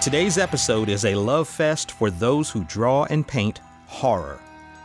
Today's 0.00 0.38
episode 0.38 0.88
is 0.88 1.04
a 1.04 1.16
love 1.16 1.48
fest 1.48 1.90
for 1.90 2.08
those 2.08 2.48
who 2.48 2.62
draw 2.64 3.04
and 3.10 3.26
paint 3.26 3.60
horror, 3.88 4.40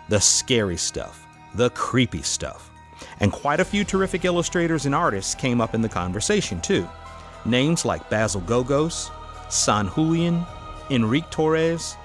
the 0.10 0.20
scary 0.20 0.76
stuff, 0.76 1.28
the 1.54 1.70
creepy 1.70 2.24
stuff. 2.24 2.72
And 3.20 3.32
quite 3.32 3.60
a 3.60 3.66
few 3.66 3.84
terrific 3.84 4.26
illustrators 4.26 4.88
and 4.88 4.96
artists 4.96 5.36
came 5.36 5.62
up 5.62 5.76
in 5.76 5.82
the 5.82 5.88
conversation, 5.88 6.60
too. 6.62 6.90
Names 7.46 7.86
like 7.86 8.10
Basil 8.10 8.42
Gogos, 8.42 9.12
San 9.50 9.88
Julian, 9.94 10.48
Enrique 10.90 11.28
Torres, 11.30 11.96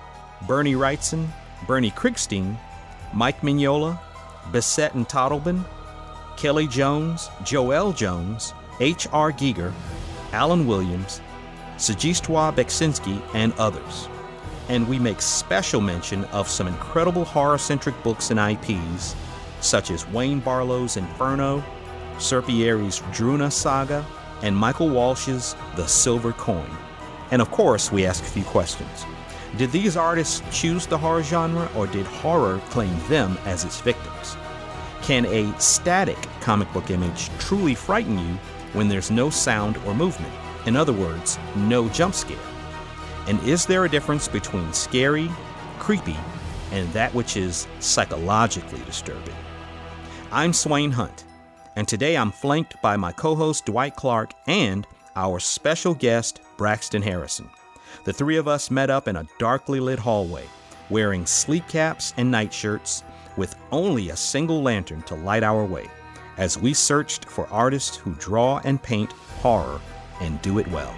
Bernie 0.46 0.75
Wrightson, 0.75 1.29
Bernie 1.67 1.90
Krigstein, 1.90 2.59
Mike 3.14 3.40
Mignola, 3.40 3.99
Bissette 4.53 4.95
and 4.95 5.09
Totleben, 5.09 5.64
Kelly 6.36 6.68
Jones, 6.68 7.29
Joelle 7.43 7.96
Jones, 7.96 8.53
H.R. 8.81 9.32
Giger, 9.32 9.72
Alan 10.32 10.67
Williams, 10.67 11.22
Zdzisław 11.79 12.57
Beksinski, 12.57 13.23
and 13.35 13.53
others. 13.59 14.09
And 14.69 14.86
we 14.89 14.99
make 14.99 15.23
special 15.23 15.81
mention 15.81 16.25
of 16.27 16.49
some 16.49 16.67
incredible 16.67 17.25
horror 17.25 17.59
centric 17.59 18.00
books 18.03 18.31
and 18.31 18.39
IPs, 18.39 19.14
such 19.61 19.91
as 19.91 20.07
Wayne 20.09 20.41
Barlowe's 20.41 20.96
Inferno, 20.96 21.64
Serpieri's 22.19 23.00
Druuna 23.13 23.50
Saga, 23.50 24.05
and 24.43 24.57
Michael 24.57 24.89
Walsh's 24.91 25.57
The 25.77 25.86
Silver 25.86 26.33
Coin. 26.33 26.71
And 27.31 27.41
of 27.41 27.50
course, 27.50 27.93
we 27.93 28.05
ask 28.07 28.22
a 28.22 28.27
few 28.27 28.45
questions. 28.45 29.07
Did 29.57 29.72
these 29.72 29.97
artists 29.97 30.43
choose 30.53 30.86
the 30.86 30.99
horror 30.99 31.22
genre, 31.22 31.69
or 31.75 31.86
did 31.86 32.06
horror 32.06 32.61
claim 32.70 32.95
them 33.08 33.39
as 33.47 33.64
its 33.64 33.81
victims? 33.81 34.36
Can 35.03 35.25
a 35.27 35.58
static 35.58 36.19
comic 36.41 36.70
book 36.72 36.91
image 36.91 37.30
truly 37.39 37.74
frighten 37.74 38.19
you 38.19 38.34
when 38.72 38.89
there's 38.89 39.11
no 39.11 39.30
sound 39.30 39.78
or 39.86 39.95
movement? 39.95 40.33
In 40.69 40.77
other 40.77 40.92
words, 40.92 41.38
no 41.56 41.88
jump 41.88 42.14
scare. 42.14 42.36
And 43.27 43.42
is 43.42 43.64
there 43.64 43.86
a 43.86 43.88
difference 43.88 44.28
between 44.28 44.70
scary, 44.74 45.30
creepy, 45.78 46.19
and 46.72 46.92
that 46.92 47.14
which 47.14 47.38
is 47.38 47.66
psychologically 47.80 48.83
disturbing? 48.84 49.34
I'm 50.30 50.52
Swain 50.52 50.91
Hunt, 50.91 51.24
and 51.74 51.89
today 51.89 52.19
I'm 52.19 52.30
flanked 52.30 52.83
by 52.83 52.98
my 52.98 53.12
co 53.12 53.34
host 53.34 53.64
Dwight 53.64 53.96
Clark 53.96 54.34
and 54.46 54.86
our 55.16 55.41
special 55.41 55.94
guest 55.94 56.42
Braxton 56.58 57.00
Harrison. 57.00 57.48
The 58.05 58.12
three 58.12 58.36
of 58.36 58.46
us 58.46 58.70
met 58.70 58.91
up 58.91 59.08
in 59.08 59.16
a 59.16 59.27
darkly 59.39 59.80
lit 59.80 59.98
hallway, 59.98 60.44
wearing 60.91 61.24
sleep 61.24 61.66
caps 61.66 62.12
and 62.19 62.30
nightshirts, 62.30 63.05
with 63.39 63.56
only 63.72 64.11
a 64.11 64.16
single 64.16 64.62
lantern 64.62 65.00
to 65.05 65.14
light 65.14 65.44
our 65.44 65.64
way, 65.64 65.89
as 66.36 66.58
we 66.58 66.74
searched 66.74 67.24
for 67.24 67.48
artists 67.48 67.96
who 67.96 68.12
draw 68.16 68.61
and 68.64 68.83
paint 68.83 69.12
horror 69.41 69.80
and 70.20 70.41
do 70.42 70.58
it 70.58 70.69
well. 70.69 70.94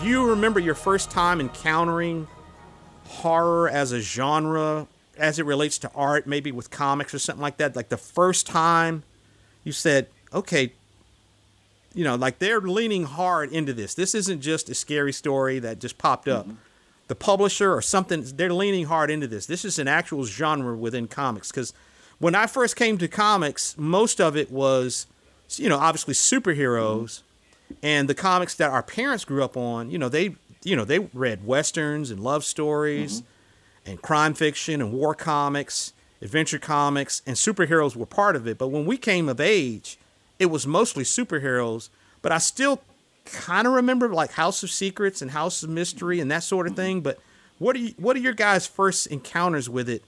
Do 0.00 0.08
you 0.08 0.28
remember 0.28 0.58
your 0.58 0.74
first 0.74 1.12
time 1.12 1.40
encountering 1.40 2.26
horror 3.06 3.68
as 3.68 3.92
a 3.92 4.00
genre 4.00 4.88
as 5.16 5.38
it 5.38 5.46
relates 5.46 5.78
to 5.78 5.90
art, 5.94 6.26
maybe 6.26 6.50
with 6.50 6.70
comics 6.70 7.14
or 7.14 7.20
something 7.20 7.40
like 7.40 7.58
that? 7.58 7.76
Like 7.76 7.88
the 7.88 7.96
first 7.96 8.46
time 8.46 9.04
you 9.62 9.70
said, 9.70 10.08
okay, 10.34 10.72
you 11.94 12.04
know, 12.04 12.14
like 12.14 12.38
they're 12.38 12.60
leaning 12.60 13.04
hard 13.04 13.52
into 13.52 13.72
this. 13.72 13.94
This 13.94 14.14
isn't 14.14 14.40
just 14.40 14.68
a 14.68 14.74
scary 14.74 15.12
story 15.12 15.58
that 15.58 15.78
just 15.78 15.98
popped 15.98 16.28
up. 16.28 16.46
Mm-hmm. 16.46 16.56
The 17.08 17.14
publisher 17.14 17.74
or 17.74 17.82
something, 17.82 18.24
they're 18.36 18.52
leaning 18.52 18.86
hard 18.86 19.10
into 19.10 19.26
this. 19.26 19.46
This 19.46 19.64
is 19.64 19.78
an 19.78 19.88
actual 19.88 20.24
genre 20.24 20.74
within 20.76 21.08
comics. 21.08 21.50
Because 21.50 21.74
when 22.18 22.34
I 22.34 22.46
first 22.46 22.76
came 22.76 22.96
to 22.98 23.08
comics, 23.08 23.76
most 23.76 24.20
of 24.20 24.36
it 24.36 24.50
was, 24.50 25.06
you 25.56 25.68
know, 25.68 25.78
obviously 25.78 26.14
superheroes. 26.14 27.20
Mm-hmm. 27.68 27.74
And 27.82 28.08
the 28.08 28.14
comics 28.14 28.54
that 28.54 28.70
our 28.70 28.82
parents 28.82 29.24
grew 29.24 29.42
up 29.42 29.56
on, 29.56 29.90
you 29.90 29.98
know, 29.98 30.08
they, 30.08 30.36
you 30.62 30.76
know, 30.76 30.84
they 30.84 31.00
read 31.00 31.46
westerns 31.46 32.10
and 32.10 32.20
love 32.20 32.44
stories 32.44 33.20
mm-hmm. 33.20 33.90
and 33.90 34.02
crime 34.02 34.34
fiction 34.34 34.80
and 34.80 34.92
war 34.92 35.14
comics, 35.14 35.92
adventure 36.20 36.58
comics, 36.58 37.22
and 37.26 37.36
superheroes 37.36 37.96
were 37.96 38.06
part 38.06 38.36
of 38.36 38.46
it. 38.46 38.58
But 38.58 38.68
when 38.68 38.86
we 38.86 38.96
came 38.96 39.28
of 39.28 39.40
age, 39.40 39.98
it 40.42 40.50
was 40.50 40.66
mostly 40.66 41.04
superheroes, 41.04 41.88
but 42.20 42.32
I 42.32 42.38
still 42.38 42.82
kind 43.24 43.64
of 43.68 43.74
remember 43.74 44.08
like 44.08 44.32
House 44.32 44.64
of 44.64 44.72
Secrets 44.72 45.22
and 45.22 45.30
House 45.30 45.62
of 45.62 45.70
Mystery 45.70 46.18
and 46.18 46.28
that 46.32 46.42
sort 46.42 46.66
of 46.66 46.74
thing. 46.74 47.00
But 47.00 47.20
what 47.58 47.76
are 47.76 47.78
you, 47.78 47.94
what 47.96 48.16
are 48.16 48.18
your 48.18 48.32
guys' 48.32 48.66
first 48.66 49.06
encounters 49.06 49.70
with 49.70 49.88
it? 49.88 50.02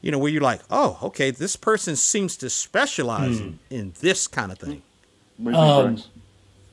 You 0.00 0.10
know, 0.10 0.18
where 0.18 0.32
you're 0.32 0.42
like, 0.42 0.62
oh, 0.68 0.98
okay, 1.00 1.30
this 1.30 1.54
person 1.54 1.94
seems 1.94 2.36
to 2.38 2.50
specialize 2.50 3.38
hmm. 3.38 3.44
in, 3.44 3.58
in, 3.70 3.92
this 4.00 4.26
kind 4.26 4.50
of 4.50 4.58
thing. 4.58 4.82
Um, 5.54 6.02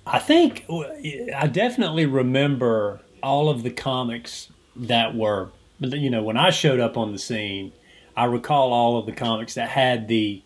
I 0.08 0.18
think 0.18 0.66
I 0.68 1.46
definitely 1.46 2.08
remember 2.08 3.02
all 3.22 3.50
of 3.50 3.62
the 3.62 3.70
comics 3.70 4.50
that 4.76 5.16
were, 5.16 5.50
you 5.80 6.10
know, 6.10 6.24
when 6.24 6.38
I 6.38 6.50
showed 6.50 6.80
up 6.80 6.98
on 6.98 7.12
the 7.12 7.20
scene. 7.20 7.72
I 8.18 8.26
recall 8.26 8.74
all 8.74 8.98
of 8.98 9.06
the 9.06 9.14
comics 9.14 9.54
that 9.54 9.70
had 9.70 10.08
the 10.08 10.42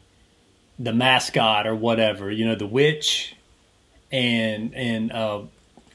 the 0.80 0.94
mascot 0.94 1.68
or 1.68 1.76
whatever, 1.76 2.32
you 2.32 2.46
know, 2.46 2.56
the 2.56 2.68
witch 2.68 3.36
and 4.12 4.74
and 4.74 5.12
uh, 5.12 5.42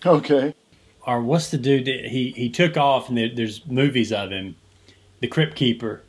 okay, 0.04 0.54
or 1.06 1.22
what's 1.22 1.50
the 1.50 1.58
dude 1.58 1.86
that 1.86 2.06
he 2.06 2.30
he 2.32 2.50
took 2.50 2.76
off 2.76 3.08
and 3.08 3.16
there, 3.16 3.30
there's 3.34 3.66
movies 3.66 4.12
of 4.12 4.30
him, 4.30 4.56
the 5.20 5.26
Crypt 5.26 5.54
Keeper. 5.54 6.02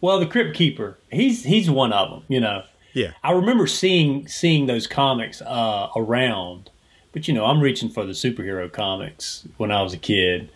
Well, 0.00 0.20
the 0.20 0.26
Crypt 0.26 0.56
Keeper, 0.56 0.98
he's 1.10 1.44
he's 1.44 1.70
one 1.70 1.92
of 1.92 2.10
them, 2.10 2.22
you 2.28 2.40
know. 2.40 2.64
Yeah, 2.92 3.12
I 3.22 3.32
remember 3.32 3.66
seeing 3.66 4.28
seeing 4.28 4.66
those 4.66 4.86
comics 4.86 5.42
uh, 5.42 5.88
around, 5.96 6.70
but 7.12 7.28
you 7.28 7.34
know, 7.34 7.44
I'm 7.44 7.60
reaching 7.60 7.88
for 7.88 8.04
the 8.04 8.12
superhero 8.12 8.70
comics 8.70 9.46
when 9.56 9.70
I 9.70 9.82
was 9.82 9.92
a 9.92 9.98
kid. 9.98 10.50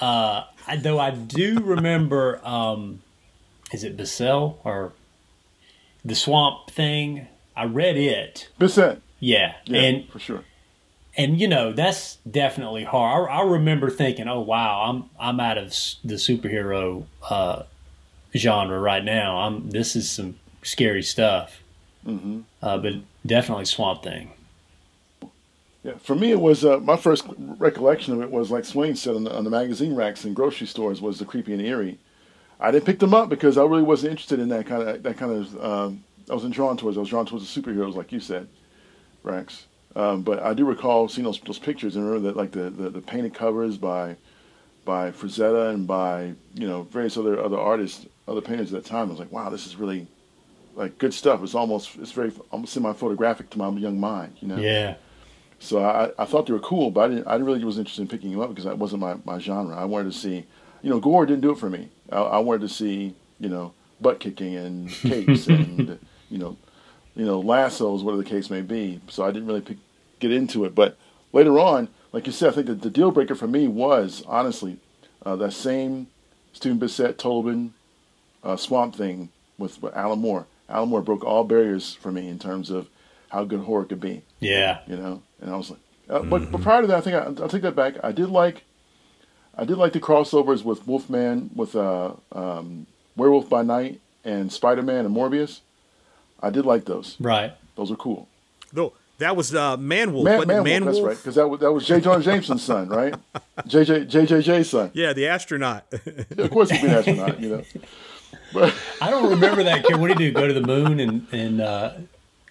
Uh, 0.00 0.44
I, 0.66 0.76
though 0.76 0.98
I 0.98 1.10
do 1.10 1.58
remember, 1.60 2.40
um, 2.44 3.02
is 3.72 3.84
it 3.84 3.96
Bissell 3.96 4.58
or 4.64 4.92
the 6.04 6.14
swamp 6.14 6.70
thing. 6.70 7.28
I 7.56 7.64
read 7.64 7.96
it. 7.96 8.48
Bissette. 8.58 9.00
Yeah, 9.20 9.54
yeah, 9.66 9.80
and 9.80 10.08
for 10.08 10.18
sure. 10.18 10.44
And 11.16 11.40
you 11.40 11.46
know 11.46 11.72
that's 11.72 12.16
definitely 12.28 12.84
hard. 12.84 13.30
I, 13.30 13.34
I, 13.34 13.42
remember 13.44 13.90
thinking, 13.90 14.26
"Oh 14.26 14.40
wow, 14.40 14.82
I'm 14.88 15.10
I'm 15.20 15.38
out 15.38 15.58
of 15.58 15.68
the 16.02 16.14
superhero 16.14 17.04
uh, 17.28 17.64
genre 18.34 18.80
right 18.80 19.04
now. 19.04 19.38
I'm 19.38 19.70
this 19.70 19.94
is 19.94 20.10
some 20.10 20.36
scary 20.62 21.02
stuff." 21.02 21.60
Mm-hmm. 22.06 22.40
Uh, 22.60 22.78
but 22.78 22.94
definitely 23.24 23.66
Swamp 23.66 24.02
Thing. 24.02 24.32
Yeah, 25.84 25.94
for 26.00 26.14
me, 26.14 26.30
it 26.30 26.40
was 26.40 26.64
uh, 26.64 26.78
my 26.78 26.96
first 26.96 27.24
recollection 27.38 28.14
of 28.14 28.22
it 28.22 28.30
was 28.30 28.50
like 28.50 28.64
Swain 28.64 28.96
said 28.96 29.14
on 29.14 29.24
the, 29.24 29.36
on 29.36 29.44
the 29.44 29.50
magazine 29.50 29.94
racks 29.94 30.24
in 30.24 30.32
grocery 30.32 30.66
stores 30.66 31.00
was 31.00 31.18
the 31.18 31.24
creepy 31.24 31.52
and 31.52 31.62
eerie 31.62 31.98
I 32.62 32.70
didn't 32.70 32.86
pick 32.86 32.98
them 32.98 33.12
up 33.12 33.28
because 33.28 33.58
I 33.58 33.64
really 33.64 33.82
wasn't 33.82 34.12
interested 34.12 34.38
in 34.38 34.48
that 34.48 34.66
kind 34.66 34.88
of 34.88 35.02
that 35.02 35.16
kind 35.16 35.32
of. 35.32 35.64
Um, 35.64 36.04
I 36.30 36.34
wasn't 36.34 36.54
drawn 36.54 36.76
towards. 36.76 36.96
I 36.96 37.00
was 37.00 37.08
drawn 37.08 37.26
towards 37.26 37.52
the 37.52 37.60
superheroes, 37.60 37.94
like 37.94 38.12
you 38.12 38.20
said, 38.20 38.48
Rex. 39.22 39.66
Um, 39.94 40.22
but 40.22 40.42
I 40.42 40.54
do 40.54 40.64
recall 40.64 41.08
seeing 41.08 41.24
those 41.24 41.40
those 41.40 41.58
pictures 41.58 41.96
and 41.96 42.06
remember 42.06 42.28
that 42.28 42.36
like 42.36 42.52
the, 42.52 42.70
the, 42.70 42.90
the 42.90 43.00
painted 43.00 43.34
covers 43.34 43.76
by 43.76 44.16
by 44.84 45.10
Frazetta 45.10 45.74
and 45.74 45.86
by 45.86 46.32
you 46.54 46.66
know 46.66 46.82
various 46.84 47.16
other 47.16 47.42
other 47.42 47.58
artists, 47.58 48.06
other 48.26 48.40
painters 48.40 48.72
at 48.72 48.82
that 48.82 48.88
time. 48.88 49.08
I 49.08 49.10
was 49.10 49.18
like, 49.18 49.32
wow, 49.32 49.50
this 49.50 49.66
is 49.66 49.76
really 49.76 50.06
like 50.74 50.98
good 50.98 51.12
stuff. 51.12 51.42
It's 51.42 51.54
almost 51.54 51.96
it's 51.98 52.12
very 52.12 52.32
almost 52.50 52.72
semi-photographic 52.72 53.50
to 53.50 53.58
my 53.58 53.68
young 53.70 53.98
mind, 54.00 54.36
you 54.40 54.48
know. 54.48 54.56
Yeah. 54.56 54.94
So 55.58 55.84
I, 55.84 56.10
I 56.18 56.24
thought 56.24 56.46
they 56.46 56.52
were 56.52 56.58
cool, 56.58 56.90
but 56.90 57.02
I 57.02 57.08
didn't 57.08 57.26
I 57.26 57.36
really 57.36 57.62
was 57.64 57.78
interested 57.78 58.02
in 58.02 58.08
picking 58.08 58.30
them 58.30 58.40
up 58.40 58.48
because 58.48 58.64
that 58.64 58.78
wasn't 58.78 59.00
my, 59.00 59.16
my 59.24 59.38
genre. 59.38 59.76
I 59.76 59.84
wanted 59.84 60.12
to 60.12 60.18
see, 60.18 60.44
you 60.82 60.90
know, 60.90 61.00
gore 61.00 61.26
didn't 61.26 61.42
do 61.42 61.52
it 61.52 61.58
for 61.58 61.70
me. 61.70 61.88
I, 62.10 62.18
I 62.18 62.38
wanted 62.38 62.62
to 62.62 62.68
see, 62.68 63.14
you 63.38 63.48
know, 63.48 63.72
butt 64.00 64.20
kicking 64.20 64.56
and 64.56 64.90
capes 64.90 65.46
and 65.46 65.98
you 66.28 66.38
know, 66.38 66.56
you 67.14 67.24
know, 67.24 67.40
lassos, 67.40 68.02
whatever 68.02 68.22
the 68.22 68.28
case 68.28 68.50
may 68.50 68.62
be. 68.62 69.00
So 69.08 69.24
I 69.24 69.30
didn't 69.30 69.46
really 69.46 69.60
pick, 69.60 69.78
get 70.18 70.32
into 70.32 70.64
it. 70.64 70.74
But 70.74 70.96
later 71.32 71.58
on, 71.58 71.88
like 72.12 72.26
you 72.26 72.32
said, 72.32 72.50
I 72.50 72.52
think 72.52 72.66
that 72.66 72.82
the 72.82 72.90
deal 72.90 73.10
breaker 73.10 73.34
for 73.34 73.46
me 73.46 73.68
was 73.68 74.22
honestly 74.26 74.78
uh, 75.24 75.36
that 75.36 75.52
same 75.52 76.08
Stephen 76.52 76.78
Bissette 76.78 77.14
Totleben 77.14 77.70
uh, 78.42 78.56
Swamp 78.56 78.94
Thing 78.94 79.30
with, 79.58 79.80
with 79.82 79.94
Alan 79.94 80.18
Moore. 80.18 80.46
Alan 80.68 80.88
Moore 80.88 81.02
broke 81.02 81.24
all 81.24 81.44
barriers 81.44 81.94
for 81.94 82.10
me 82.10 82.28
in 82.28 82.38
terms 82.38 82.70
of 82.70 82.88
how 83.28 83.44
good 83.44 83.60
horror 83.60 83.84
could 83.84 84.00
be. 84.00 84.22
Yeah, 84.40 84.80
you 84.86 84.96
know, 84.96 85.22
and 85.40 85.50
I 85.50 85.56
was 85.56 85.70
like, 85.70 85.80
uh, 86.08 86.20
mm-hmm. 86.20 86.30
but, 86.30 86.50
but 86.50 86.60
prior 86.62 86.82
to 86.82 86.86
that, 86.88 86.98
I 86.98 87.00
think 87.00 87.16
I, 87.16 87.28
will 87.28 87.48
take 87.48 87.62
that 87.62 87.76
back. 87.76 87.94
I 88.02 88.12
did 88.12 88.28
like 88.28 88.64
I 89.56 89.64
did 89.64 89.76
like 89.76 89.92
the 89.92 90.00
crossovers 90.00 90.64
with 90.64 90.86
Wolfman, 90.86 91.50
with 91.54 91.76
uh, 91.76 92.12
um, 92.32 92.86
Werewolf 93.16 93.48
by 93.48 93.62
Night, 93.62 94.00
and 94.24 94.52
Spider 94.52 94.82
Man 94.82 95.04
and 95.04 95.14
Morbius. 95.14 95.60
I 96.40 96.50
did 96.50 96.64
like 96.64 96.84
those. 96.86 97.16
Right. 97.20 97.52
Those 97.76 97.90
are 97.90 97.96
cool. 97.96 98.28
Though 98.72 98.94
That 99.18 99.36
was 99.36 99.54
uh, 99.54 99.76
Manwolf. 99.76 100.24
Man, 100.24 100.38
wasn't 100.38 100.64
Man, 100.64 100.82
it? 100.82 100.84
Wolf, 100.84 100.94
that's 100.94 101.00
right, 101.00 101.16
because 101.16 101.34
that 101.36 101.48
was 101.48 101.60
that 101.60 101.72
was 101.72 101.86
J. 101.86 102.00
Jonah 102.00 102.22
Jameson's 102.22 102.62
son, 102.62 102.88
right? 102.88 103.14
JJ 103.60 104.10
JJJ's 104.10 104.70
son. 104.70 104.90
Yeah, 104.94 105.12
the 105.12 105.28
astronaut. 105.28 105.84
Of 105.92 106.50
course, 106.50 106.70
he'd 106.70 106.80
be 106.82 106.88
an 106.88 106.94
astronaut, 106.94 107.40
you 107.40 107.48
know. 107.50 107.64
But 108.52 108.74
I 109.00 109.10
don't 109.10 109.30
remember 109.30 109.62
that 109.64 109.84
kid. 109.84 109.96
What 110.00 110.08
did 110.08 110.18
he 110.18 110.30
do? 110.30 110.32
Go 110.32 110.46
to 110.48 110.54
the 110.54 110.66
moon 110.66 110.98
and 111.00 111.26
and 111.32 111.60
uh, 111.60 111.92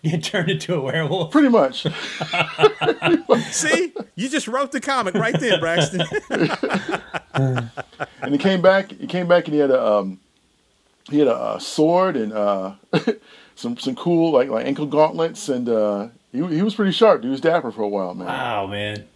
get 0.09 0.24
turned 0.24 0.50
into 0.50 0.75
a 0.75 0.81
werewolf? 0.81 1.31
pretty 1.31 1.50
much, 1.50 1.83
See, 3.51 3.94
you 4.15 4.30
just 4.30 4.48
wrote 4.48 4.71
the 4.71 4.81
comic 4.81 5.13
right 5.15 5.38
there, 5.39 5.59
Braxton. 5.59 6.01
and 7.33 7.69
he 8.31 8.38
came 8.38 8.62
back. 8.62 8.92
He 8.92 9.07
came 9.07 9.27
back 9.27 9.45
and 9.45 9.53
he 9.53 9.59
had 9.59 9.71
a 9.71 9.83
um, 9.86 10.19
he 11.09 11.19
had 11.19 11.27
a, 11.27 11.36
uh 11.36 11.59
sword 11.59 12.15
and 12.15 12.33
uh, 12.33 12.74
some 13.56 13.77
some 13.77 13.95
cool 13.95 14.31
like 14.31 14.50
like 14.50 14.65
ankle 14.65 14.86
gauntlets, 14.86 15.50
and 15.50 15.69
uh, 15.69 16.07
he 16.31 16.45
he 16.47 16.62
was 16.62 16.75
pretty 16.75 16.92
sharp. 16.92 17.24
He 17.24 17.30
was 17.30 17.42
dapper 17.42 17.71
for 17.71 17.83
a 17.83 17.88
while, 17.89 18.13
man. 18.13 18.27
Wow, 18.27 18.68
man. 18.68 19.07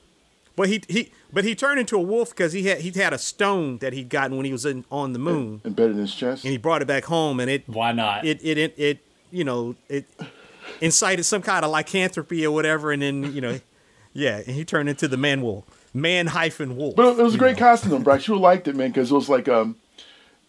but 0.55 0.69
he 0.69 0.81
he 0.88 1.11
but 1.33 1.43
he 1.43 1.55
turned 1.55 1.79
into 1.79 1.97
a 1.97 2.01
wolf 2.01 2.29
because 2.29 2.53
he 2.53 2.63
had 2.63 2.79
he 2.81 2.91
had 2.91 3.13
a 3.13 3.17
stone 3.17 3.77
that 3.79 3.93
he'd 3.93 4.09
gotten 4.09 4.38
when 4.38 4.45
he 4.45 4.51
was 4.51 4.65
in, 4.65 4.85
on 4.91 5.13
the 5.13 5.19
moon, 5.19 5.61
Embedded 5.65 5.95
in 5.95 6.01
his 6.01 6.13
chest. 6.15 6.43
and 6.43 6.51
he 6.51 6.57
brought 6.57 6.81
it 6.81 6.88
back 6.88 7.05
home, 7.05 7.39
and 7.39 7.49
it 7.49 7.63
Why 7.67 7.91
not? 7.91 8.25
it 8.25 8.39
it 8.43 8.57
it, 8.57 8.73
it 8.77 8.99
you 9.31 9.43
know 9.43 9.75
it 9.89 10.05
incited 10.81 11.25
some 11.25 11.42
kind 11.42 11.66
of 11.66 11.72
lycanthropy 11.72 12.45
or 12.45 12.51
whatever, 12.51 12.92
and 12.92 13.01
then 13.01 13.33
you 13.33 13.42
know, 13.42 13.60
yeah, 14.13 14.38
and 14.38 14.56
he 14.56 14.66
turned 14.66 14.89
into 14.89 15.07
the 15.07 15.18
man 15.18 15.42
wolf, 15.42 15.66
man 15.94 16.27
hyphen 16.27 16.75
wolf. 16.75 16.95
But 16.95 17.19
it 17.19 17.24
was 17.24 17.36
a 17.36 17.38
great 17.38 17.57
costume, 17.57 17.92
though, 17.92 18.00
Bryce. 18.00 18.27
You 18.27 18.38
liked 18.38 18.68
it, 18.68 18.75
man, 18.75 18.89
because 18.89 19.12
it 19.12 19.16
was 19.16 19.30
like 19.30 19.48
um, 19.48 19.75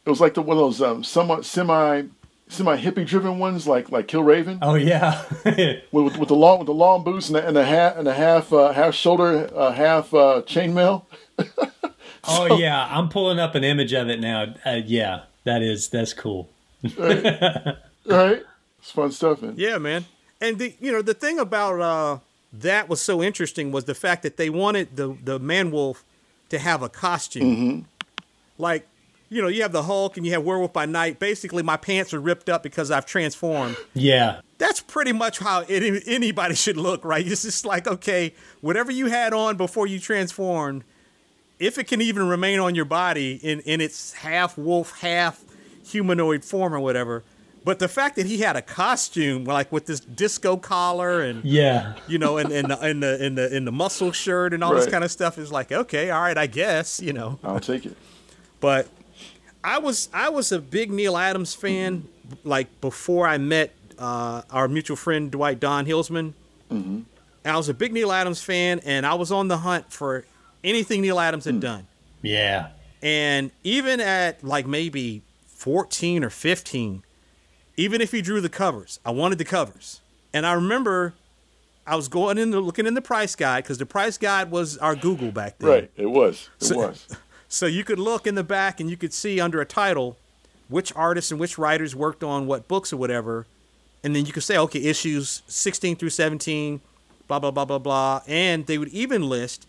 it 0.04 0.10
was 0.10 0.20
like 0.20 0.34
the 0.34 0.42
one 0.42 0.56
of 0.56 0.62
those 0.62 0.82
um, 0.82 1.04
somewhat 1.04 1.44
semi 1.44 2.04
semi 2.48 2.76
hippie 2.76 3.06
driven 3.06 3.38
ones, 3.38 3.66
like 3.66 3.90
like 3.90 4.08
Killraven, 4.08 4.58
oh 4.62 4.74
yeah. 4.74 5.22
with, 5.92 6.16
with 6.16 6.28
the 6.28 6.36
long 6.36 6.58
with 6.58 6.66
the 6.66 6.74
long 6.74 7.04
boots 7.04 7.28
and 7.28 7.36
the, 7.36 7.46
and 7.46 7.56
the 7.56 7.64
hat 7.64 7.96
and 7.96 8.06
the 8.06 8.14
half 8.14 8.52
uh, 8.52 8.72
half 8.72 8.94
shoulder 8.94 9.50
uh, 9.54 9.72
half 9.72 10.14
uh, 10.14 10.42
chainmail. 10.46 11.04
oh 12.24 12.56
yeah. 12.56 12.86
I'm 12.90 13.08
pulling 13.08 13.38
up 13.38 13.54
an 13.54 13.64
image 13.64 13.92
of 13.92 14.08
it 14.08 14.20
now. 14.20 14.54
Uh, 14.64 14.80
yeah, 14.84 15.22
that 15.44 15.62
is 15.62 15.88
that's 15.88 16.12
cool. 16.12 16.48
Right, 16.96 17.24
it's 18.78 18.90
fun 18.90 19.10
stuff, 19.12 19.42
man. 19.42 19.54
Yeah, 19.56 19.78
man. 19.78 20.04
And 20.40 20.58
the 20.58 20.74
you 20.80 20.92
know 20.92 21.02
the 21.02 21.14
thing 21.14 21.38
about 21.38 21.80
uh, 21.80 22.18
that 22.52 22.88
was 22.88 23.00
so 23.00 23.22
interesting 23.22 23.72
was 23.72 23.84
the 23.84 23.94
fact 23.94 24.22
that 24.22 24.36
they 24.36 24.50
wanted 24.50 24.96
the 24.96 25.16
the 25.24 25.38
man 25.38 25.70
wolf 25.70 26.04
to 26.50 26.58
have 26.58 26.82
a 26.82 26.88
costume, 26.88 27.86
like 28.58 28.86
you 29.28 29.40
know 29.40 29.48
you 29.48 29.62
have 29.62 29.72
the 29.72 29.84
Hulk 29.84 30.16
and 30.16 30.26
you 30.26 30.32
have 30.32 30.44
Werewolf 30.44 30.72
by 30.72 30.86
Night. 30.86 31.18
Basically, 31.18 31.62
my 31.62 31.76
pants 31.76 32.12
are 32.12 32.20
ripped 32.20 32.48
up 32.48 32.62
because 32.62 32.90
I've 32.90 33.06
transformed. 33.06 33.76
Yeah. 33.94 34.40
That's 34.58 34.80
pretty 34.80 35.12
much 35.12 35.38
how 35.38 35.64
it, 35.68 36.04
anybody 36.06 36.54
should 36.54 36.78
look, 36.78 37.04
right? 37.04 37.26
It's 37.26 37.42
just 37.42 37.66
like 37.66 37.86
okay, 37.86 38.34
whatever 38.60 38.92
you 38.92 39.06
had 39.06 39.32
on 39.32 39.56
before 39.56 39.86
you 39.86 39.98
transformed, 39.98 40.84
if 41.58 41.78
it 41.78 41.84
can 41.84 42.00
even 42.00 42.28
remain 42.28 42.60
on 42.60 42.74
your 42.74 42.84
body 42.84 43.36
in 43.42 43.60
in 43.60 43.80
its 43.80 44.12
half 44.12 44.56
wolf, 44.58 45.00
half 45.00 45.42
humanoid 45.84 46.44
form 46.44 46.74
or 46.74 46.80
whatever. 46.80 47.22
But 47.66 47.80
the 47.80 47.88
fact 47.88 48.14
that 48.14 48.26
he 48.26 48.38
had 48.38 48.54
a 48.54 48.62
costume 48.62 49.42
like 49.44 49.72
with 49.72 49.86
this 49.86 49.98
disco 49.98 50.56
collar 50.56 51.20
and 51.20 51.44
Yeah. 51.44 51.94
you 52.06 52.16
know, 52.16 52.36
and 52.38 52.52
and 52.52 52.70
the 52.70 52.78
and 52.80 53.02
the 53.02 53.18
and 53.20 53.36
the, 53.36 53.54
and 53.56 53.66
the 53.66 53.72
muscle 53.72 54.12
shirt 54.12 54.54
and 54.54 54.62
all 54.62 54.72
this 54.72 54.86
kind 54.86 55.02
of 55.02 55.10
stuff 55.10 55.36
is 55.36 55.50
like 55.50 55.72
okay, 55.72 56.10
all 56.10 56.22
right, 56.22 56.38
I 56.38 56.46
guess 56.46 57.00
you 57.00 57.12
know. 57.12 57.40
I'll 57.42 57.58
take 57.58 57.84
it. 57.84 57.96
But 58.60 58.86
I 59.64 59.78
was 59.78 60.08
I 60.14 60.28
was 60.28 60.52
a 60.52 60.60
big 60.60 60.92
Neal 60.92 61.16
Adams 61.16 61.54
fan 61.54 62.06
like 62.44 62.80
before 62.80 63.26
I 63.26 63.36
met 63.38 63.74
uh, 63.98 64.42
our 64.50 64.68
mutual 64.68 64.96
friend 64.96 65.28
Dwight 65.28 65.58
Don 65.58 65.86
Hillsman. 65.86 66.34
Mm-hmm. 66.70 67.00
I 67.44 67.56
was 67.56 67.68
a 67.68 67.74
big 67.74 67.92
Neal 67.92 68.12
Adams 68.12 68.40
fan, 68.42 68.80
and 68.84 69.04
I 69.04 69.14
was 69.14 69.32
on 69.32 69.48
the 69.48 69.58
hunt 69.58 69.92
for 69.92 70.24
anything 70.62 71.00
Neal 71.02 71.18
Adams 71.18 71.44
had 71.46 71.58
done. 71.58 71.88
Yeah. 72.22 72.68
And 73.02 73.50
even 73.64 73.98
at 74.00 74.44
like 74.44 74.66
maybe 74.68 75.22
14 75.46 76.22
or 76.24 76.30
15, 76.30 77.02
even 77.76 78.00
if 78.00 78.12
he 78.12 78.22
drew 78.22 78.40
the 78.40 78.48
covers, 78.48 79.00
I 79.04 79.10
wanted 79.10 79.38
the 79.38 79.44
covers. 79.44 80.00
And 80.32 80.46
I 80.46 80.52
remember 80.52 81.14
I 81.86 81.96
was 81.96 82.08
going 82.08 82.38
in 82.38 82.50
the, 82.50 82.60
looking 82.60 82.86
in 82.86 82.94
the 82.94 83.02
price 83.02 83.34
guide 83.36 83.64
because 83.64 83.78
the 83.78 83.86
price 83.86 84.18
guide 84.18 84.50
was 84.50 84.76
our 84.78 84.96
Google 84.96 85.30
back 85.30 85.58
then. 85.58 85.68
Right, 85.68 85.90
it 85.96 86.06
was. 86.06 86.48
It 86.60 86.64
So- 86.64 86.78
was. 86.78 87.06
So 87.48 87.66
you 87.66 87.84
could 87.84 88.00
look 88.00 88.26
in 88.26 88.34
the 88.34 88.42
back 88.42 88.80
and 88.80 88.90
you 88.90 88.96
could 88.96 89.12
see 89.12 89.40
under 89.40 89.60
a 89.60 89.64
title 89.64 90.16
which 90.68 90.92
artists 90.96 91.30
and 91.30 91.38
which 91.38 91.58
writers 91.58 91.94
worked 91.94 92.24
on 92.24 92.46
what 92.46 92.66
books 92.66 92.92
or 92.92 92.96
whatever. 92.96 93.46
And 94.02 94.16
then 94.16 94.26
you 94.26 94.32
could 94.32 94.42
say, 94.42 94.58
okay, 94.58 94.82
issues 94.82 95.42
16 95.46 95.96
through 95.96 96.10
17, 96.10 96.80
blah, 97.28 97.38
blah, 97.38 97.52
blah, 97.52 97.64
blah, 97.64 97.78
blah. 97.78 98.22
And 98.26 98.66
they 98.66 98.78
would 98.78 98.88
even 98.88 99.28
list 99.28 99.66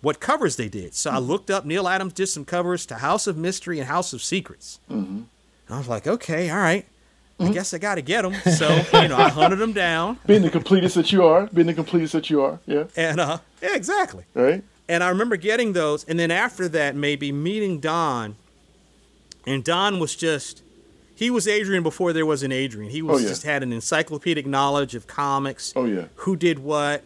what 0.00 0.20
covers 0.20 0.56
they 0.56 0.68
did. 0.68 0.94
So 0.94 1.10
I 1.10 1.14
mm-hmm. 1.14 1.26
looked 1.26 1.50
up, 1.50 1.64
Neal 1.64 1.86
Adams 1.86 2.14
did 2.14 2.26
some 2.26 2.44
covers 2.44 2.84
to 2.86 2.96
House 2.96 3.26
of 3.26 3.36
Mystery 3.36 3.78
and 3.78 3.88
House 3.88 4.12
of 4.12 4.22
Secrets. 4.22 4.80
Mm-hmm. 4.90 5.16
And 5.16 5.26
I 5.68 5.78
was 5.78 5.88
like, 5.88 6.06
okay, 6.06 6.50
all 6.50 6.58
right. 6.58 6.86
I 7.40 7.50
guess 7.50 7.72
I 7.74 7.78
got 7.78 7.94
to 7.96 8.02
get 8.02 8.22
them. 8.22 8.34
So, 8.52 8.68
you 9.00 9.08
know, 9.08 9.16
I 9.16 9.28
hunted 9.30 9.56
them 9.56 9.72
down. 9.72 10.18
Being 10.26 10.42
the 10.42 10.50
completest 10.50 10.94
that 10.96 11.10
you 11.12 11.24
are, 11.24 11.46
being 11.46 11.66
the 11.66 11.74
completest 11.74 12.12
that 12.12 12.28
you 12.30 12.42
are, 12.42 12.58
yeah, 12.66 12.84
And, 12.96 13.18
uh, 13.20 13.38
yeah, 13.62 13.74
exactly. 13.74 14.24
right. 14.34 14.62
And 14.88 15.02
I 15.04 15.08
remember 15.08 15.36
getting 15.36 15.72
those, 15.72 16.04
and 16.04 16.18
then 16.18 16.30
after 16.30 16.68
that, 16.68 16.96
maybe 16.96 17.30
meeting 17.32 17.78
Don, 17.80 18.36
and 19.46 19.64
Don 19.64 19.98
was 20.00 20.14
just. 20.16 20.62
He 21.14 21.28
was 21.30 21.46
Adrian 21.46 21.82
before 21.82 22.14
there 22.14 22.24
was 22.24 22.42
an 22.42 22.50
Adrian. 22.50 22.90
He 22.90 23.02
was 23.02 23.18
Oh, 23.18 23.22
yeah. 23.22 23.28
just 23.28 23.42
had 23.42 23.62
an 23.62 23.74
encyclopedic 23.74 24.46
knowledge 24.46 24.94
of 24.94 25.06
comics. 25.06 25.72
Oh, 25.76 25.84
yeah. 25.84 26.06
Who 26.16 26.34
did 26.34 26.58
what, 26.60 27.04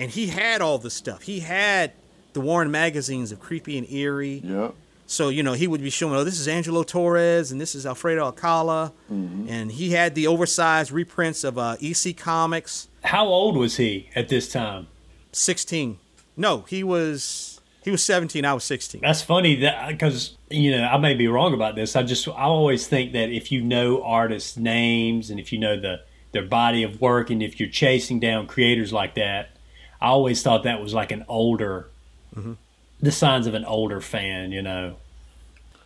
and 0.00 0.10
he 0.10 0.26
had 0.26 0.60
all 0.60 0.78
the 0.78 0.90
stuff. 0.90 1.22
He 1.22 1.40
had 1.40 1.92
the 2.32 2.40
Warren 2.40 2.70
magazines 2.72 3.30
of 3.30 3.38
Creepy 3.40 3.78
and 3.78 3.88
Eerie. 3.90 4.42
Yeah, 4.44 4.72
So 5.12 5.28
you 5.28 5.42
know 5.42 5.52
he 5.52 5.66
would 5.66 5.82
be 5.82 5.90
showing, 5.90 6.14
oh, 6.14 6.24
this 6.24 6.40
is 6.40 6.48
Angelo 6.48 6.82
Torres 6.82 7.52
and 7.52 7.60
this 7.60 7.74
is 7.74 7.84
Alfredo 7.84 8.24
Alcala, 8.24 8.92
Mm-hmm. 9.12 9.46
and 9.48 9.70
he 9.70 9.90
had 9.90 10.14
the 10.14 10.26
oversized 10.26 10.90
reprints 10.90 11.44
of 11.44 11.58
uh, 11.58 11.76
EC 11.82 12.16
Comics. 12.16 12.88
How 13.04 13.26
old 13.26 13.56
was 13.58 13.76
he 13.76 14.08
at 14.16 14.30
this 14.30 14.50
time? 14.50 14.86
Sixteen. 15.32 15.98
No, 16.34 16.62
he 16.62 16.82
was 16.82 17.60
he 17.84 17.90
was 17.90 18.02
seventeen. 18.02 18.46
I 18.46 18.54
was 18.54 18.64
sixteen. 18.64 19.02
That's 19.02 19.20
funny 19.20 19.56
that 19.56 19.88
because 19.88 20.34
you 20.50 20.70
know 20.70 20.84
I 20.84 20.96
may 20.96 21.12
be 21.12 21.28
wrong 21.28 21.52
about 21.52 21.74
this. 21.76 21.94
I 21.94 22.02
just 22.04 22.26
I 22.28 22.44
always 22.44 22.86
think 22.86 23.12
that 23.12 23.28
if 23.30 23.52
you 23.52 23.60
know 23.60 24.02
artists' 24.02 24.56
names 24.56 25.28
and 25.28 25.38
if 25.38 25.52
you 25.52 25.58
know 25.58 25.78
the 25.78 26.00
their 26.32 26.46
body 26.46 26.82
of 26.84 27.02
work 27.02 27.28
and 27.28 27.42
if 27.42 27.60
you're 27.60 27.68
chasing 27.68 28.18
down 28.18 28.46
creators 28.46 28.94
like 28.94 29.14
that, 29.16 29.50
I 30.00 30.06
always 30.06 30.42
thought 30.42 30.62
that 30.62 30.80
was 30.80 30.94
like 30.94 31.12
an 31.12 31.26
older, 31.28 31.90
the 33.02 33.12
signs 33.12 33.46
of 33.46 33.52
an 33.52 33.66
older 33.66 34.00
fan. 34.00 34.52
You 34.52 34.62
know. 34.62 34.96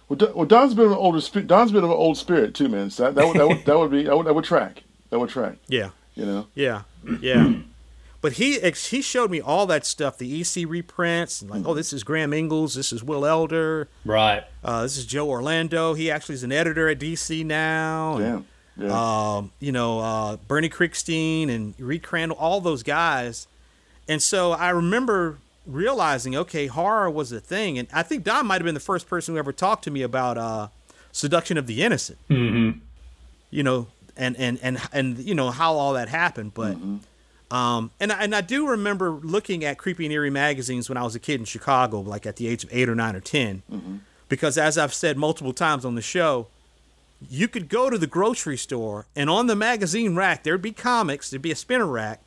Well, 0.09 0.17
Don, 0.17 0.35
well, 0.35 0.47
Don's 0.47 0.75
been 0.75 0.87
an 0.87 0.93
older 0.93 1.21
spirit. 1.21 1.49
Don's 1.49 1.73
been 1.73 1.85
an 1.85 1.91
old 1.91 2.17
spirit 2.17 2.55
too, 2.55 2.69
man. 2.69 2.91
So 2.91 3.05
that, 3.05 3.15
that 3.17 3.27
would 3.27 3.37
that 3.37 3.49
would 3.49 3.65
that 3.65 3.79
would 3.79 3.91
be 3.91 4.03
that 4.05 4.17
would, 4.17 4.27
that 4.27 4.35
would 4.35 4.45
track. 4.45 4.83
That 5.11 5.19
would 5.19 5.31
track. 5.31 5.57
Yeah. 5.69 5.91
You 6.15 6.25
know. 6.27 6.47
Yeah, 6.55 6.83
yeah. 7.21 7.53
but 8.23 8.33
he 8.35 8.59
he 8.61 9.03
showed 9.03 9.31
me 9.31 9.41
all 9.41 9.67
that 9.67 9.85
stuff, 9.85 10.17
the 10.17 10.41
EC 10.41 10.67
reprints, 10.69 11.43
and 11.43 11.51
like, 11.51 11.63
oh, 11.67 11.75
this 11.75 11.93
is 11.93 12.05
Graham 12.05 12.31
Ingels, 12.31 12.75
this 12.75 12.93
is 12.93 13.05
Will 13.05 13.27
Elder, 13.27 13.89
Right. 14.05 14.45
uh, 14.65 14.83
this 14.83 14.97
is 14.97 15.05
Joe 15.07 15.29
Orlando. 15.29 15.93
He 15.95 16.11
actually 16.11 16.37
is 16.37 16.43
an 16.43 16.53
editor 16.53 16.89
at 16.89 16.99
DC 16.99 17.45
now. 17.45 18.17
and, 18.17 18.45
Damn. 18.79 18.89
Yeah. 18.89 19.37
um, 19.37 19.53
you 19.61 19.73
know, 19.73 20.01
uh, 20.01 20.37
Bernie 20.49 20.69
Krigstein 20.71 21.51
and 21.51 21.75
Reed 21.79 22.03
Crandall, 22.03 22.37
all 22.39 22.61
those 22.63 22.83
guys. 22.83 23.47
And 24.09 24.23
so 24.23 24.53
I 24.53 24.71
remember 24.71 25.39
realizing, 25.67 26.37
okay, 26.37 26.67
horror 26.67 27.11
was 27.11 27.33
a 27.33 27.41
thing, 27.41 27.79
and 27.79 27.89
I 27.93 28.03
think 28.03 28.25
Don 28.25 28.47
might 28.47 28.57
have 28.57 28.65
been 28.65 28.75
the 28.75 28.81
first 28.81 29.09
person 29.09 29.35
who 29.35 29.39
ever 29.39 29.53
talked 29.53 29.85
to 29.85 29.91
me 29.91 30.03
about 30.03 30.39
uh, 30.39 30.69
seduction 31.13 31.59
of 31.59 31.67
the 31.67 31.83
innocent. 31.83 32.19
Mm-hmm. 32.31 32.79
You 33.51 33.63
know, 33.63 33.89
and 34.17 34.37
and 34.37 34.59
and 34.63 34.81
and 34.93 35.19
you 35.19 35.35
know 35.35 35.51
how 35.51 35.75
all 35.75 35.93
that 35.95 36.09
happened, 36.09 36.53
but. 36.55 36.77
Um, 37.49 37.93
and 38.01 38.11
I- 38.13 38.25
and 38.25 38.35
I 38.35 38.41
do 38.41 38.67
remember 38.69 39.11
looking 39.11 39.65
at 39.65 39.79
creepy 39.79 40.05
and 40.07 40.13
eerie 40.13 40.31
magazines 40.31 40.89
when 40.89 40.97
I 40.99 41.05
was 41.05 41.15
a 41.15 41.21
kid 41.21 41.39
in 41.39 41.45
Chicago, 41.47 42.01
like 42.01 42.27
at 42.27 42.37
the 42.37 42.49
age 42.49 42.65
of 42.65 42.71
eight 42.73 42.89
or 42.89 42.97
nine 42.97 43.15
or 43.15 43.21
10 43.21 43.63
because 44.29 44.59
as 44.59 44.77
I've 44.77 44.93
said 44.93 45.17
multiple 45.17 45.53
times 45.53 45.85
on 45.85 45.95
the 45.95 46.03
show, 46.03 46.49
you 47.31 47.47
could 47.47 47.69
go 47.69 47.89
to 47.89 47.97
the 47.99 48.09
grocery 48.09 48.57
store 48.57 49.07
and 49.15 49.31
on 49.31 49.47
the 49.47 49.55
magazine 49.55 50.17
rack 50.17 50.43
there'd 50.43 50.61
be 50.61 50.73
comics, 50.73 51.31
there'd 51.31 51.41
be 51.41 51.53
a 51.53 51.57
spinner 51.57 51.87
rack, 51.87 52.21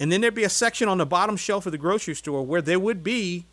and 0.00 0.10
then 0.10 0.22
there'd 0.22 0.34
be 0.34 0.44
a 0.44 0.48
section 0.48 0.88
on 0.88 0.98
the 0.98 1.06
bottom 1.06 1.36
shelf 1.36 1.66
of 1.66 1.72
the 1.72 1.78
grocery 1.78 2.14
store 2.14 2.44
where 2.44 2.62
there 2.62 2.80
would 2.80 3.04
be 3.04 3.44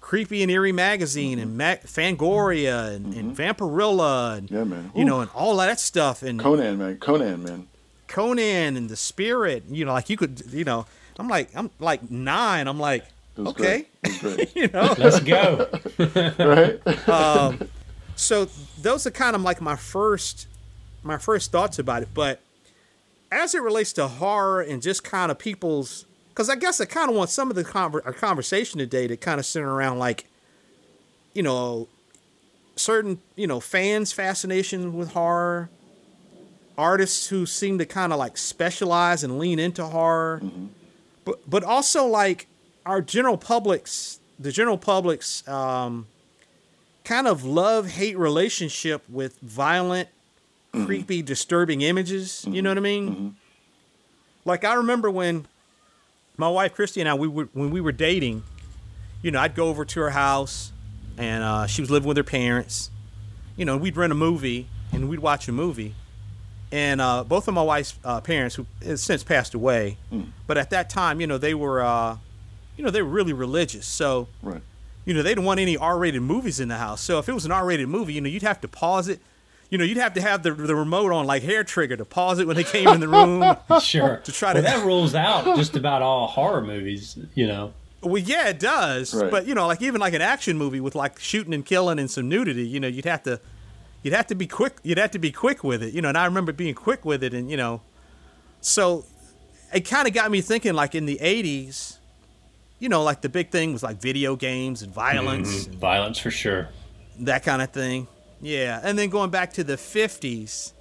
creepy 0.00 0.42
and 0.42 0.50
eerie 0.50 0.72
magazine 0.72 1.38
and 1.38 1.56
Ma- 1.56 1.76
Fangoria 1.76 2.94
and, 2.94 3.14
and 3.14 3.36
mm-hmm. 3.36 3.64
Vampirella 3.64 4.38
and 4.38 4.50
Yeah, 4.50 4.64
man. 4.64 4.90
you 4.94 5.04
know 5.04 5.20
and 5.20 5.30
all 5.34 5.56
that 5.58 5.78
stuff 5.78 6.22
and 6.22 6.40
Conan, 6.40 6.78
man. 6.78 6.96
Conan, 6.98 7.42
man. 7.42 7.68
Conan 8.06 8.76
and 8.76 8.88
the 8.88 8.96
Spirit. 8.96 9.64
You 9.68 9.84
know, 9.84 9.92
like 9.92 10.10
you 10.10 10.16
could, 10.16 10.42
you 10.50 10.64
know, 10.64 10.86
I'm 11.18 11.28
like 11.28 11.50
I'm 11.54 11.70
like 11.78 12.10
nine. 12.10 12.66
I'm 12.66 12.78
like 12.78 13.04
okay, 13.38 13.52
great. 13.52 13.88
It 14.02 14.22
was 14.22 14.34
great. 14.36 14.56
you 14.56 14.68
know. 14.68 14.94
Let's 14.98 15.20
go. 15.20 15.68
right? 16.38 17.08
Um, 17.08 17.68
so 18.16 18.46
those 18.80 19.06
are 19.06 19.10
kind 19.10 19.34
of 19.34 19.42
like 19.42 19.60
my 19.60 19.76
first 19.76 20.46
my 21.02 21.18
first 21.18 21.50
thoughts 21.52 21.78
about 21.78 22.02
it 22.02 22.08
but 22.14 22.40
as 23.34 23.54
it 23.54 23.62
relates 23.62 23.92
to 23.94 24.06
horror 24.08 24.60
and 24.62 24.80
just 24.80 25.04
kind 25.04 25.30
of 25.30 25.38
people's 25.38 26.06
because 26.30 26.48
I 26.50 26.56
guess 26.56 26.80
I 26.80 26.84
kind 26.86 27.10
of 27.10 27.16
want 27.16 27.30
some 27.30 27.48
of 27.50 27.56
the 27.56 27.64
conver- 27.64 28.04
our 28.04 28.12
conversation 28.12 28.78
today 28.78 29.06
to 29.06 29.16
kind 29.16 29.38
of 29.38 29.46
center 29.46 29.72
around 29.72 29.98
like, 29.98 30.26
you 31.32 31.42
know, 31.42 31.88
certain 32.76 33.20
you 33.36 33.46
know 33.46 33.60
fans' 33.60 34.12
fascination 34.12 34.94
with 34.94 35.12
horror, 35.12 35.70
artists 36.76 37.28
who 37.28 37.46
seem 37.46 37.78
to 37.78 37.86
kind 37.86 38.12
of 38.12 38.18
like 38.18 38.36
specialize 38.36 39.22
and 39.22 39.38
lean 39.38 39.58
into 39.58 39.84
horror, 39.84 40.40
Mm-hmm. 40.42 40.66
but 41.24 41.48
but 41.48 41.62
also 41.64 42.06
like 42.06 42.46
our 42.86 43.00
general 43.00 43.36
public's 43.38 44.18
the 44.38 44.50
general 44.50 44.78
public's 44.78 45.46
um, 45.48 46.06
kind 47.04 47.28
of 47.28 47.44
love 47.44 47.88
hate 47.90 48.18
relationship 48.18 49.02
with 49.08 49.38
violent, 49.40 50.08
Mm-hmm. 50.74 50.86
creepy, 50.86 51.22
disturbing 51.22 51.82
images. 51.82 52.44
You 52.48 52.60
know 52.60 52.70
what 52.70 52.78
I 52.78 52.80
mean? 52.82 53.36
Like 54.44 54.64
I 54.64 54.74
remember 54.74 55.10
when 55.10 55.46
my 56.36 56.48
wife 56.48 56.74
Christy 56.74 57.00
and 57.00 57.08
I 57.08 57.14
we 57.14 57.28
were 57.28 57.48
when 57.52 57.70
we 57.70 57.80
were 57.80 57.92
dating, 57.92 58.42
you 59.22 59.30
know, 59.30 59.40
I'd 59.40 59.54
go 59.54 59.68
over 59.68 59.84
to 59.84 60.00
her 60.00 60.10
house 60.10 60.72
and 61.16 61.44
uh, 61.44 61.66
she 61.66 61.80
was 61.80 61.90
living 61.90 62.08
with 62.08 62.16
her 62.16 62.24
parents. 62.24 62.90
You 63.56 63.64
know, 63.64 63.76
we'd 63.76 63.96
rent 63.96 64.10
a 64.12 64.16
movie 64.16 64.66
and 64.92 65.08
we'd 65.08 65.20
watch 65.20 65.46
a 65.48 65.52
movie. 65.52 65.94
And 66.72 67.00
uh, 67.00 67.22
both 67.22 67.46
of 67.46 67.54
my 67.54 67.62
wife's 67.62 67.96
uh, 68.04 68.20
parents, 68.20 68.56
who 68.56 68.66
has 68.84 69.00
since 69.00 69.22
passed 69.22 69.54
away, 69.54 69.96
but 70.48 70.58
at 70.58 70.70
that 70.70 70.90
time, 70.90 71.20
you 71.20 71.26
know, 71.28 71.38
they 71.38 71.54
were, 71.54 71.80
uh, 71.80 72.16
you 72.76 72.82
know, 72.82 72.90
they 72.90 73.00
were 73.00 73.08
really 73.10 73.32
religious. 73.32 73.86
So, 73.86 74.26
Right. 74.42 74.60
you 75.04 75.14
know, 75.14 75.22
they 75.22 75.28
didn't 75.30 75.44
want 75.44 75.60
any 75.60 75.76
R-rated 75.76 76.20
movies 76.22 76.58
in 76.58 76.66
the 76.66 76.78
house. 76.78 77.00
So 77.00 77.20
if 77.20 77.28
it 77.28 77.32
was 77.32 77.44
an 77.44 77.52
R-rated 77.52 77.88
movie, 77.88 78.14
you 78.14 78.20
know, 78.20 78.28
you'd 78.28 78.42
have 78.42 78.60
to 78.62 78.66
pause 78.68 79.06
it. 79.06 79.20
You 79.70 79.78
know, 79.78 79.84
you'd 79.84 79.96
have 79.96 80.14
to 80.14 80.20
have 80.20 80.42
the 80.42 80.52
the 80.52 80.74
remote 80.76 81.10
on 81.12 81.26
like 81.26 81.42
hair 81.42 81.64
trigger 81.64 81.96
to 81.96 82.04
pause 82.04 82.38
it 82.38 82.46
when 82.46 82.56
they 82.56 82.64
came 82.64 82.88
in 82.88 83.00
the 83.00 83.08
room. 83.08 83.56
Sure. 83.80 84.18
To 84.18 84.32
try 84.32 84.52
to- 84.52 84.60
Well, 84.60 84.78
that 84.78 84.84
rules 84.86 85.14
out 85.14 85.56
just 85.56 85.74
about 85.76 86.02
all 86.02 86.26
horror 86.28 86.60
movies. 86.60 87.18
You 87.34 87.46
know. 87.46 87.72
Well, 88.02 88.22
yeah, 88.22 88.48
it 88.48 88.58
does. 88.58 89.14
Right. 89.14 89.30
But 89.30 89.46
you 89.46 89.54
know, 89.54 89.66
like 89.66 89.80
even 89.82 90.00
like 90.00 90.14
an 90.14 90.22
action 90.22 90.58
movie 90.58 90.80
with 90.80 90.94
like 90.94 91.18
shooting 91.18 91.54
and 91.54 91.64
killing 91.64 91.98
and 91.98 92.10
some 92.10 92.28
nudity, 92.28 92.66
you 92.66 92.78
know, 92.78 92.86
you'd 92.88 93.06
have 93.06 93.22
to, 93.24 93.40
you'd 94.02 94.14
have 94.14 94.26
to 94.28 94.34
be 94.34 94.46
quick. 94.46 94.76
You'd 94.82 94.98
have 94.98 95.10
to 95.12 95.18
be 95.18 95.32
quick 95.32 95.64
with 95.64 95.82
it, 95.82 95.94
you 95.94 96.02
know. 96.02 96.08
And 96.10 96.18
I 96.18 96.26
remember 96.26 96.52
being 96.52 96.74
quick 96.74 97.04
with 97.04 97.24
it, 97.24 97.32
and 97.34 97.50
you 97.50 97.56
know, 97.56 97.80
so 98.60 99.04
it 99.72 99.88
kind 99.88 100.06
of 100.06 100.14
got 100.14 100.30
me 100.30 100.40
thinking. 100.42 100.74
Like 100.74 100.94
in 100.94 101.06
the 101.06 101.18
'80s, 101.20 101.96
you 102.78 102.88
know, 102.90 103.02
like 103.02 103.22
the 103.22 103.28
big 103.30 103.50
thing 103.50 103.72
was 103.72 103.82
like 103.82 104.00
video 104.00 104.36
games 104.36 104.82
and 104.82 104.92
violence, 104.92 105.62
mm-hmm. 105.62 105.72
and 105.72 105.80
Violence 105.80 106.18
for 106.18 106.30
sure. 106.30 106.68
that 107.20 107.42
kind 107.42 107.62
of 107.62 107.70
thing. 107.70 108.06
Yeah, 108.40 108.80
and 108.82 108.98
then 108.98 109.08
going 109.08 109.30
back 109.30 109.54
to 109.54 109.64
the 109.64 109.76
'50s, 109.76 110.72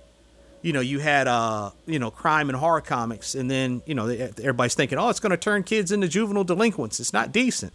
you 0.61 0.73
know, 0.73 0.79
you 0.79 0.99
had 0.99 1.27
uh, 1.27 1.71
you 1.85 1.99
know, 1.99 2.11
crime 2.11 2.49
and 2.49 2.57
horror 2.57 2.81
comics, 2.81 3.35
and 3.35 3.49
then 3.49 3.81
you 3.85 3.95
know, 3.95 4.07
everybody's 4.07 4.75
thinking, 4.75 4.97
oh, 4.97 5.09
it's 5.09 5.19
going 5.19 5.31
to 5.31 5.37
turn 5.37 5.63
kids 5.63 5.91
into 5.91 6.07
juvenile 6.07 6.43
delinquents. 6.43 6.99
It's 6.99 7.13
not 7.13 7.31
decent, 7.31 7.73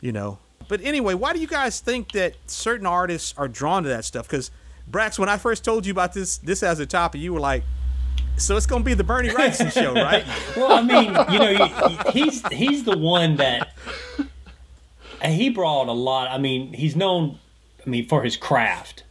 you 0.00 0.12
know. 0.12 0.38
But 0.68 0.80
anyway, 0.82 1.14
why 1.14 1.32
do 1.32 1.40
you 1.40 1.48
guys 1.48 1.80
think 1.80 2.12
that 2.12 2.34
certain 2.46 2.86
artists 2.86 3.34
are 3.36 3.48
drawn 3.48 3.82
to 3.82 3.88
that 3.88 4.04
stuff? 4.04 4.28
Because 4.28 4.50
Brax, 4.90 5.18
when 5.18 5.28
I 5.28 5.36
first 5.36 5.64
told 5.64 5.86
you 5.86 5.92
about 5.92 6.12
this, 6.12 6.38
this 6.38 6.62
as 6.62 6.78
a 6.78 6.86
topic, 6.86 7.20
you 7.20 7.32
were 7.32 7.40
like, 7.40 7.64
so 8.36 8.56
it's 8.56 8.66
going 8.66 8.82
to 8.82 8.86
be 8.86 8.94
the 8.94 9.04
Bernie 9.04 9.30
Wrightson 9.30 9.72
show, 9.80 9.92
right? 9.94 10.24
Well, 10.56 10.72
I 10.72 10.82
mean, 10.82 11.16
you 11.32 11.38
know, 11.38 11.66
he's 12.12 12.46
he's 12.48 12.84
the 12.84 12.96
one 12.96 13.36
that 13.36 13.70
and 15.20 15.34
he 15.34 15.50
brought 15.50 15.88
a 15.88 15.92
lot. 15.92 16.30
I 16.30 16.38
mean, 16.38 16.72
he's 16.72 16.96
known, 16.96 17.38
I 17.84 17.88
mean, 17.90 18.06
for 18.08 18.22
his 18.22 18.36
craft. 18.36 19.04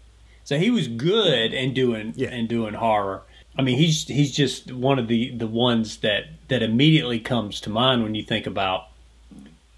So 0.43 0.57
he 0.57 0.71
was 0.71 0.87
good 0.87 1.53
in 1.53 1.73
doing 1.73 2.13
Yeah. 2.15 2.29
and 2.29 2.47
doing 2.47 2.73
horror. 2.75 3.21
I 3.57 3.61
mean, 3.61 3.77
he's 3.77 4.07
he's 4.07 4.31
just 4.31 4.71
one 4.71 4.99
of 4.99 5.07
the 5.07 5.31
the 5.31 5.47
ones 5.47 5.97
that 5.97 6.25
that 6.47 6.63
immediately 6.63 7.19
comes 7.19 7.59
to 7.61 7.69
mind 7.69 8.03
when 8.03 8.15
you 8.15 8.23
think 8.23 8.47
about 8.47 8.87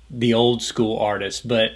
the 0.09 0.33
old 0.33 0.61
school 0.61 0.97
artists. 0.99 1.41
But 1.41 1.71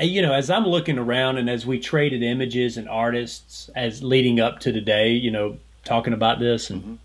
uh, 0.00 0.04
you 0.04 0.22
know, 0.22 0.32
as 0.32 0.48
I'm 0.50 0.64
looking 0.66 0.98
around 0.98 1.38
and 1.38 1.50
as 1.50 1.66
we 1.66 1.78
traded 1.78 2.22
images 2.22 2.76
and 2.76 2.88
artists 2.88 3.68
as 3.76 4.02
leading 4.02 4.40
up 4.40 4.60
to 4.60 4.72
today, 4.72 5.10
you 5.12 5.30
know, 5.30 5.58
talking 5.84 6.12
about 6.12 6.38
this 6.38 6.70
and 6.70 6.98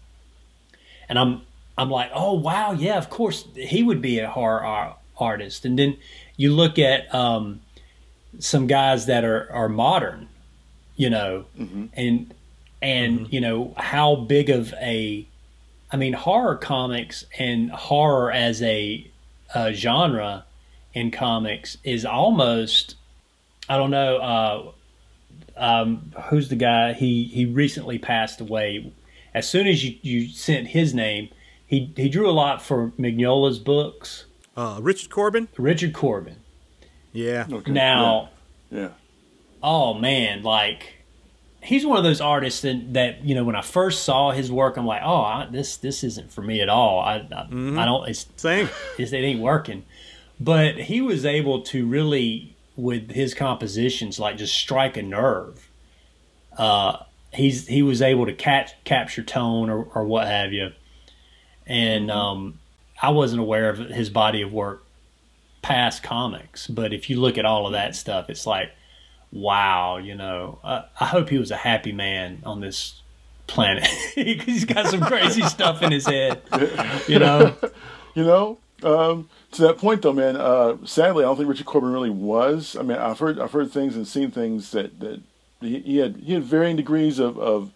and 1.09 1.19
I'm 1.19 1.41
I'm 1.77 1.89
like, 1.91 2.11
oh 2.13 2.33
wow, 2.33 2.71
yeah, 2.71 2.97
of 2.97 3.09
course 3.09 3.45
he 3.55 3.83
would 3.83 4.01
be 4.01 4.19
a 4.19 4.29
horror 4.29 4.63
ar- 4.63 4.95
artist. 5.17 5.65
And 5.65 5.77
then 5.77 5.97
you 6.37 6.53
look 6.55 6.79
at 6.79 7.13
um, 7.13 7.61
some 8.39 8.67
guys 8.67 9.05
that 9.07 9.23
are 9.23 9.51
are 9.51 9.69
modern, 9.69 10.27
you 10.95 11.09
know, 11.09 11.45
and 11.93 12.33
and 12.81 13.31
you 13.33 13.41
know 13.41 13.73
how 13.77 14.15
big 14.15 14.49
of 14.49 14.73
a, 14.81 15.25
I 15.91 15.97
mean, 15.97 16.13
horror 16.13 16.55
comics 16.55 17.25
and 17.39 17.71
horror 17.71 18.31
as 18.31 18.61
a, 18.61 19.09
a 19.55 19.73
genre 19.73 20.45
in 20.93 21.11
comics 21.11 21.77
is 21.83 22.05
almost, 22.05 22.95
I 23.69 23.77
don't 23.77 23.91
know, 23.91 24.17
uh, 24.17 24.71
um, 25.55 26.13
who's 26.29 26.49
the 26.49 26.55
guy? 26.55 26.93
He 26.93 27.23
he 27.25 27.45
recently 27.45 27.97
passed 27.97 28.41
away. 28.41 28.91
As 29.33 29.49
soon 29.49 29.67
as 29.67 29.83
you, 29.83 29.97
you 30.01 30.27
sent 30.29 30.67
his 30.67 30.93
name, 30.93 31.29
he 31.65 31.91
he 31.95 32.09
drew 32.09 32.29
a 32.29 32.31
lot 32.31 32.61
for 32.61 32.91
Mignola's 32.97 33.59
books. 33.59 34.25
Uh, 34.55 34.79
Richard 34.81 35.09
Corbin, 35.09 35.47
Richard 35.57 35.93
Corbin. 35.93 36.37
Yeah, 37.17 37.47
Okay. 37.51 37.71
Now, 37.71 38.29
Yeah. 38.69 38.79
yeah. 38.79 38.89
oh 39.63 39.93
man, 39.93 40.43
like 40.43 40.93
he's 41.61 41.85
one 41.85 41.97
of 41.97 42.03
those 42.03 42.21
artists 42.21 42.61
that, 42.61 42.93
that 42.93 43.25
you 43.25 43.33
know 43.35 43.43
when 43.43 43.55
I 43.55 43.61
first 43.61 44.03
saw 44.03 44.31
his 44.31 44.51
work, 44.51 44.77
I'm 44.77 44.85
like, 44.85 45.01
oh, 45.03 45.21
I, 45.21 45.47
this 45.51 45.77
this 45.77 46.03
isn't 46.03 46.31
for 46.31 46.41
me 46.41 46.61
at 46.61 46.69
all. 46.69 46.99
I 46.99 47.15
I, 47.31 47.41
I 47.49 47.85
don't. 47.85 48.07
It's, 48.07 48.27
same. 48.35 48.69
it's 48.97 49.11
it 49.13 49.17
ain't 49.17 49.41
working. 49.41 49.83
But 50.39 50.75
he 50.77 51.01
was 51.01 51.25
able 51.25 51.61
to 51.63 51.87
really, 51.87 52.55
with 52.75 53.09
his 53.11 53.33
compositions, 53.33 54.19
like 54.19 54.37
just 54.37 54.53
strike 54.55 54.95
a 54.95 55.01
nerve. 55.01 55.67
Uh, 56.55 56.97
he's 57.33 57.67
he 57.67 57.81
was 57.81 58.01
able 58.01 58.25
to 58.27 58.33
catch 58.33 58.71
capture 58.83 59.23
tone 59.23 59.69
or, 59.71 59.83
or 59.95 60.03
what 60.03 60.27
have 60.27 60.53
you, 60.53 60.71
and 61.65 62.11
um, 62.11 62.59
I 63.01 63.09
wasn't 63.09 63.41
aware 63.41 63.69
of 63.69 63.77
his 63.79 64.09
body 64.11 64.41
of 64.43 64.53
work 64.53 64.83
past 65.67 66.01
comics. 66.01 66.65
But 66.67 66.93
if 66.93 67.09
you 67.09 67.19
look 67.19 67.37
at 67.37 67.45
all 67.45 67.65
of 67.65 67.73
that 67.73 67.93
stuff, 67.93 68.29
it's 68.29 68.47
like, 68.47 68.71
wow, 69.33 69.97
you 69.97 70.15
know. 70.15 70.59
Uh, 70.63 70.83
I 70.97 71.05
hope 71.05 71.27
he 71.27 71.37
was 71.37 71.51
a 71.51 71.57
happy 71.57 71.91
man 71.91 72.41
on 72.45 72.61
this 72.61 73.01
planet. 73.47 73.85
he's 74.15 74.63
got 74.63 74.87
some 74.87 75.01
crazy 75.01 75.41
stuff 75.55 75.83
in 75.83 75.91
his 75.91 76.05
head, 76.05 76.41
you 77.07 77.19
know. 77.19 77.53
You 78.15 78.23
know, 78.23 78.57
um, 78.81 79.29
to 79.51 79.61
that 79.63 79.77
point 79.77 80.01
though, 80.01 80.13
man. 80.13 80.37
Uh, 80.37 80.77
sadly, 80.85 81.25
I 81.25 81.27
don't 81.27 81.35
think 81.35 81.49
Richard 81.49 81.65
Corbin 81.65 81.91
really 81.91 82.09
was. 82.09 82.77
I 82.77 82.81
mean, 82.81 82.97
I've 82.97 83.19
heard 83.19 83.37
I've 83.37 83.51
heard 83.51 83.69
things 83.69 83.97
and 83.97 84.07
seen 84.07 84.31
things 84.31 84.71
that 84.71 85.01
that 85.01 85.21
he, 85.59 85.79
he 85.81 85.97
had 85.97 86.15
he 86.15 86.33
had 86.33 86.43
varying 86.43 86.77
degrees 86.77 87.19
of 87.19 87.37
of, 87.37 87.73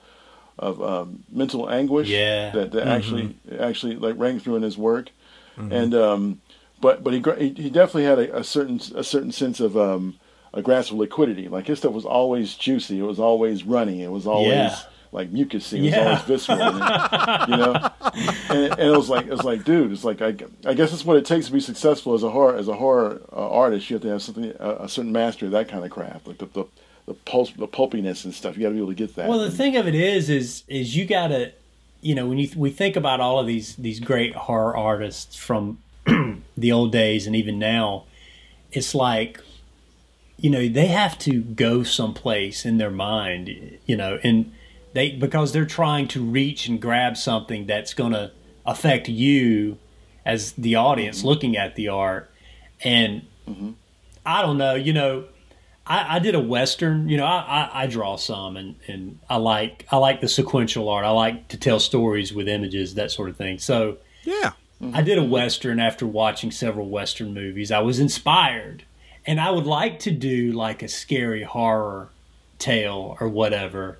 of 0.57 0.81
um, 0.81 1.25
mental 1.29 1.69
anguish. 1.69 2.07
Yeah. 2.07 2.51
That, 2.51 2.71
that 2.71 2.87
actually 2.87 3.35
actually 3.59 3.97
like 3.97 4.15
rang 4.17 4.39
through 4.39 4.55
in 4.55 4.63
his 4.63 4.77
work, 4.77 5.09
and 5.57 5.93
um, 5.93 6.41
but 6.81 7.03
but 7.03 7.13
he 7.13 7.19
he, 7.55 7.69
definitely 7.69 8.03
had 8.05 8.19
a, 8.19 8.37
a 8.39 8.43
certain 8.43 8.79
a 8.95 9.03
certain 9.03 9.31
sense 9.31 9.59
of 9.59 9.77
um, 9.77 10.15
a 10.53 10.61
grasp 10.61 10.91
of 10.91 10.97
liquidity. 10.97 11.47
Like 11.47 11.67
his 11.67 11.79
stuff 11.79 11.93
was 11.93 12.05
always 12.05 12.55
juicy. 12.55 12.99
It 12.99 13.03
was 13.03 13.19
always 13.19 13.63
runny. 13.63 14.03
It 14.03 14.11
was 14.11 14.27
always. 14.27 14.47
Yeah. 14.49 14.75
Like 15.13 15.29
mucusy, 15.29 15.79
it 15.79 15.81
was 15.81 15.91
Yeah. 15.91 16.05
always 16.05 16.21
visceral, 16.21 16.61
and, 16.61 17.49
you 17.51 17.57
know. 17.57 17.89
And, 18.49 18.59
it- 18.63 18.71
and 18.71 18.79
it 18.79 18.95
was 18.95 19.09
like, 19.09 19.25
it 19.25 19.31
was 19.31 19.43
like, 19.43 19.65
dude, 19.65 19.91
it's 19.91 20.05
like, 20.05 20.21
I, 20.21 20.27
I 20.65 20.73
guess 20.73 20.91
that's 20.91 21.03
what 21.03 21.17
it 21.17 21.25
takes 21.25 21.47
to 21.47 21.51
be 21.51 21.59
successful 21.59 22.13
as 22.13 22.23
a 22.23 22.29
horror, 22.29 22.55
as 22.55 22.69
a 22.69 22.75
horror 22.75 23.21
uh, 23.33 23.49
artist. 23.49 23.89
You 23.89 23.95
have 23.95 24.03
to 24.03 24.07
have 24.07 24.21
something, 24.21 24.53
a, 24.57 24.83
a 24.83 24.87
certain 24.87 25.11
mastery 25.11 25.47
of 25.47 25.51
that 25.51 25.67
kind 25.67 25.83
of 25.83 25.91
craft, 25.91 26.27
like 26.27 26.37
the 26.37 26.45
the, 26.45 26.63
the 27.07 27.13
pulse, 27.13 27.51
the 27.51 27.67
pulpiness 27.67 28.23
and 28.23 28.33
stuff. 28.33 28.55
You 28.55 28.61
got 28.63 28.69
to 28.69 28.75
be 28.75 28.79
able 28.79 28.87
to 28.87 28.95
get 28.95 29.15
that. 29.15 29.27
Well, 29.27 29.39
the 29.39 29.47
And- 29.47 29.53
thing 29.53 29.75
of 29.75 29.85
it 29.85 29.95
is, 29.95 30.29
is 30.29 30.63
is 30.69 30.95
you 30.95 31.03
gotta, 31.03 31.51
you 31.99 32.15
know, 32.15 32.29
when 32.29 32.37
you 32.37 32.49
we 32.55 32.69
think 32.69 32.95
about 32.95 33.19
all 33.19 33.37
of 33.37 33.47
these 33.47 33.75
these 33.75 33.99
great 33.99 34.33
horror 34.33 34.77
artists 34.77 35.35
from 35.35 35.79
the 36.57 36.71
old 36.71 36.91
days 36.91 37.27
and 37.27 37.35
even 37.35 37.59
now, 37.59 38.05
it's 38.71 38.95
like, 38.95 39.39
you 40.37 40.49
know, 40.49 40.67
they 40.67 40.87
have 40.87 41.17
to 41.19 41.41
go 41.41 41.83
someplace 41.83 42.65
in 42.65 42.77
their 42.77 42.91
mind, 42.91 43.77
you 43.85 43.95
know, 43.95 44.19
and 44.23 44.51
they 44.93 45.11
because 45.11 45.53
they're 45.53 45.65
trying 45.65 46.07
to 46.09 46.21
reach 46.23 46.67
and 46.67 46.81
grab 46.81 47.15
something 47.15 47.65
that's 47.67 47.93
going 47.93 48.13
to 48.13 48.31
affect 48.65 49.07
you 49.07 49.77
as 50.25 50.53
the 50.53 50.75
audience 50.75 51.19
mm-hmm. 51.19 51.27
looking 51.27 51.57
at 51.57 51.75
the 51.75 51.87
art, 51.87 52.31
and 52.83 53.21
mm-hmm. 53.47 53.71
I 54.25 54.41
don't 54.41 54.57
know, 54.57 54.75
you 54.75 54.93
know. 54.93 55.25
I, 55.83 56.17
I 56.17 56.19
did 56.19 56.35
a 56.35 56.39
western. 56.39 57.09
You 57.09 57.17
know, 57.17 57.25
I, 57.25 57.39
I, 57.39 57.83
I 57.83 57.87
draw 57.87 58.15
some, 58.15 58.55
and, 58.55 58.75
and 58.87 59.19
I 59.29 59.37
like 59.37 59.87
I 59.91 59.97
like 59.97 60.21
the 60.21 60.27
sequential 60.27 60.87
art. 60.89 61.05
I 61.05 61.09
like 61.09 61.47
to 61.49 61.57
tell 61.57 61.79
stories 61.79 62.31
with 62.31 62.47
images, 62.47 62.95
that 62.95 63.11
sort 63.11 63.29
of 63.29 63.37
thing. 63.37 63.57
So 63.57 63.97
Yeah. 64.23 64.51
I 64.93 65.01
did 65.01 65.17
a 65.17 65.23
western 65.23 65.79
after 65.79 66.07
watching 66.07 66.51
several 66.51 66.89
western 66.89 67.33
movies. 67.33 67.71
I 67.71 67.79
was 67.79 67.99
inspired, 67.99 68.83
and 69.25 69.39
I 69.39 69.51
would 69.51 69.67
like 69.67 69.99
to 69.99 70.11
do 70.11 70.51
like 70.51 70.81
a 70.83 70.87
scary 70.87 71.43
horror 71.43 72.09
tale 72.59 73.17
or 73.19 73.27
whatever. 73.27 73.99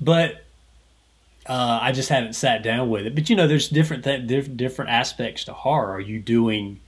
But 0.00 0.40
Uh, 1.46 1.78
I 1.82 1.92
just 1.92 2.08
haven't 2.08 2.32
sat 2.32 2.62
down 2.62 2.88
with 2.88 3.04
it. 3.06 3.14
But 3.14 3.28
you 3.28 3.36
know, 3.36 3.46
there's 3.46 3.68
different 3.68 4.02
th- 4.02 4.26
diff- 4.26 4.56
different 4.56 4.90
aspects 4.90 5.44
to 5.44 5.52
horror. 5.52 5.92
Are 5.92 6.00
you 6.00 6.18
doing 6.18 6.80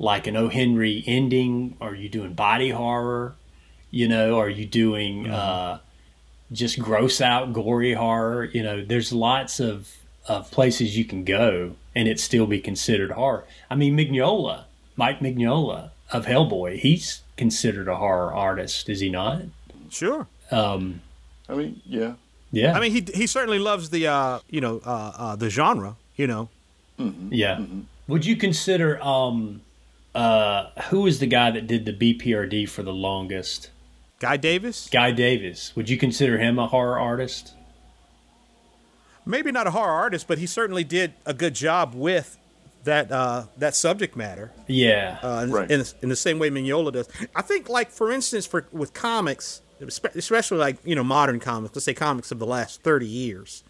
like 0.00 0.26
an 0.26 0.36
O. 0.36 0.48
Henry 0.48 1.04
ending? 1.06 1.76
Are 1.80 1.94
you 1.94 2.08
doing 2.08 2.32
body 2.34 2.70
horror? 2.70 3.36
You 3.92 4.08
know, 4.08 4.40
are 4.40 4.48
you 4.48 4.66
doing 4.66 5.30
uh, 5.30 5.78
just 6.50 6.80
gross 6.80 7.20
out, 7.20 7.52
gory 7.52 7.92
horror? 7.92 8.42
You 8.46 8.64
know, 8.64 8.84
there's 8.84 9.12
lots 9.12 9.60
of 9.60 9.88
of 10.28 10.50
places 10.50 10.96
you 10.96 11.04
can 11.04 11.24
go 11.24 11.76
and 11.94 12.08
it 12.08 12.20
still 12.20 12.46
be 12.46 12.60
considered 12.60 13.12
horror. 13.12 13.44
I 13.70 13.74
mean, 13.74 13.96
Mignola, 13.96 14.64
Mike 14.96 15.20
Mignola 15.20 15.90
of 16.10 16.26
Hellboy, 16.26 16.78
he's 16.78 17.22
considered 17.36 17.88
a 17.88 17.96
horror 17.96 18.32
artist, 18.32 18.88
is 18.88 19.00
he 19.00 19.10
not? 19.10 19.42
Sure. 19.90 20.26
Um, 20.50 21.00
I 21.48 21.54
mean, 21.54 21.80
yeah. 21.84 22.14
yeah. 22.50 22.74
I 22.76 22.80
mean, 22.80 22.92
he 22.92 23.06
he 23.14 23.26
certainly 23.26 23.58
loves 23.58 23.90
the 23.90 24.06
uh, 24.06 24.38
you 24.48 24.60
know 24.60 24.80
uh, 24.84 25.12
uh, 25.16 25.36
the 25.36 25.50
genre. 25.50 25.96
You 26.16 26.26
know, 26.26 26.48
Yeah. 27.30 27.64
Would 28.06 28.26
you 28.26 28.36
consider 28.36 29.02
um 29.02 29.62
uh 30.14 30.66
who 30.90 31.02
was 31.02 31.20
the 31.20 31.26
guy 31.26 31.50
that 31.50 31.66
did 31.66 31.84
the 31.86 31.92
BPRD 31.92 32.68
for 32.68 32.82
the 32.82 32.92
longest? 32.92 33.70
Guy 34.20 34.36
Davis. 34.36 34.88
Guy 34.92 35.10
Davis. 35.10 35.72
Would 35.74 35.88
you 35.90 35.96
consider 35.96 36.38
him 36.38 36.58
a 36.58 36.68
horror 36.68 36.98
artist? 36.98 37.54
Maybe 39.24 39.52
not 39.52 39.66
a 39.66 39.70
horror 39.70 39.92
artist, 39.92 40.26
but 40.28 40.38
he 40.38 40.46
certainly 40.46 40.84
did 40.84 41.12
a 41.26 41.32
good 41.34 41.54
job 41.54 41.94
with 41.94 42.38
that 42.84 43.12
uh, 43.12 43.44
that 43.58 43.76
subject 43.76 44.16
matter. 44.16 44.50
Yeah. 44.66 45.18
uh, 45.22 45.42
in, 45.44 45.50
Right. 45.52 45.70
in, 45.70 45.84
in 46.02 46.08
the 46.08 46.16
same 46.16 46.38
way 46.40 46.50
Mignola 46.50 46.92
does. 46.92 47.08
I 47.36 47.42
think, 47.42 47.68
like 47.68 47.90
for 47.90 48.10
instance, 48.10 48.46
for 48.46 48.66
with 48.72 48.92
comics, 48.94 49.62
especially 50.14 50.58
like 50.58 50.78
you 50.84 50.96
know 50.96 51.04
modern 51.04 51.38
comics, 51.38 51.76
let's 51.76 51.84
say 51.84 51.94
comics 51.94 52.32
of 52.32 52.38
the 52.40 52.46
last 52.46 52.82
thirty 52.82 53.06
years. 53.06 53.62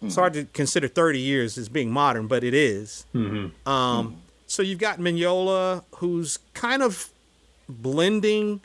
It's 0.00 0.16
hard 0.16 0.32
to 0.32 0.44
consider 0.46 0.88
thirty 0.88 1.20
years 1.20 1.56
as 1.58 1.68
being 1.68 1.90
modern, 1.90 2.26
but 2.26 2.42
it 2.42 2.54
is. 2.54 3.06
Um, 3.66 4.22
so 4.46 4.62
you've 4.62 4.78
got 4.80 4.98
Mignola, 4.98 5.84
who's 5.96 6.38
kind 6.54 6.82
of 6.82 7.10
blending, 7.68 8.60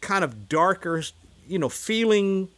kind 0.00 0.24
of 0.24 0.48
darker, 0.48 1.02
you 1.46 1.58
know, 1.58 1.68
feeling 1.68 2.48